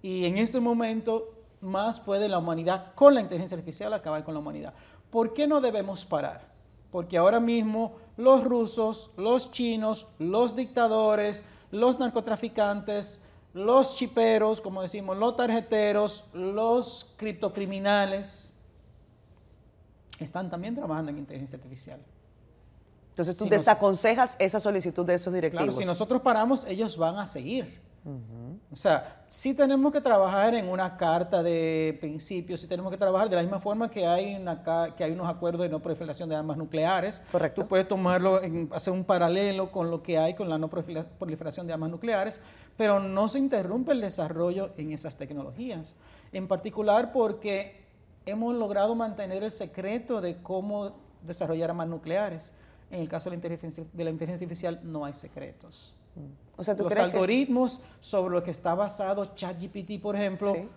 Y 0.00 0.24
en 0.26 0.38
este 0.38 0.60
momento 0.60 1.28
más 1.60 2.00
puede 2.00 2.28
la 2.28 2.38
humanidad 2.38 2.94
con 2.94 3.14
la 3.14 3.20
inteligencia 3.20 3.56
artificial 3.56 3.92
acabar 3.92 4.24
con 4.24 4.34
la 4.34 4.40
humanidad. 4.40 4.74
¿Por 5.12 5.34
qué 5.34 5.46
no 5.46 5.60
debemos 5.60 6.06
parar? 6.06 6.48
Porque 6.90 7.18
ahora 7.18 7.38
mismo 7.38 7.96
los 8.16 8.42
rusos, 8.42 9.10
los 9.18 9.50
chinos, 9.50 10.06
los 10.18 10.56
dictadores, 10.56 11.44
los 11.70 11.98
narcotraficantes, 11.98 13.20
los 13.52 13.94
chiperos, 13.94 14.62
como 14.62 14.80
decimos, 14.80 15.18
los 15.18 15.36
tarjeteros, 15.36 16.24
los 16.32 17.12
criptocriminales, 17.18 18.54
están 20.18 20.48
también 20.48 20.74
trabajando 20.74 21.10
en 21.10 21.18
inteligencia 21.18 21.56
artificial. 21.56 22.00
Entonces 23.10 23.36
tú 23.36 23.44
si 23.44 23.50
desaconsejas 23.50 24.32
nos, 24.32 24.40
esa 24.40 24.60
solicitud 24.60 25.04
de 25.04 25.14
esos 25.14 25.34
directivos. 25.34 25.66
Claro, 25.66 25.78
si 25.78 25.84
nosotros 25.84 26.22
paramos, 26.22 26.64
ellos 26.64 26.96
van 26.96 27.18
a 27.18 27.26
seguir. 27.26 27.81
Uh 28.04 28.10
-huh. 28.10 28.58
O 28.72 28.76
sea, 28.76 29.22
sí 29.28 29.54
tenemos 29.54 29.92
que 29.92 30.00
trabajar 30.00 30.54
en 30.54 30.68
una 30.68 30.96
carta 30.96 31.42
de 31.42 31.96
principios, 32.00 32.60
sí 32.60 32.66
tenemos 32.66 32.90
que 32.90 32.98
trabajar 32.98 33.28
de 33.28 33.36
la 33.36 33.42
misma 33.42 33.60
forma 33.60 33.88
que 33.88 34.04
hay, 34.04 34.34
una, 34.34 34.62
que 34.96 35.04
hay 35.04 35.12
unos 35.12 35.28
acuerdos 35.28 35.62
de 35.62 35.68
no 35.68 35.80
proliferación 35.80 36.28
de 36.28 36.34
armas 36.34 36.56
nucleares. 36.56 37.22
Correcto. 37.30 37.62
Tú 37.62 37.68
puedes 37.68 37.86
tomarlo, 37.86 38.42
en, 38.42 38.68
hacer 38.72 38.92
un 38.92 39.04
paralelo 39.04 39.70
con 39.70 39.90
lo 39.90 40.02
que 40.02 40.18
hay 40.18 40.34
con 40.34 40.48
la 40.48 40.58
no 40.58 40.68
proliferación 40.68 41.66
de 41.66 41.74
armas 41.74 41.90
nucleares, 41.90 42.40
pero 42.76 42.98
no 42.98 43.28
se 43.28 43.38
interrumpe 43.38 43.92
el 43.92 44.00
desarrollo 44.00 44.72
en 44.76 44.92
esas 44.92 45.16
tecnologías. 45.16 45.94
En 46.32 46.48
particular 46.48 47.12
porque 47.12 47.84
hemos 48.26 48.54
logrado 48.54 48.94
mantener 48.96 49.44
el 49.44 49.52
secreto 49.52 50.20
de 50.20 50.42
cómo 50.42 50.96
desarrollar 51.22 51.70
armas 51.70 51.86
nucleares. 51.86 52.52
En 52.90 53.00
el 53.00 53.08
caso 53.08 53.30
de 53.30 53.30
la 53.30 53.36
inteligencia, 53.36 53.84
de 53.92 54.04
la 54.04 54.10
inteligencia 54.10 54.44
artificial 54.44 54.80
no 54.82 55.04
hay 55.04 55.14
secretos. 55.14 55.94
O 56.56 56.64
sea, 56.64 56.76
¿tú 56.76 56.84
Los 56.84 56.92
crees 56.92 57.08
que- 57.08 57.12
algoritmos 57.16 57.80
sobre 58.00 58.34
lo 58.34 58.42
que 58.42 58.50
está 58.50 58.74
basado 58.74 59.34
ChatGPT, 59.34 60.00
por 60.00 60.14
ejemplo, 60.16 60.52
Sí. 60.54 60.68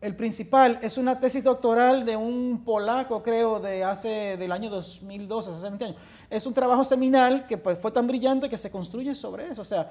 el 0.00 0.16
principal 0.16 0.78
es 0.82 0.98
una 0.98 1.20
tesis 1.20 1.44
doctoral 1.44 2.04
de 2.04 2.16
un 2.16 2.62
polaco, 2.64 3.22
creo, 3.22 3.60
de 3.60 3.84
hace 3.84 4.36
del 4.36 4.50
año 4.52 4.70
2012, 4.70 5.50
hace 5.50 5.62
20 5.68 5.84
años. 5.84 5.96
Es 6.28 6.46
un 6.46 6.54
trabajo 6.54 6.82
seminal 6.84 7.46
que 7.46 7.56
pues, 7.58 7.78
fue 7.78 7.90
tan 7.92 8.06
brillante 8.06 8.48
que 8.48 8.58
se 8.58 8.70
construye 8.70 9.14
sobre 9.14 9.48
eso. 9.50 9.62
O 9.62 9.64
sea, 9.64 9.90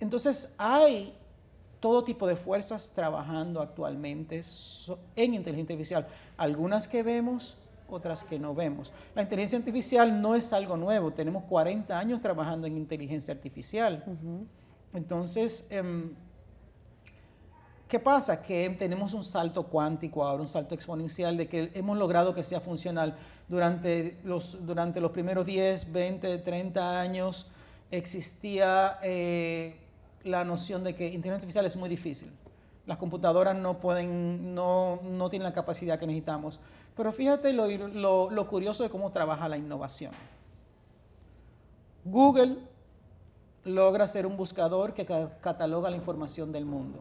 entonces 0.00 0.54
hay 0.58 1.14
todo 1.80 2.02
tipo 2.04 2.26
de 2.26 2.34
fuerzas 2.36 2.90
trabajando 2.94 3.60
actualmente 3.62 4.42
en 5.16 5.34
inteligencia 5.34 5.74
artificial. 5.98 6.06
Algunas 6.36 6.88
que 6.88 7.02
vemos, 7.02 7.56
otras 7.88 8.24
que 8.24 8.38
no 8.38 8.54
vemos. 8.54 8.92
La 9.14 9.22
inteligencia 9.22 9.58
artificial 9.58 10.20
no 10.20 10.34
es 10.34 10.52
algo 10.52 10.76
nuevo. 10.76 11.12
Tenemos 11.12 11.44
40 11.44 11.98
años 11.98 12.20
trabajando 12.20 12.66
en 12.66 12.76
inteligencia 12.76 13.32
artificial. 13.32 14.04
Entonces, 14.92 15.66
em, 15.70 16.14
¿qué 17.88 17.98
pasa? 17.98 18.42
Que 18.42 18.70
tenemos 18.70 19.14
un 19.14 19.24
salto 19.24 19.64
cuántico 19.64 20.24
ahora, 20.24 20.42
un 20.42 20.48
salto 20.48 20.74
exponencial 20.74 21.36
de 21.36 21.48
que 21.48 21.70
hemos 21.74 21.98
logrado 21.98 22.34
que 22.34 22.44
sea 22.44 22.60
funcional. 22.60 23.16
Durante 23.48 24.18
los, 24.24 24.64
durante 24.66 25.00
los 25.00 25.10
primeros 25.10 25.46
10, 25.46 25.90
20, 25.92 26.38
30 26.38 27.00
años 27.00 27.46
existía 27.90 28.98
eh, 29.02 29.76
la 30.24 30.44
noción 30.44 30.84
de 30.84 30.94
que 30.94 31.06
inteligencia 31.06 31.36
artificial 31.36 31.66
es 31.66 31.76
muy 31.76 31.88
difícil. 31.88 32.30
Las 32.86 32.96
computadoras 32.96 33.54
no 33.54 33.80
pueden, 33.80 34.54
no, 34.54 35.00
no 35.02 35.28
tienen 35.28 35.44
la 35.44 35.52
capacidad 35.52 35.98
que 35.98 36.06
necesitamos. 36.06 36.60
Pero 36.98 37.12
fíjate 37.12 37.52
lo, 37.52 37.68
lo- 37.68 38.28
lo 38.30 38.48
curioso 38.48 38.82
de 38.82 38.90
cómo 38.90 39.12
trabaja 39.12 39.48
la 39.48 39.56
innovación. 39.56 40.12
Google 42.04 42.56
logra 43.64 44.08
ser 44.08 44.26
un 44.26 44.36
buscador 44.36 44.94
que 44.94 45.06
ca- 45.06 45.38
cataloga 45.40 45.90
la 45.90 45.96
información 45.96 46.50
del 46.52 46.64
mundo. 46.64 46.98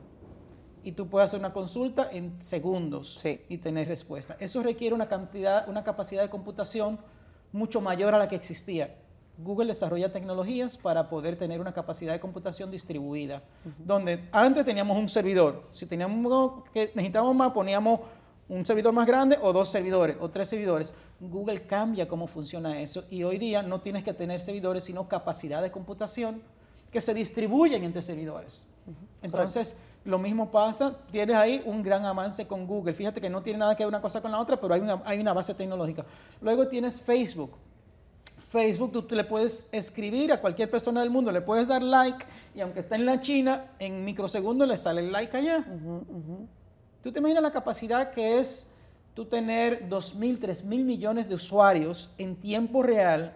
Y 0.84 0.92
tú 0.92 1.08
puedes 1.08 1.30
hacer 1.32 1.40
una 1.40 1.52
consulta 1.52 2.10
en 2.12 2.40
segundos 2.42 3.16
Sí. 3.22 3.42
y 3.50 3.58
tener 3.58 3.88
respuesta. 3.88 4.38
Eso 4.40 4.62
requiere 4.62 4.94
una 4.94 5.08
cantidad, 5.08 5.68
una 5.68 5.84
capacidad 5.84 6.22
de 6.22 6.30
computación 6.30 7.00
mucho 7.52 7.82
mayor 7.82 8.14
a 8.14 8.20
la 8.20 8.28
que 8.30 8.36
existía. 8.36 8.96
Google 9.40 9.66
desarrolla 9.68 10.14
tecnologías 10.14 10.78
para 10.78 11.10
poder 11.10 11.38
tener 11.38 11.60
una 11.60 11.74
capacidad 11.74 12.14
de 12.14 12.20
computación 12.20 12.70
distribuida, 12.70 13.42
donde 13.80 14.30
antes 14.32 14.64
teníamos 14.64 14.98
un 14.98 15.10
servidor. 15.10 15.64
Si 15.72 15.88
teníamos 15.88 16.64
que 16.72 16.92
necesitábamos 16.94 17.36
más, 17.36 17.52
poníamos 17.52 18.00
un 18.50 18.66
servidor 18.66 18.94
más 18.94 19.06
grande 19.06 19.38
o 19.42 19.52
dos 19.52 19.70
servidores 19.70 20.18
o 20.20 20.30
tres 20.30 20.50
servidores. 20.50 20.94
Google 21.20 21.64
cambia 21.64 22.08
cómo 22.08 22.28
funciona 22.28 22.80
eso 22.80 23.06
y 23.10 23.24
hoy 23.24 23.38
día 23.38 23.62
no 23.62 23.82
tienes 23.82 24.04
que 24.04 24.14
tener 24.14 24.40
servidores, 24.40 24.84
sino 24.84 25.08
capacidad 25.08 25.62
de 25.62 25.72
computación 25.72 26.42
que 26.92 27.02
se 27.02 27.14
distribuyen 27.14 27.84
entre 27.84 28.02
servidores. 28.02 28.68
Entonces, 29.22 29.78
lo 30.06 30.18
mismo 30.18 30.50
pasa, 30.50 30.96
tienes 31.12 31.36
ahí 31.36 31.62
un 31.66 31.84
gran 31.84 32.06
avance 32.06 32.48
con 32.48 32.66
Google. 32.66 32.94
Fíjate 32.94 33.20
que 33.20 33.30
no 33.30 33.42
tiene 33.42 33.60
nada 33.60 33.76
que 33.76 33.84
ver 33.84 33.90
una 33.90 34.02
cosa 34.02 34.22
con 34.22 34.32
la 34.32 34.40
otra, 34.40 34.60
pero 34.60 34.74
hay 34.74 34.80
una, 34.80 35.02
hay 35.06 35.20
una 35.20 35.34
base 35.34 35.54
tecnológica. 35.54 36.06
Luego 36.42 36.68
tienes 36.68 37.02
Facebook. 37.02 37.52
Facebook, 38.50 38.94
tú, 38.94 39.02
tú 39.02 39.16
le 39.16 39.26
puedes 39.26 39.68
escribir 39.74 40.32
a 40.32 40.40
cualquier 40.40 40.72
persona 40.72 41.02
del 41.02 41.10
mundo, 41.10 41.32
le 41.34 41.42
puedes 41.42 41.68
dar 41.68 41.84
like 41.84 42.26
y 42.56 42.62
aunque 42.62 42.80
está 42.80 42.96
en 42.96 43.06
la 43.06 43.20
China, 43.20 43.66
en 43.80 44.06
microsegundos 44.06 44.68
le 44.68 44.78
sale 44.78 45.02
el 45.02 45.12
like 45.12 45.36
allá. 45.36 45.66
¿Tú 47.08 47.14
te 47.14 47.20
imaginas 47.20 47.42
la 47.42 47.52
capacidad 47.52 48.12
que 48.12 48.38
es 48.38 48.68
tú 49.14 49.24
tener 49.24 49.88
2.000, 49.88 50.40
3.000 50.40 50.84
millones 50.84 51.30
de 51.30 51.36
usuarios 51.36 52.10
en 52.18 52.36
tiempo 52.36 52.84
real 52.84 53.34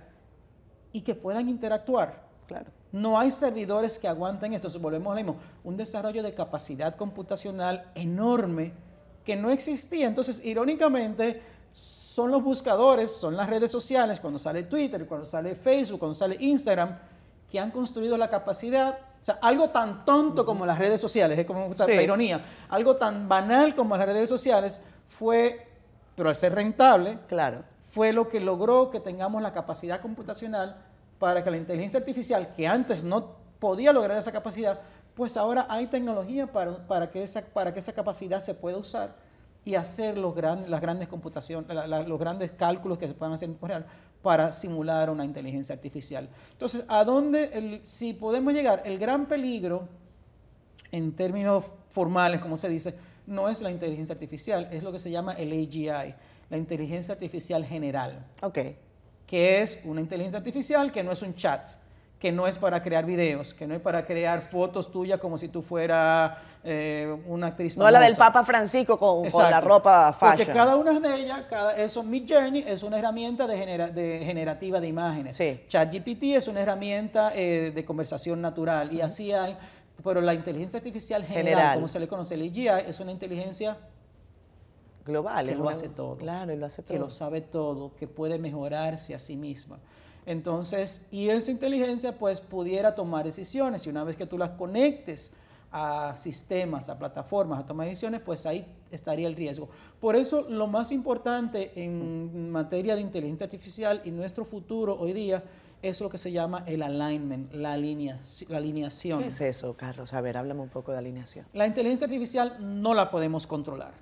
y 0.92 1.00
que 1.00 1.16
puedan 1.16 1.48
interactuar? 1.48 2.28
Claro. 2.48 2.70
No 2.92 3.18
hay 3.18 3.32
servidores 3.32 3.98
que 3.98 4.10
aguanten 4.10 4.52
esto. 4.52 4.68
Entonces, 4.68 4.82
volvemos 4.82 5.14
a 5.14 5.16
lo 5.16 5.24
mismo. 5.24 5.42
Un 5.64 5.78
desarrollo 5.78 6.22
de 6.22 6.34
capacidad 6.34 6.98
computacional 6.98 7.90
enorme 7.96 8.74
que 9.24 9.38
no 9.38 9.50
existía. 9.50 10.06
Entonces, 10.06 10.44
irónicamente, 10.44 11.42
son 11.72 12.30
los 12.30 12.44
buscadores, 12.44 13.10
son 13.10 13.38
las 13.38 13.50
redes 13.50 13.72
sociales, 13.72 14.20
cuando 14.20 14.38
sale 14.38 14.64
Twitter, 14.64 15.08
cuando 15.08 15.26
sale 15.26 15.56
Facebook, 15.56 16.00
cuando 16.00 16.16
sale 16.16 16.36
Instagram, 16.42 17.00
que 17.52 17.60
han 17.60 17.70
construido 17.72 18.18
la 18.18 18.30
capacidad. 18.30 18.98
O 19.22 19.24
sea, 19.24 19.38
algo 19.42 19.70
tan 19.70 20.04
tonto 20.06 20.46
como 20.46 20.66
las 20.66 20.80
redes 20.80 21.00
sociales, 21.00 21.38
es 21.38 21.46
como 21.46 21.72
Sí. 21.74 21.94
la 21.96 22.02
ironía, 22.02 22.44
algo 22.70 22.96
tan 22.96 23.28
banal 23.28 23.76
como 23.76 23.96
las 23.98 24.08
redes 24.08 24.28
sociales 24.30 24.82
fue, 25.08 25.68
pero 26.16 26.30
al 26.30 26.36
ser 26.36 26.56
rentable, 26.56 27.20
Claro. 27.28 27.64
fue 27.86 28.14
lo 28.14 28.28
que 28.30 28.40
logró 28.40 28.90
que 28.90 29.00
tengamos 29.00 29.42
la 29.44 29.54
capacidad 29.54 30.00
computacional 30.02 30.78
para 31.20 31.44
que 31.44 31.52
la 31.52 31.58
inteligencia 31.58 32.00
artificial, 32.00 32.54
que 32.56 32.68
antes 32.68 33.04
no 33.04 33.36
podía 33.60 33.94
lograr 33.94 34.18
esa 34.18 34.32
capacidad, 34.32 34.80
pues 35.14 35.38
ahora 35.38 35.68
hay 35.70 35.86
tecnología 35.88 36.48
para, 36.48 36.78
para, 36.88 37.12
que, 37.12 37.22
esa, 37.22 37.42
para 37.42 37.72
que 37.74 37.80
esa 37.80 37.94
capacidad 37.94 38.40
se 38.40 38.56
pueda 38.56 38.78
usar 38.78 39.14
y 39.64 39.76
hacer 39.76 40.18
los, 40.18 40.34
gran, 40.34 40.70
las 40.72 40.82
grandes 40.82 41.08
computaciones, 41.08 41.74
la- 41.74 41.86
la- 41.88 42.04
los 42.04 42.20
grandes 42.20 42.52
cálculos 42.52 42.98
que 42.98 43.08
se 43.08 43.14
puedan 43.14 43.34
hacer 43.34 43.48
en 43.48 43.54
tiempo 43.54 43.68
real 43.68 43.86
para 44.22 44.52
simular 44.52 45.10
una 45.10 45.24
inteligencia 45.26 45.74
artificial. 45.76 46.30
Entonces, 46.54 46.84
¿a 46.88 47.04
dónde, 47.04 47.50
el- 47.54 47.80
si 47.86 48.14
podemos 48.14 48.54
llegar? 48.54 48.82
El 48.86 48.98
gran 49.00 49.28
peligro 49.28 49.88
en 50.92 51.12
términos 51.14 51.66
formales, 51.92 52.42
como 52.42 52.58
se 52.58 52.70
dice, 52.70 52.96
no 53.28 53.50
es 53.50 53.62
la 53.62 53.72
inteligencia 53.72 54.14
artificial, 54.14 54.68
es 54.72 54.84
lo 54.84 54.92
que 54.92 55.00
se 55.00 55.12
llama 55.12 55.34
el 55.34 55.52
AGI, 55.52 56.14
la 56.50 56.58
inteligencia 56.58 57.14
artificial 57.14 57.64
general, 57.66 58.26
Ok. 58.42 58.60
que 59.26 59.62
es 59.62 59.80
una 59.86 60.02
inteligencia 60.02 60.40
artificial 60.40 60.92
que 60.92 61.04
no 61.04 61.12
es 61.12 61.22
un 61.22 61.34
chat, 61.36 61.70
que 62.22 62.32
no 62.32 62.46
es 62.46 62.60
para 62.60 62.84
crear 62.84 63.04
videos, 63.04 63.52
que 63.56 63.66
no 63.66 63.74
es 63.74 63.82
para 63.82 64.06
crear 64.06 64.44
fotos 64.44 64.92
tuyas 64.92 65.20
como 65.20 65.40
si 65.40 65.48
tú 65.48 65.64
fueras 65.64 66.38
eh, 66.64 67.18
una 67.26 67.48
actriz 67.48 67.76
No 67.76 67.90
la 67.90 68.00
del 68.00 68.14
famosa. 68.14 68.32
Papa 68.32 68.46
Francisco 68.46 69.00
con, 69.00 69.28
con 69.28 69.42
la 69.50 69.60
ropa 69.60 70.14
fashion. 70.14 70.38
Porque 70.38 70.54
cada 70.54 70.76
una 70.76 71.00
de 71.00 71.16
ellas, 71.20 71.42
cada, 71.50 71.76
eso, 71.76 72.04
Midjourney 72.04 72.64
es 72.68 72.84
una 72.84 73.00
herramienta 73.00 73.48
de, 73.48 73.58
genera- 73.58 73.90
de 73.90 74.20
generativa 74.24 74.80
de 74.80 74.88
imágenes. 74.88 75.36
Sí. 75.36 75.62
ChatGPT 75.68 76.24
es 76.36 76.48
una 76.48 76.62
herramienta 76.62 77.32
eh, 77.36 77.72
de 77.74 77.84
conversación 77.86 78.40
natural 78.40 78.94
y 78.94 79.02
así 79.02 79.32
hay, 79.32 79.58
pero 80.04 80.22
la 80.22 80.36
inteligencia 80.36 80.78
artificial 80.78 81.24
general, 81.26 81.46
General. 81.48 81.74
como 81.76 81.88
se 81.88 82.00
le 82.00 82.08
conoce, 82.08 82.36
el 82.36 82.44
AGI, 82.52 82.68
es 82.88 83.00
una 83.00 83.12
inteligencia 83.12 83.78
Global. 85.06 85.48
que 85.48 85.56
lo 85.56 85.64
una- 85.64 85.72
hace 85.72 85.90
todo. 85.90 86.18
Claro, 86.18 86.54
y 86.54 86.58
lo 86.58 86.68
hace 86.68 86.84
todo. 86.84 86.94
que 86.94 87.00
lo 87.00 87.10
sabe 87.10 87.42
todo, 87.42 87.96
que 87.96 88.08
puede 88.08 88.38
mejorarse 88.38 89.16
a 89.16 89.20
sí 89.20 89.36
misma. 89.36 89.80
Entonces, 90.26 91.08
y 91.12 91.30
esa 91.30 91.52
inteligencia 91.52 92.18
pues 92.18 92.40
pudiera 92.42 92.96
tomar 92.96 93.26
decisiones 93.26 93.86
y 93.86 93.90
una 93.90 94.04
vez 94.04 94.16
que 94.16 94.26
tú 94.26 94.38
las 94.38 94.52
conectes 94.52 95.34
a 95.74 96.16
sistemas, 96.18 96.90
a 96.90 97.00
plataformas, 97.00 97.60
a 97.62 97.66
tomar 97.66 97.88
decisiones, 97.88 98.22
pues 98.22 98.46
ahí 98.46 98.66
estaría 98.92 99.28
el 99.28 99.36
riesgo. 99.36 99.70
Por 100.00 100.16
eso 100.16 100.42
lo 100.50 100.68
más 100.68 100.92
importante 100.92 101.72
en 101.82 102.52
materia 102.52 102.96
de 102.96 103.02
inteligencia 103.02 103.46
artificial 103.46 104.02
y 104.04 104.12
nuestro 104.12 104.44
futuro 104.46 104.98
hoy 105.00 105.14
día 105.14 105.44
es 105.82 106.00
lo 106.02 106.10
que 106.10 106.18
se 106.20 106.32
llama 106.32 106.64
el 106.68 106.84
alignment, 106.84 107.54
la, 107.54 107.74
alinea- 107.76 108.20
la 108.50 108.58
alineación. 108.58 109.20
¿Qué 109.24 109.30
es 109.30 109.42
eso, 109.42 109.76
Carlos? 109.76 110.14
A 110.14 110.22
ver, 110.22 110.38
háblame 110.38 110.62
un 110.62 110.70
poco 110.70 110.92
de 110.92 110.98
alineación. 111.00 111.46
La 111.54 111.66
inteligencia 111.66 112.06
artificial 112.06 112.58
no 112.60 112.94
la 112.94 113.10
podemos 113.10 113.48
controlar. 113.48 113.94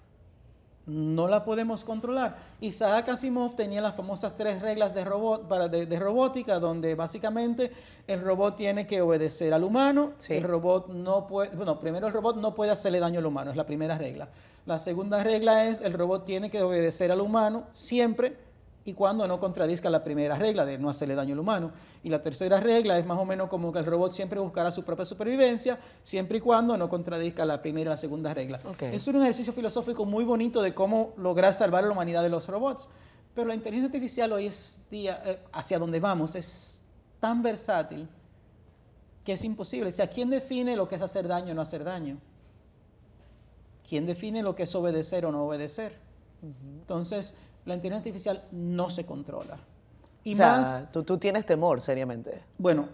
No 0.90 1.28
la 1.28 1.46
podemos 1.46 1.84
controlar. 1.84 2.38
Isaac 2.62 3.10
Asimov 3.10 3.56
tenía 3.56 3.80
las 3.80 3.96
famosas 3.96 4.36
tres 4.36 4.62
reglas 4.62 4.96
de, 4.96 5.06
robot, 5.06 5.48
para 5.48 5.68
de, 5.68 5.86
de 5.86 6.00
robótica, 6.00 6.60
donde 6.60 6.96
básicamente 6.96 7.72
el 8.08 8.22
robot 8.22 8.56
tiene 8.56 8.88
que 8.88 9.02
obedecer 9.02 9.54
al 9.54 9.64
humano. 9.64 10.14
Sí. 10.18 10.34
El 10.34 10.44
robot 10.44 10.88
no 10.88 11.28
puede, 11.28 11.56
bueno, 11.56 11.80
primero 11.80 12.08
el 12.08 12.14
robot 12.14 12.38
no 12.38 12.56
puede 12.56 12.72
hacerle 12.72 13.00
daño 13.00 13.20
al 13.20 13.28
humano, 13.28 13.52
es 13.52 13.58
la 13.58 13.68
primera 13.68 14.00
regla. 14.00 14.30
La 14.66 14.80
segunda 14.80 15.24
regla 15.24 15.66
es 15.66 15.82
el 15.82 15.94
robot 15.94 16.26
tiene 16.26 16.50
que 16.50 16.64
obedecer 16.64 17.12
al 17.12 17.22
humano 17.22 17.66
siempre 17.72 18.49
y 18.90 18.94
cuando 18.94 19.28
no 19.28 19.40
contradizca 19.40 19.88
la 19.90 20.04
primera 20.04 20.36
regla 20.36 20.66
de 20.66 20.80
no 20.80 20.90
hacerle 20.90 21.14
daño 21.14 21.34
al 21.34 21.40
humano. 21.40 21.72
Y 22.04 22.10
la 22.10 22.24
tercera 22.24 22.60
regla 22.60 22.98
es 22.98 23.06
más 23.06 23.20
o 23.20 23.26
menos 23.26 23.48
como 23.48 23.72
que 23.72 23.80
el 23.80 23.86
robot 23.86 24.12
siempre 24.12 24.40
buscará 24.40 24.72
su 24.72 24.84
propia 24.84 25.06
supervivencia, 25.06 25.80
siempre 26.02 26.40
y 26.40 26.42
cuando 26.42 26.76
no 26.76 26.90
contradizca 26.90 27.46
la 27.46 27.62
primera 27.62 27.92
y 27.92 27.94
la 27.94 27.98
segunda 27.98 28.34
regla. 28.34 28.60
Ok. 28.66 28.84
Es 28.84 29.08
un 29.08 29.18
ejercicio 29.22 29.54
filosófico 29.54 30.06
muy 30.06 30.24
bonito 30.24 30.62
de 30.62 30.74
cómo 30.74 31.14
lograr 31.18 31.54
salvar 31.54 31.84
a 31.84 31.88
la 31.88 31.94
humanidad 31.94 32.24
de 32.24 32.30
los 32.30 32.48
robots. 32.48 32.90
Pero 33.36 33.48
la 33.48 33.54
inteligencia 33.54 33.88
artificial 33.88 34.32
hoy 34.32 34.48
es 34.48 34.88
día, 34.90 35.22
eh, 35.24 35.40
hacia 35.54 35.78
donde 35.78 36.00
vamos, 36.00 36.34
es 36.36 36.82
tan 37.20 37.44
versátil 37.44 38.10
que 39.24 39.34
es 39.34 39.44
imposible. 39.44 39.90
O 39.90 39.94
sea, 39.94 40.08
¿quién 40.08 40.32
define 40.32 40.76
lo 40.76 40.88
que 40.88 40.96
es 40.96 41.02
hacer 41.04 41.28
daño 41.28 41.52
o 41.52 41.54
no 41.54 41.62
hacer 41.62 41.84
daño? 41.84 42.18
¿Quién 43.88 44.08
define 44.08 44.42
lo 44.42 44.56
que 44.56 44.64
es 44.64 44.74
obedecer 44.74 45.28
o 45.28 45.32
no 45.32 45.46
obedecer? 45.46 46.10
Entonces, 46.42 47.36
la 47.70 47.76
inteligencia 47.76 47.99
artificial 48.09 48.43
no 48.51 48.89
se 48.89 49.05
controla. 49.05 49.57
Y 50.24 50.34
o 50.34 50.38
sea, 50.38 50.51
más, 50.57 50.91
tú, 50.91 51.03
tú 51.03 51.17
tienes 51.17 51.45
temor, 51.45 51.80
seriamente. 51.80 52.43
bueno, 52.57 52.89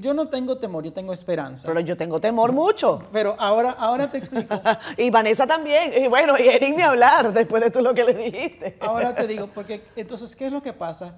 yo 0.00 0.12
no 0.12 0.26
tengo 0.26 0.58
temor, 0.58 0.82
yo 0.84 0.92
tengo 0.92 1.12
esperanza. 1.12 1.68
Pero 1.68 1.78
yo 1.80 1.96
tengo 1.96 2.20
temor 2.20 2.50
mucho. 2.52 3.00
Pero 3.12 3.36
ahora, 3.38 3.70
ahora 3.72 4.10
te 4.10 4.18
explico. 4.18 4.60
y 4.96 5.08
Vanessa 5.10 5.46
también. 5.46 5.92
Y 6.02 6.08
bueno, 6.08 6.34
y 6.36 6.48
Eric 6.48 6.74
ni 6.76 6.82
hablar 6.82 7.32
después 7.32 7.62
de 7.62 7.70
tú 7.70 7.80
lo 7.80 7.94
que 7.94 8.02
le 8.04 8.14
dijiste. 8.14 8.76
Ahora 8.80 9.14
te 9.14 9.26
digo, 9.28 9.46
porque 9.54 9.84
entonces, 9.94 10.34
¿qué 10.34 10.46
es 10.46 10.52
lo 10.52 10.62
que 10.62 10.72
pasa? 10.72 11.14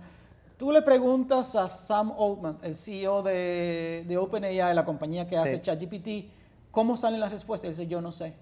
Tú 0.58 0.72
le 0.72 0.82
preguntas 0.82 1.56
a 1.56 1.68
Sam 1.70 2.12
Altman, 2.18 2.58
el 2.62 2.76
CEO 2.76 3.22
de, 3.22 4.04
de 4.06 4.18
OpenAI, 4.18 4.74
la 4.74 4.84
compañía 4.84 5.26
que 5.26 5.36
Sí. 5.36 5.40
hace 5.40 5.62
ChatGPT, 5.62 6.30
¿cómo 6.70 6.98
salen 6.98 7.18
las 7.20 7.32
respuestas? 7.32 7.70
Él 7.70 7.76
dice, 7.76 7.86
yo 7.86 8.02
no 8.02 8.12
sé. 8.12 8.34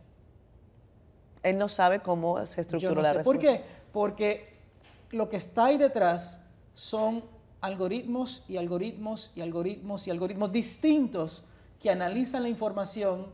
Él 1.45 1.57
no 1.59 1.68
sabe 1.68 2.01
cómo 2.01 2.45
se 2.47 2.57
Yo 2.57 2.62
estructura 2.62 2.95
no 2.97 3.03
la 3.03 3.11
sé. 3.11 3.14
respuesta. 3.18 3.24
¿Por 3.24 3.39
qué? 3.39 3.64
Porque 3.93 4.57
lo 5.11 5.28
que 5.28 5.36
está 5.36 5.66
ahí 5.66 5.78
detrás 5.78 6.41
son 6.74 7.24
algoritmos 7.61 8.45
y 8.49 8.57
algoritmos 8.57 9.32
y 9.34 9.41
algoritmos 9.41 10.07
y 10.07 10.11
algoritmos 10.11 10.53
distintos 10.53 11.45
que 11.80 11.91
analizan 11.91 12.43
la 12.43 12.49
información 12.49 13.26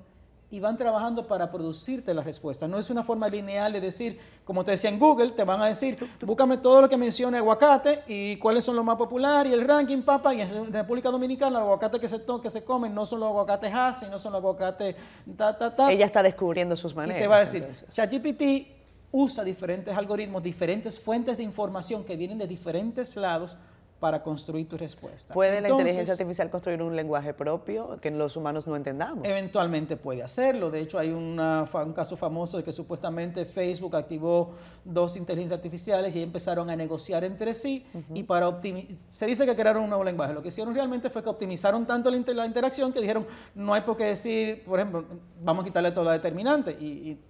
y 0.50 0.60
van 0.60 0.78
trabajando 0.78 1.26
para 1.26 1.50
producirte 1.50 2.14
la 2.14 2.22
respuesta. 2.22 2.68
No 2.68 2.78
es 2.78 2.88
una 2.88 3.02
forma 3.02 3.28
lineal 3.28 3.72
de 3.72 3.80
decir, 3.80 4.20
como 4.44 4.64
te 4.64 4.70
decía 4.70 4.88
en 4.88 5.00
Google, 5.00 5.32
te 5.32 5.42
van 5.42 5.60
a 5.60 5.66
decir, 5.66 5.98
búscame 6.20 6.58
todo 6.58 6.82
lo 6.82 6.88
que 6.88 6.96
menciona 6.96 7.38
aguacate 7.38 8.04
y 8.06 8.36
cuáles 8.36 8.64
son 8.64 8.76
los 8.76 8.84
más 8.84 8.94
populares 8.96 9.50
y 9.50 9.54
el 9.54 9.66
ranking, 9.66 10.02
papá, 10.02 10.32
y 10.32 10.42
en 10.42 10.72
República 10.72 11.10
Dominicana 11.10 11.58
los 11.58 11.62
aguacates 11.62 11.98
que 11.98 12.06
se, 12.08 12.22
que 12.40 12.50
se 12.50 12.62
comen 12.64 12.94
no 12.94 13.04
son 13.04 13.20
los 13.20 13.30
aguacates 13.30 13.72
Hass, 13.74 14.08
no 14.08 14.18
son 14.18 14.32
los 14.32 14.38
aguacates 14.40 14.94
ta, 15.36 15.58
ta, 15.58 15.74
ta. 15.74 15.90
Ella 15.90 16.06
está 16.06 16.22
descubriendo 16.22 16.76
sus 16.76 16.92
Y 16.92 16.96
maneras. 16.96 17.20
te 17.22 17.26
va 17.26 17.36
a 17.36 17.40
decir. 17.40 17.66
ChatGPT 17.90 18.73
usa 19.16 19.44
diferentes 19.44 19.96
algoritmos, 19.96 20.42
diferentes 20.42 20.98
fuentes 20.98 21.36
de 21.36 21.44
información 21.44 22.02
que 22.02 22.16
vienen 22.16 22.36
de 22.38 22.48
diferentes 22.48 23.14
lados 23.14 23.56
para 24.00 24.22
construir 24.22 24.68
tu 24.68 24.76
respuesta. 24.76 25.32
¿Puede 25.32 25.60
la 25.62 25.68
inteligencia 25.70 26.12
artificial 26.12 26.50
construir 26.50 26.82
un 26.82 26.94
lenguaje 26.94 27.32
propio 27.32 27.96
que 28.02 28.10
los 28.10 28.36
humanos 28.36 28.66
no 28.66 28.74
entendamos? 28.76 29.26
Eventualmente 29.26 29.96
puede 29.96 30.22
hacerlo. 30.22 30.70
De 30.70 30.80
hecho, 30.80 30.98
hay 30.98 31.10
una 31.10 31.66
un 31.72 31.92
caso 31.94 32.14
famoso 32.16 32.58
de 32.58 32.64
que 32.64 32.72
supuestamente 32.72 33.46
Facebook 33.46 33.94
activó 33.96 34.50
dos 34.84 35.16
inteligencias 35.16 35.56
artificiales 35.56 36.14
y 36.16 36.22
empezaron 36.22 36.68
a 36.68 36.76
negociar 36.76 37.24
entre 37.24 37.54
sí. 37.54 37.86
Y 38.12 38.24
para 38.24 38.48
optimizar, 38.48 38.94
se 39.12 39.26
dice 39.26 39.46
que 39.46 39.54
crearon 39.54 39.84
un 39.84 39.88
nuevo 39.88 40.04
lenguaje. 40.04 40.34
Lo 40.34 40.42
que 40.42 40.48
hicieron 40.48 40.74
realmente 40.74 41.08
fue 41.08 41.22
que 41.22 41.30
optimizaron 41.30 41.86
tanto 41.86 42.10
la, 42.10 42.16
inter- 42.16 42.36
la 42.36 42.44
interacción 42.46 42.92
que 42.92 43.00
dijeron, 43.00 43.24
no 43.54 43.72
hay 43.72 43.82
por 43.82 43.96
qué 43.96 44.04
decir, 44.06 44.64
por 44.64 44.80
ejemplo, 44.80 45.04
vamos 45.42 45.62
a 45.62 45.66
quitarle 45.66 45.92
toda 45.92 46.06
la 46.06 46.12
determinante. 46.12 46.72
Y, 46.78 46.84
y, 46.84 47.20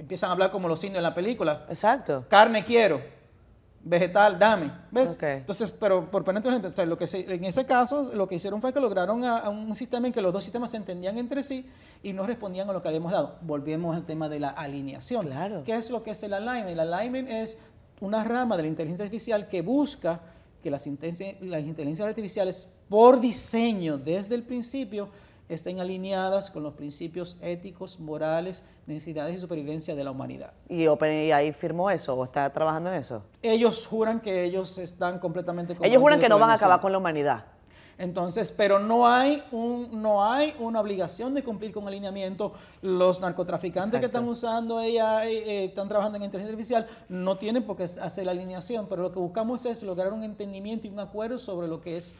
empiezan 0.00 0.30
a 0.30 0.32
hablar 0.32 0.50
como 0.50 0.66
los 0.68 0.82
indios 0.84 0.98
en 0.98 1.04
la 1.04 1.14
película. 1.14 1.64
Exacto. 1.68 2.24
Carne 2.28 2.64
quiero, 2.64 3.00
vegetal 3.82 4.38
dame, 4.38 4.70
¿ves? 4.90 5.14
Ok. 5.14 5.22
Entonces, 5.22 5.72
pero 5.78 6.10
por 6.10 6.22
ejemplo, 6.28 6.68
o 6.68 6.74
sea, 6.74 6.84
lo 6.84 6.98
que 6.98 7.06
se- 7.06 7.32
en 7.32 7.44
ese 7.44 7.64
caso 7.64 8.10
lo 8.14 8.28
que 8.28 8.34
hicieron 8.34 8.60
fue 8.60 8.72
que 8.72 8.80
lograron 8.80 9.24
a, 9.24 9.38
a 9.38 9.48
un 9.48 9.74
sistema 9.74 10.06
en 10.06 10.12
que 10.12 10.20
los 10.20 10.32
dos 10.32 10.42
sistemas 10.44 10.70
se 10.70 10.76
entendían 10.76 11.16
entre 11.16 11.42
sí 11.42 11.64
y 12.02 12.12
no 12.12 12.26
respondían 12.26 12.68
a 12.68 12.72
lo 12.72 12.82
que 12.82 12.88
habíamos 12.88 13.12
dado. 13.12 13.36
Volvemos 13.42 13.96
al 13.96 14.04
tema 14.04 14.28
de 14.28 14.40
la 14.40 14.48
alineación. 14.50 15.26
Claro. 15.26 15.62
¿Qué 15.64 15.72
es 15.74 15.90
lo 15.90 16.02
que 16.02 16.10
es 16.10 16.22
el 16.22 16.34
alignment? 16.34 16.68
El 16.78 16.80
alignment 16.92 17.28
es 17.30 17.58
una 18.00 18.22
rama 18.24 18.56
de 18.56 18.62
la 18.64 18.68
inteligencia 18.68 19.04
artificial 19.04 19.48
que 19.48 19.62
busca 19.62 20.20
que 20.62 20.70
las 20.70 20.86
inteligencias 20.86 22.00
artificiales, 22.06 22.68
por 22.88 23.18
diseño 23.18 23.96
desde 23.96 24.34
el 24.34 24.42
principio, 24.42 25.08
estén 25.50 25.80
alineadas 25.80 26.50
con 26.50 26.62
los 26.62 26.74
principios 26.74 27.36
éticos, 27.42 27.98
morales, 27.98 28.62
necesidades 28.86 29.34
y 29.34 29.38
supervivencia 29.38 29.94
de 29.94 30.04
la 30.04 30.12
humanidad. 30.12 30.52
¿Y 30.68 30.86
OpenAI 30.86 31.52
firmó 31.52 31.90
eso 31.90 32.14
o 32.14 32.24
está 32.24 32.50
trabajando 32.52 32.90
en 32.90 32.96
eso? 32.96 33.24
Ellos 33.42 33.86
juran 33.86 34.20
que 34.20 34.44
ellos 34.44 34.78
están 34.78 35.18
completamente 35.18 35.76
Ellos 35.82 36.00
juran 36.00 36.20
que 36.20 36.28
no 36.28 36.38
van 36.38 36.50
a 36.50 36.54
acabar 36.54 36.80
con 36.80 36.92
la 36.92 36.98
humanidad. 36.98 37.44
Entonces, 37.98 38.50
pero 38.50 38.78
no 38.78 39.06
hay, 39.06 39.42
un, 39.52 40.00
no 40.00 40.24
hay 40.24 40.54
una 40.58 40.80
obligación 40.80 41.34
de 41.34 41.42
cumplir 41.42 41.70
con 41.70 41.86
alineamiento. 41.86 42.54
Los 42.80 43.20
narcotraficantes 43.20 44.00
que 44.00 44.06
están 44.06 44.26
usando 44.26 44.78
AI, 44.78 44.96
eh, 44.96 45.64
están 45.66 45.86
trabajando 45.86 46.16
en 46.16 46.24
inteligencia 46.24 46.54
artificial, 46.54 46.86
no 47.10 47.36
tienen 47.36 47.62
por 47.62 47.76
qué 47.76 47.82
hacer 47.82 48.24
la 48.24 48.30
alineación, 48.30 48.86
pero 48.88 49.02
lo 49.02 49.12
que 49.12 49.18
buscamos 49.18 49.66
es 49.66 49.82
lograr 49.82 50.14
un 50.14 50.24
entendimiento 50.24 50.86
y 50.86 50.90
un 50.90 50.98
acuerdo 50.98 51.38
sobre 51.38 51.68
lo 51.68 51.82
que 51.82 51.98
es 51.98 52.14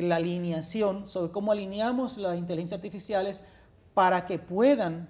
la 0.00 0.16
alineación, 0.16 1.06
sobre 1.06 1.30
cómo 1.32 1.52
alineamos 1.52 2.16
las 2.16 2.38
inteligencias 2.38 2.78
artificiales 2.78 3.42
para 3.92 4.24
que 4.24 4.38
puedan, 4.38 5.08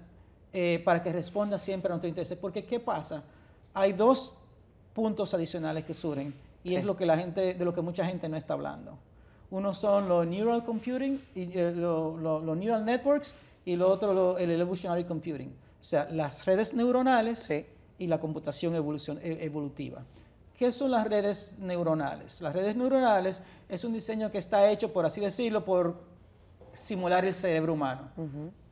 eh, 0.51 0.81
para 0.83 1.01
que 1.01 1.13
respondan 1.13 1.59
siempre 1.59 1.89
a 1.89 1.91
nuestros 1.93 2.09
intereses. 2.09 2.37
Porque, 2.37 2.65
¿qué 2.65 2.79
pasa? 2.79 3.23
Hay 3.73 3.93
dos 3.93 4.35
puntos 4.93 5.33
adicionales 5.33 5.85
que 5.85 5.93
surgen 5.93 6.33
y 6.63 6.69
Sí. 6.69 6.75
es 6.75 6.83
lo 6.83 6.97
que 6.97 7.05
la 7.05 7.17
gente, 7.17 7.53
de 7.53 7.65
lo 7.65 7.73
que 7.73 7.81
mucha 7.81 8.05
gente 8.05 8.27
no 8.27 8.35
está 8.35 8.53
hablando. 8.55 8.97
Uno 9.51 9.73
son 9.73 10.09
los 10.09 10.25
neural 10.27 10.63
computing, 10.65 11.21
y, 11.35 11.57
eh, 11.57 11.71
lo- 11.75 12.17
lo- 12.17 12.39
los 12.41 12.57
neural 12.57 12.83
networks, 12.83 13.35
y 13.65 13.75
lo 13.75 13.89
otro 13.89 14.13
lo- 14.13 14.37
el 14.37 14.49
evolutionary 14.51 15.03
computing. 15.05 15.49
O 15.49 15.83
sea, 15.83 16.07
las 16.11 16.45
redes 16.45 16.73
neuronales 16.73 17.39
Sí. 17.39 17.65
y 17.99 18.07
la 18.07 18.19
computación 18.19 18.73
evolutiva. 18.75 20.03
¿Qué 20.57 20.71
son 20.71 20.91
las 20.91 21.05
redes 21.07 21.55
neuronales? 21.59 22.41
Las 22.41 22.53
redes 22.53 22.75
neuronales 22.75 23.41
es 23.69 23.83
un 23.83 23.93
diseño 23.93 24.31
que 24.31 24.37
está 24.37 24.69
hecho, 24.69 24.93
por 24.93 25.05
así 25.05 25.19
decirlo, 25.19 25.65
por 25.65 26.01
simular 26.71 27.25
el 27.25 27.33
cerebro 27.33 27.73
humano. 27.73 28.09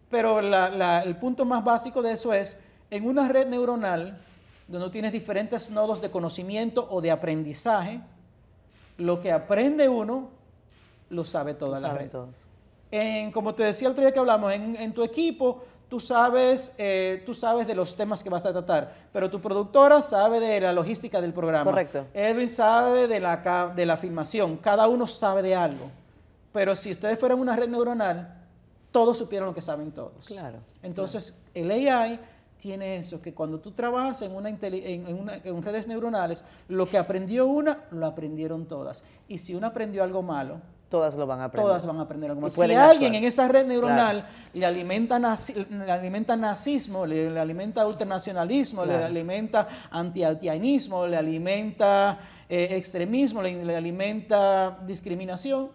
Pero 0.09 0.41
la- 0.41 0.69
la- 0.69 1.01
el 1.03 1.17
punto 1.17 1.45
más 1.45 1.63
básico 1.63 2.01
de 2.01 2.13
eso 2.13 2.33
es, 2.33 2.59
en 2.89 3.07
una 3.07 3.27
red 3.27 3.47
neuronal, 3.47 4.21
donde 4.67 4.89
tienes 4.89 5.11
diferentes 5.11 5.69
nodos 5.69 6.01
de 6.01 6.11
conocimiento 6.11 6.87
o 6.89 7.01
de 7.01 7.11
aprendizaje, 7.11 8.01
lo 8.97 9.19
que 9.21 9.31
aprende 9.31 9.89
uno, 9.89 10.29
lo 11.09 11.25
sabe 11.25 11.53
toda 11.55 11.79
Lo 11.79 11.81
la 11.81 11.87
saben 11.89 12.03
red. 12.03 12.11
todos. 12.11 12.35
En, 12.91 13.31
como 13.31 13.55
te 13.55 13.63
decía 13.63 13.87
el 13.87 13.93
otro 13.93 14.03
día 14.03 14.13
que 14.13 14.19
hablamos, 14.19 14.53
en, 14.53 14.75
en 14.75 14.93
tu 14.93 15.03
equipo 15.03 15.63
tú 15.91 15.99
sabes, 15.99 16.73
eh, 16.77 17.21
tú 17.25 17.33
sabes 17.33 17.67
de 17.67 17.75
los 17.75 17.97
temas 17.97 18.23
que 18.23 18.29
vas 18.29 18.45
a 18.45 18.53
tratar, 18.53 18.95
pero 19.11 19.29
tu 19.29 19.41
productora 19.41 20.01
sabe 20.01 20.39
de 20.39 20.61
la 20.61 20.71
logística 20.71 21.19
del 21.19 21.33
programa. 21.33 21.65
Correcto. 21.65 22.07
Edwin 22.13 22.47
sabe 22.47 23.09
de 23.09 23.19
la, 23.19 23.73
de 23.75 23.85
la 23.85 23.97
filmación, 23.97 24.55
cada 24.55 24.87
uno 24.87 25.05
sabe 25.05 25.41
de 25.41 25.53
algo. 25.53 25.91
Pero 26.53 26.77
si 26.77 26.91
ustedes 26.91 27.19
fueran 27.19 27.39
una 27.41 27.57
red 27.57 27.67
neuronal, 27.67 28.37
todos 28.93 29.17
supieran 29.17 29.49
lo 29.49 29.53
que 29.53 29.61
saben 29.61 29.91
todos. 29.91 30.27
Claro, 30.27 30.59
Entonces, 30.81 31.37
el 31.53 31.69
AI 31.69 32.17
tiene 32.57 32.95
eso, 32.95 33.21
que 33.21 33.33
cuando 33.33 33.59
tú 33.59 33.71
trabajas 33.71 34.21
en, 34.21 34.33
una, 34.33 34.47
en 34.47 35.13
una- 35.19 35.35
en 35.43 35.61
redes 35.61 35.87
neuronales, 35.87 36.45
lo 36.69 36.85
que 36.85 36.97
aprendió 36.97 37.47
una, 37.47 37.83
lo 37.91 38.05
aprendieron 38.05 38.65
todas. 38.65 39.03
Y 39.27 39.39
si 39.39 39.55
una 39.55 39.67
aprendió 39.67 40.03
algo 40.05 40.21
malo, 40.21 40.61
Todas 40.91 41.15
lo 41.15 41.25
van 41.25 41.39
a 41.39 41.45
aprender. 41.45 41.65
todas 41.69 41.85
van 41.85 41.97
a 41.99 42.01
aprender 42.01 42.29
algo. 42.31 42.47
Si 42.49 42.59
alguien 42.75 43.13
actuar. 43.13 43.15
en 43.15 43.23
esa 43.23 43.47
red 43.47 43.65
neuronal 43.65 44.27
le, 44.53 44.65
alimenta 44.65 45.17
nazi- 45.19 45.65
le 45.69 45.89
alimenta 45.91 46.35
nazismo, 46.35 47.05
le, 47.05 47.31
le 47.31 47.39
alimenta 47.39 47.87
ultranacionalismo, 47.87 48.85
le 48.85 48.95
alimenta 49.05 49.67
anti-haitianismo, 49.89 51.07
le 51.07 51.15
alimenta 51.17 52.19
eh, 52.49 52.67
extremismo, 52.75 53.41
le, 53.41 53.63
le 53.63 53.75
alimenta 53.75 54.77
discriminación, 54.85 55.69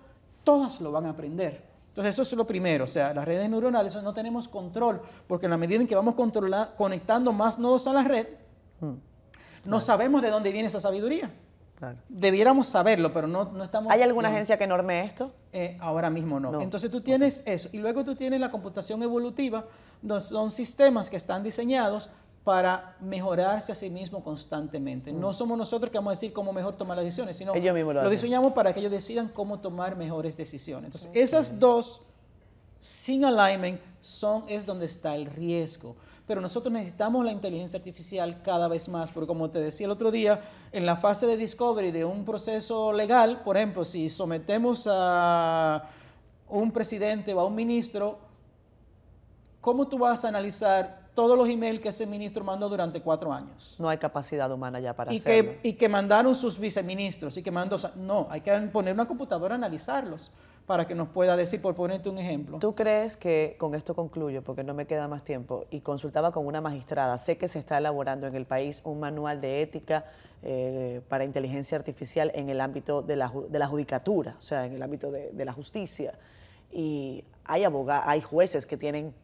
todas 0.45 0.81
lo 0.83 0.93
van 0.93 1.07
a 1.07 1.11
aprender. 1.11 1.65
Entonces 1.89 2.15
eso 2.15 2.21
es 2.23 2.33
lo 2.35 2.47
primero, 2.47 2.85
o 2.85 2.87
sea, 2.87 3.15
las 3.15 3.25
redes 3.25 3.49
neuronales 3.49 3.93
eso 3.93 4.03
no 4.03 4.13
tenemos 4.13 4.49
control, 4.49 5.01
porque 5.27 5.47
en 5.47 5.51
la 5.51 5.57
medida 5.57 5.81
en 5.81 5.87
que 5.87 5.95
vamos 5.95 6.15
conectando 6.77 7.33
más 7.33 7.59
nodos 7.59 7.87
a 7.89 7.95
la 7.95 8.05
red, 8.05 8.27
no 9.65 9.81
sabemos 9.81 10.21
de 10.21 10.29
dónde 10.29 10.53
viene 10.53 10.69
esa 10.69 10.79
sabiduría. 10.79 11.31
Claro. 11.77 11.99
Debiéramos 12.09 12.67
saberlo, 12.67 13.13
pero 13.13 13.29
no, 13.29 13.53
no 13.53 13.63
estamos... 13.63 13.93
¿Hay 13.93 14.03
alguna 14.03 14.29
no. 14.29 14.35
agencia 14.35 14.57
que 14.57 14.67
norme 14.67 15.05
esto? 15.05 15.33
Eh, 15.53 15.77
ahora 15.81 16.09
mismo 16.09 16.41
no. 16.41 16.51
No. 16.51 16.63
Entonces 16.63 16.91
tú 16.91 17.03
tienes 17.03 17.43
eso. 17.47 17.69
Y 17.73 17.79
luego 17.79 18.03
tú 18.03 18.15
tienes 18.15 18.41
la 18.41 18.51
computación 18.51 19.03
evolutiva, 19.03 19.67
donde 20.01 20.25
son 20.25 20.51
sistemas 20.51 21.11
que 21.11 21.17
están 21.17 21.43
diseñados 21.43 22.09
para 22.45 22.97
mejorarse 23.01 23.73
a 23.73 23.75
sí 23.75 23.91
mismo 23.91 24.23
constantemente. 24.23 25.13
No 25.13 25.33
somos 25.33 25.59
nosotros 25.59 25.91
que 25.91 25.99
vamos 25.99 26.13
a 26.13 26.15
decir 26.15 26.33
cómo 26.33 26.53
mejor 26.53 26.77
tomar 26.77 26.97
las 26.97 27.05
decisiones, 27.05 27.37
sino 27.37 27.53
Mm. 27.53 27.57
Ellos 27.57 27.75
mismos 27.75 27.95
lo 27.97 28.05
lo 28.05 28.11
diseñamos 28.11 28.53
para 28.53 28.73
que 28.73 28.79
ellos 28.79 28.93
decidan 28.93 29.29
cómo 29.29 29.59
tomar 29.59 29.97
mejores 29.97 30.37
decisiones. 30.37 30.87
Entonces, 30.87 31.11
esas 31.13 31.59
dos, 31.59 32.03
sin 32.79 33.25
alignment, 33.25 33.81
son, 34.01 34.45
es 34.47 34.65
donde 34.65 34.87
está 34.87 35.17
el 35.17 35.27
riesgo. 35.27 35.97
Pero 36.27 36.41
nosotros 36.41 36.73
necesitamos 36.73 37.25
la 37.25 37.31
inteligencia 37.31 37.79
artificial 37.79 38.43
cada 38.43 38.67
vez 38.67 38.89
más, 38.89 39.13
porque 39.13 39.29
como 39.29 39.49
te 39.51 39.61
decía 39.61 39.87
el 39.87 39.93
otro 39.93 40.11
día, 40.11 40.43
en 40.73 40.85
la 40.85 40.97
fase 40.97 41.27
de 41.27 41.37
discovery 41.37 41.93
de 41.93 42.05
un 42.05 42.25
proceso 42.25 42.93
legal, 42.93 43.43
por 43.45 43.57
ejemplo, 43.57 43.85
si 43.85 44.09
sometemos 44.09 44.89
a 44.91 45.89
un 46.49 46.73
presidente 46.73 47.33
o 47.33 47.41
a 47.41 47.45
un 47.45 47.55
ministro, 47.55 48.19
¿cómo 49.61 49.87
tú 49.87 49.99
vas 49.99 50.25
a 50.25 50.29
analizar 50.29 51.07
todos 51.15 51.39
los 51.39 51.49
emails 51.49 51.81
que 51.81 51.91
ese 51.91 52.07
ministro 52.07 52.43
mandó 52.43 52.69
durante 52.69 53.01
cuatro 53.01 53.33
años? 53.33 53.77
No 53.79 53.89
hay 53.89 53.99
capacidad 53.99 54.51
humana 54.51 54.81
ya 54.81 54.95
para 54.95 55.13
y 55.13 55.19
hacerlo. 55.19 55.53
que, 55.63 55.69
y 55.69 55.73
que 55.75 55.89
mandaron 55.89 56.35
sus 56.35 56.59
viceministros 56.59 57.37
y 57.37 57.43
que 57.43 57.53
mandó, 57.53 57.77
no, 57.95 58.27
hay 58.31 58.41
que 58.41 58.53
poner 58.73 58.95
una 58.95 59.07
computadora 59.07 59.55
a 59.55 59.59
analizarlos 59.59 60.33
para 60.67 60.87
que 60.87 60.97
nos 60.97 61.09
pueda 61.09 61.37
decir, 61.37 61.63
por 61.63 61.77
ponerte 61.77 62.09
un 62.09 62.19
ejemplo. 62.19 62.59
¿Tú 62.59 62.75
crees 62.75 63.17
que, 63.17 63.55
con 63.57 63.77
esto 63.77 63.95
concluyo, 63.95 64.43
porque 64.43 64.65
no 64.65 64.75
me 64.75 64.87
queda 64.87 65.07
más 65.07 65.23
tiempo, 65.23 65.65
y 65.71 65.81
consultaba 65.81 66.33
con 66.33 66.45
una 66.45 66.61
magistrada, 66.61 67.17
sé 67.19 67.39
que 67.39 67.47
se 67.47 67.61
está 67.61 67.79
elaborando 67.79 68.27
en 68.27 68.35
el 68.35 68.47
país 68.47 68.83
un 68.85 68.99
manual 68.99 69.41
de 69.41 69.63
ética 69.63 70.07
eh, 70.43 71.03
para 71.09 71.25
inteligencia 71.25 71.79
artificial 71.79 72.33
en 72.35 72.49
el 72.49 72.61
ámbito 72.61 73.03
de 73.03 73.15
la, 73.15 73.33
de 73.49 73.59
la 73.61 73.69
judicatura, 73.69 74.35
o 74.37 74.41
sea, 74.41 74.67
en 74.67 74.75
el 74.75 74.83
ámbito 74.83 75.13
de, 75.13 75.45
la 75.45 75.53
justicia. 75.53 76.19
Y 76.73 77.23
hay 77.45 77.63
abogados, 77.63 78.05
hay 78.09 78.21
jueces 78.21 78.67
que 78.67 78.77
tienen 78.77 79.15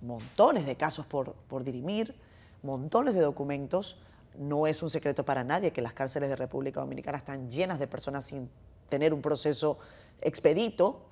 montones 0.00 0.64
de 0.64 0.76
casos 0.76 1.04
por, 1.04 1.34
por 1.48 1.62
dirimir, 1.62 2.14
montones 2.62 3.14
de 3.14 3.20
documentos. 3.20 3.98
No 4.38 4.66
es 4.66 4.82
un 4.82 4.88
secreto 4.88 5.24
para 5.24 5.44
nadie 5.44 5.72
que 5.72 5.82
las 5.82 5.92
cárceles 5.92 6.30
de 6.30 6.36
República 6.36 6.80
Dominicana 6.80 7.18
están 7.18 7.50
llenas 7.50 7.78
de 7.78 7.86
personas 7.86 8.24
sin 8.24 8.48
tener 8.88 9.12
un 9.12 9.20
proceso 9.20 9.78
expedito. 10.20 11.02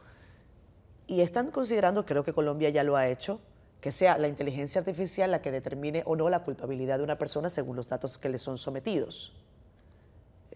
Y 1.06 1.20
están 1.20 1.50
considerando, 1.50 2.06
creo 2.06 2.24
que 2.24 2.32
Colombia 2.32 2.70
ya 2.70 2.82
lo 2.82 2.96
ha 2.96 3.08
hecho, 3.08 3.40
que 3.80 3.92
sea 3.92 4.16
la 4.16 4.28
inteligencia 4.28 4.78
artificial 4.80 5.30
la 5.30 5.42
que 5.42 5.50
determine 5.52 6.02
o 6.06 6.16
no 6.16 6.30
la 6.30 6.42
culpabilidad 6.44 6.96
de 6.98 7.04
una 7.04 7.18
persona 7.18 7.50
según 7.50 7.76
los 7.76 7.88
datos 7.88 8.16
que 8.16 8.30
le 8.30 8.38
son 8.38 8.56
sometidos. 8.56 9.32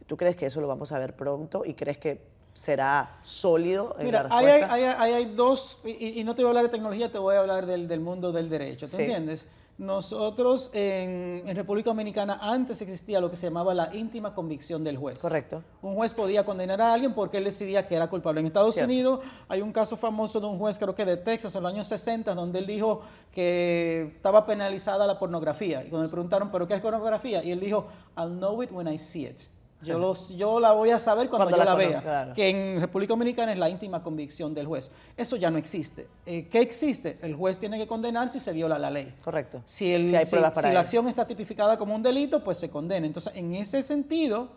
¿Tú 0.06 0.16
crees 0.16 0.36
que 0.36 0.46
eso 0.46 0.62
lo 0.62 0.68
vamos 0.68 0.92
a 0.92 0.98
ver 0.98 1.14
pronto 1.14 1.64
y 1.66 1.74
crees 1.74 1.98
que 1.98 2.22
será 2.54 3.18
sólido 3.22 3.94
en 3.98 4.06
Mira, 4.06 4.22
la 4.22 4.28
respuesta? 4.40 4.72
hay, 4.72 4.84
hay- 5.12 5.34
dos, 5.34 5.80
y, 5.84 6.18
y 6.18 6.24
no 6.24 6.34
te 6.34 6.42
voy 6.42 6.48
a 6.48 6.50
hablar 6.52 6.64
de 6.64 6.70
tecnología, 6.70 7.12
te 7.12 7.18
voy 7.18 7.34
a 7.36 7.40
hablar 7.40 7.66
del, 7.66 7.86
del 7.86 8.00
mundo 8.00 8.32
del 8.32 8.48
derecho, 8.48 8.86
¿te 8.86 8.96
Sí. 8.96 9.02
entiendes? 9.02 9.46
Nosotros 9.78 10.70
en, 10.74 11.44
en 11.46 11.56
República 11.56 11.90
Dominicana 11.90 12.40
antes 12.42 12.82
existía 12.82 13.20
lo 13.20 13.30
que 13.30 13.36
se 13.36 13.46
llamaba 13.46 13.72
la 13.74 13.94
íntima 13.94 14.34
convicción 14.34 14.82
del 14.82 14.96
juez. 14.96 15.22
Correcto. 15.22 15.62
Un 15.82 15.94
juez 15.94 16.12
podía 16.12 16.44
condenar 16.44 16.80
a 16.80 16.92
alguien 16.92 17.14
porque 17.14 17.38
él 17.38 17.44
decidía 17.44 17.86
que 17.86 17.94
era 17.94 18.10
culpable. 18.10 18.40
En 18.40 18.46
Estados 18.46 18.74
Cierto. 18.74 18.90
Unidos 18.90 19.20
hay 19.48 19.62
un 19.62 19.72
caso 19.72 19.96
famoso 19.96 20.40
de 20.40 20.46
un 20.48 20.58
juez, 20.58 20.80
creo 20.80 20.96
que 20.96 21.04
de 21.04 21.16
Texas, 21.16 21.54
en 21.54 21.62
los 21.62 21.72
años 21.72 21.86
60, 21.86 22.34
donde 22.34 22.58
él 22.58 22.66
dijo 22.66 23.02
que 23.32 24.12
estaba 24.16 24.44
penalizada 24.44 25.06
la 25.06 25.16
pornografía. 25.16 25.84
Y 25.84 25.90
cuando 25.90 26.06
le 26.06 26.10
preguntaron, 26.10 26.50
¿pero 26.50 26.66
qué 26.66 26.74
es 26.74 26.80
pornografía? 26.80 27.44
Y 27.44 27.52
él 27.52 27.60
dijo, 27.60 27.86
I'll 28.16 28.36
know 28.36 28.60
it 28.60 28.72
when 28.72 28.88
I 28.88 28.98
see 28.98 29.26
it. 29.26 29.42
Yo, 29.80 29.96
los- 29.98 30.30
yo 30.36 30.58
la 30.58 30.72
voy 30.72 30.90
a 30.90 30.98
saber 30.98 31.28
cuando, 31.28 31.48
Cuando 31.50 31.58
yo 31.58 31.64
la 31.64 31.74
vea. 31.76 32.02
claro. 32.02 32.34
Que 32.34 32.48
en 32.48 32.80
República 32.80 33.12
Dominicana 33.12 33.52
es 33.52 33.58
la 33.58 33.70
íntima 33.70 34.02
convicción 34.02 34.52
del 34.52 34.66
juez. 34.66 34.90
Eso 35.16 35.36
ya 35.36 35.50
no 35.50 35.58
existe. 35.58 36.08
Eh, 36.26 36.48
¿Qué 36.48 36.60
existe? 36.60 37.16
El 37.22 37.34
juez 37.36 37.58
tiene 37.60 37.78
que 37.78 37.86
condenar 37.86 38.28
si 38.28 38.40
se 38.40 38.52
viola 38.52 38.76
la 38.78 38.90
ley. 38.90 39.14
Correcto. 39.22 39.62
Si, 39.64 39.92
el- 39.94 40.08
Si 40.08 40.16
hay 40.16 40.24
si- 40.24 40.30
pruebas 40.32 40.52
si 40.52 40.54
para 40.62 40.72
la 40.74 40.80
acción 40.80 41.06
está 41.06 41.26
tipificada 41.28 41.78
como 41.78 41.94
un 41.94 42.02
delito, 42.02 42.42
pues 42.42 42.58
se 42.58 42.70
condena. 42.70 43.06
Entonces, 43.06 43.32
en 43.36 43.54
ese 43.54 43.82
sentido, 43.84 44.48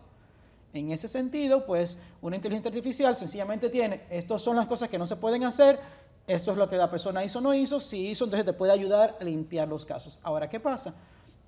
en 0.74 0.90
ese 0.90 1.08
sentido, 1.08 1.66
pues 1.68 2.00
una 2.22 2.36
inteligencia 2.38 2.70
artificial 2.70 3.16
sencillamente 3.16 3.70
tiene, 3.70 4.02
estas 4.10 4.42
son 4.42 4.56
las 4.56 4.66
cosas 4.66 4.90
que 4.90 4.98
no 4.98 5.06
se 5.06 5.18
pueden 5.18 5.44
hacer, 5.44 5.80
esto 6.28 6.52
es 6.52 6.58
lo 6.58 6.70
que 6.70 6.78
la 6.78 6.90
persona 6.90 7.24
hizo 7.24 7.40
o 7.40 7.42
no 7.42 7.54
hizo, 7.54 7.80
si 7.80 8.08
hizo, 8.08 8.24
entonces 8.24 8.46
te 8.46 8.54
puede 8.54 8.72
ayudar 8.72 9.18
a 9.20 9.24
limpiar 9.24 9.68
los 9.68 9.86
casos. 9.86 10.18
Ahora, 10.24 10.50
¿qué 10.50 10.60
pasa? 10.60 10.94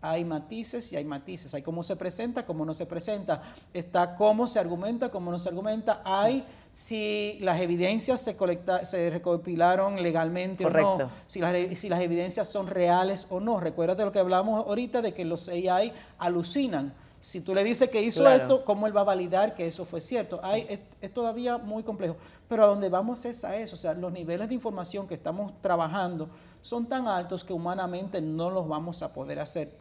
Hay 0.06 0.26
matices 0.26 0.92
y 0.92 0.98
hay 0.98 1.06
matices. 1.06 1.54
Hay 1.54 1.62
cómo 1.62 1.82
se 1.82 1.96
presenta, 1.96 2.46
cómo 2.46 2.66
no 2.66 2.74
se 2.74 2.86
presenta. 2.86 3.42
Está 3.74 4.16
cómo 4.16 4.48
se 4.48 4.60
argumenta, 4.60 5.10
cómo 5.10 5.32
no 5.32 5.40
se 5.40 5.48
argumenta. 5.48 6.02
Hay 6.04 6.44
si 6.72 7.38
las 7.40 7.62
evidencias 7.62 8.20
se, 8.20 8.36
colecta, 8.36 8.84
se 8.84 9.10
recopilaron 9.10 10.04
legalmente 10.04 10.66
o 10.66 10.70
no 10.70 11.10
si 11.26 11.40
las, 11.40 11.80
si 11.80 11.88
las 11.88 12.02
evidencias 12.02 12.50
son 12.50 12.68
reales 12.68 13.28
o 13.30 13.40
no. 13.40 13.62
Recuérdate 13.62 14.04
lo 14.04 14.12
que 14.12 14.20
hablamos 14.20 14.68
ahorita 14.68 15.02
de 15.02 15.14
que 15.14 15.24
los 15.24 15.48
AI 15.48 15.94
alucinan. 16.18 16.94
Si 17.22 17.40
tú 17.40 17.56
le 17.56 17.64
dices 17.64 17.90
que 17.90 18.02
hizo 18.02 18.20
Claro. 18.20 18.42
esto, 18.42 18.66
¿cómo 18.66 18.86
él 18.86 18.98
va 18.98 19.02
a 19.02 19.06
validar 19.06 19.56
que 19.56 19.66
eso 19.66 19.86
fue 19.86 20.02
cierto? 20.02 20.42
Hay, 20.44 20.66
es, 20.68 20.80
es 21.00 21.14
todavía 21.14 21.58
muy 21.58 21.84
complejo. 21.84 22.18
Pero 22.50 22.66
a 22.66 22.68
donde 22.68 22.90
vamos 22.90 23.24
es 23.24 23.46
a 23.46 23.56
eso. 23.56 23.76
O 23.76 23.78
sea, 23.78 23.94
los 23.94 24.12
niveles 24.12 24.50
de 24.50 24.56
información 24.56 25.08
que 25.08 25.14
estamos 25.14 25.54
trabajando 25.62 26.28
son 26.62 26.88
tan 26.88 27.08
altos 27.08 27.46
que 27.46 27.54
humanamente 27.54 28.20
no 28.20 28.50
los 28.50 28.68
vamos 28.68 29.02
a 29.04 29.14
poder 29.14 29.40
hacer. 29.40 29.72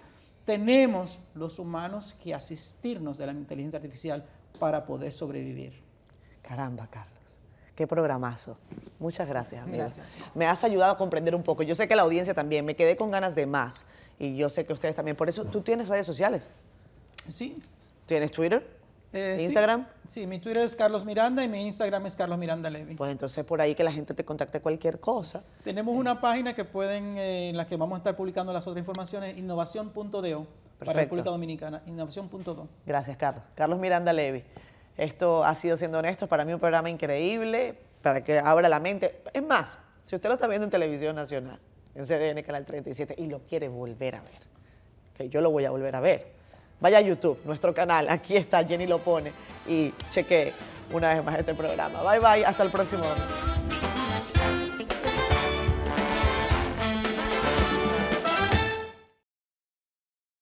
Tenemos 0.45 1.20
los 1.34 1.59
humanos 1.59 2.16
que 2.22 2.34
asistirnos 2.34 3.18
de 3.18 3.26
la 3.26 3.32
inteligencia 3.32 3.78
artificial 3.78 4.24
para 4.59 4.84
poder 4.84 5.12
sobrevivir. 5.12 5.80
Caramba, 6.43 6.88
Carlos. 6.88 7.12
Qué 7.74 7.86
programazo. 7.86 8.59
Muchas 8.99 9.26
gracias. 9.26 9.66
Gracias. 9.66 10.07
Me 10.34 10.47
has 10.47 10.62
ayudado 10.64 10.93
a 10.93 10.99
comprender 10.99 11.34
un 11.34 11.43
poco. 11.43 11.62
Yo 11.62 11.74
sé 11.74 11.88
que 11.88 11.97
la 11.97 12.03
audiencia 12.03 12.34
también. 12.34 12.64
Me 12.64 12.76
quedé 12.76 12.97
con 12.97 13.11
ganas 13.11 13.34
de 13.34 13.47
más. 13.47 13.86
Y 14.18 14.36
yo 14.36 14.51
sé 14.51 14.66
que 14.66 14.72
ustedes 14.72 14.95
también. 14.95 15.16
Por 15.16 15.28
eso, 15.28 15.45
¿tú 15.45 15.62
tienes 15.62 15.88
redes 15.88 16.07
sociales? 16.07 16.51
Sí. 17.28 17.62
¿Tienes 18.07 18.30
Twitter? 18.30 18.82
Eh, 19.12 19.36
sí. 19.38 19.44
¿Instagram? 19.44 19.86
Sí, 20.06 20.26
mi 20.26 20.38
Twitter 20.38 20.62
es 20.62 20.74
Carlos 20.74 21.04
Miranda 21.04 21.44
y 21.44 21.48
mi 21.48 21.66
Instagram 21.66 22.06
es 22.06 22.16
Carlos 22.16 22.38
Miranda 22.38 22.70
Levy. 22.70 22.94
Pues 22.94 23.10
entonces 23.10 23.44
por 23.44 23.60
ahí 23.60 23.74
que 23.74 23.84
la 23.84 23.92
gente 23.92 24.14
te 24.14 24.24
contacte 24.24 24.60
cualquier 24.60 25.00
cosa. 25.00 25.42
Tenemos 25.64 25.94
una 25.94 26.20
página 26.20 26.54
que 26.54 26.64
pueden, 26.64 27.18
eh, 27.18 27.50
en 27.50 27.56
la 27.56 27.66
que 27.66 27.76
vamos 27.76 27.96
a 27.96 27.98
estar 27.98 28.16
publicando 28.16 28.52
las 28.52 28.66
otras 28.66 28.80
informaciones, 28.80 29.36
innovación.do 29.36 30.46
para. 30.78 30.92
República 30.94 31.30
Dominicana, 31.30 31.82
innovación.do. 31.86 32.68
Gracias, 32.86 33.16
Carlos. 33.16 33.44
Carlos 33.54 33.78
Miranda 33.78 34.12
Levy. 34.12 34.44
Esto 34.96 35.44
ha 35.44 35.54
sido, 35.54 35.76
siendo 35.76 35.98
honestos, 35.98 36.28
para 36.28 36.44
mí 36.44 36.52
un 36.52 36.60
programa 36.60 36.90
increíble, 36.90 37.78
para 38.02 38.22
que 38.22 38.38
abra 38.38 38.68
la 38.68 38.80
mente. 38.80 39.22
Es 39.32 39.42
más, 39.42 39.78
si 40.02 40.14
usted 40.14 40.28
lo 40.28 40.34
está 40.34 40.46
viendo 40.48 40.64
en 40.64 40.70
televisión 40.70 41.16
nacional, 41.16 41.60
en 41.94 42.04
CDN 42.04 42.42
Canal 42.42 42.64
37, 42.64 43.14
y 43.18 43.26
lo 43.26 43.40
quiere 43.40 43.68
volver 43.68 44.16
a 44.16 44.22
ver, 44.22 44.40
que 45.14 45.28
yo 45.28 45.40
lo 45.40 45.50
voy 45.50 45.64
a 45.64 45.70
volver 45.70 45.94
a 45.96 46.00
ver, 46.00 46.32
vaya 46.83 46.99
a 46.99 47.01
YouTube, 47.01 47.39
nuestro 47.45 47.72
canal, 47.72 48.09
aquí 48.11 48.37
está, 48.37 48.64
Jenny 48.64 48.87
lo 48.87 48.99
pone, 48.99 49.33
y 49.66 49.95
cheque 50.11 50.53
una 50.93 51.14
vez 51.14 51.24
más 51.24 51.39
este 51.39 51.55
programa. 51.55 52.03
Bye 52.03 52.18
bye, 52.18 52.45
hasta 52.45 52.64
el 52.64 52.70
próximo. 52.70 53.05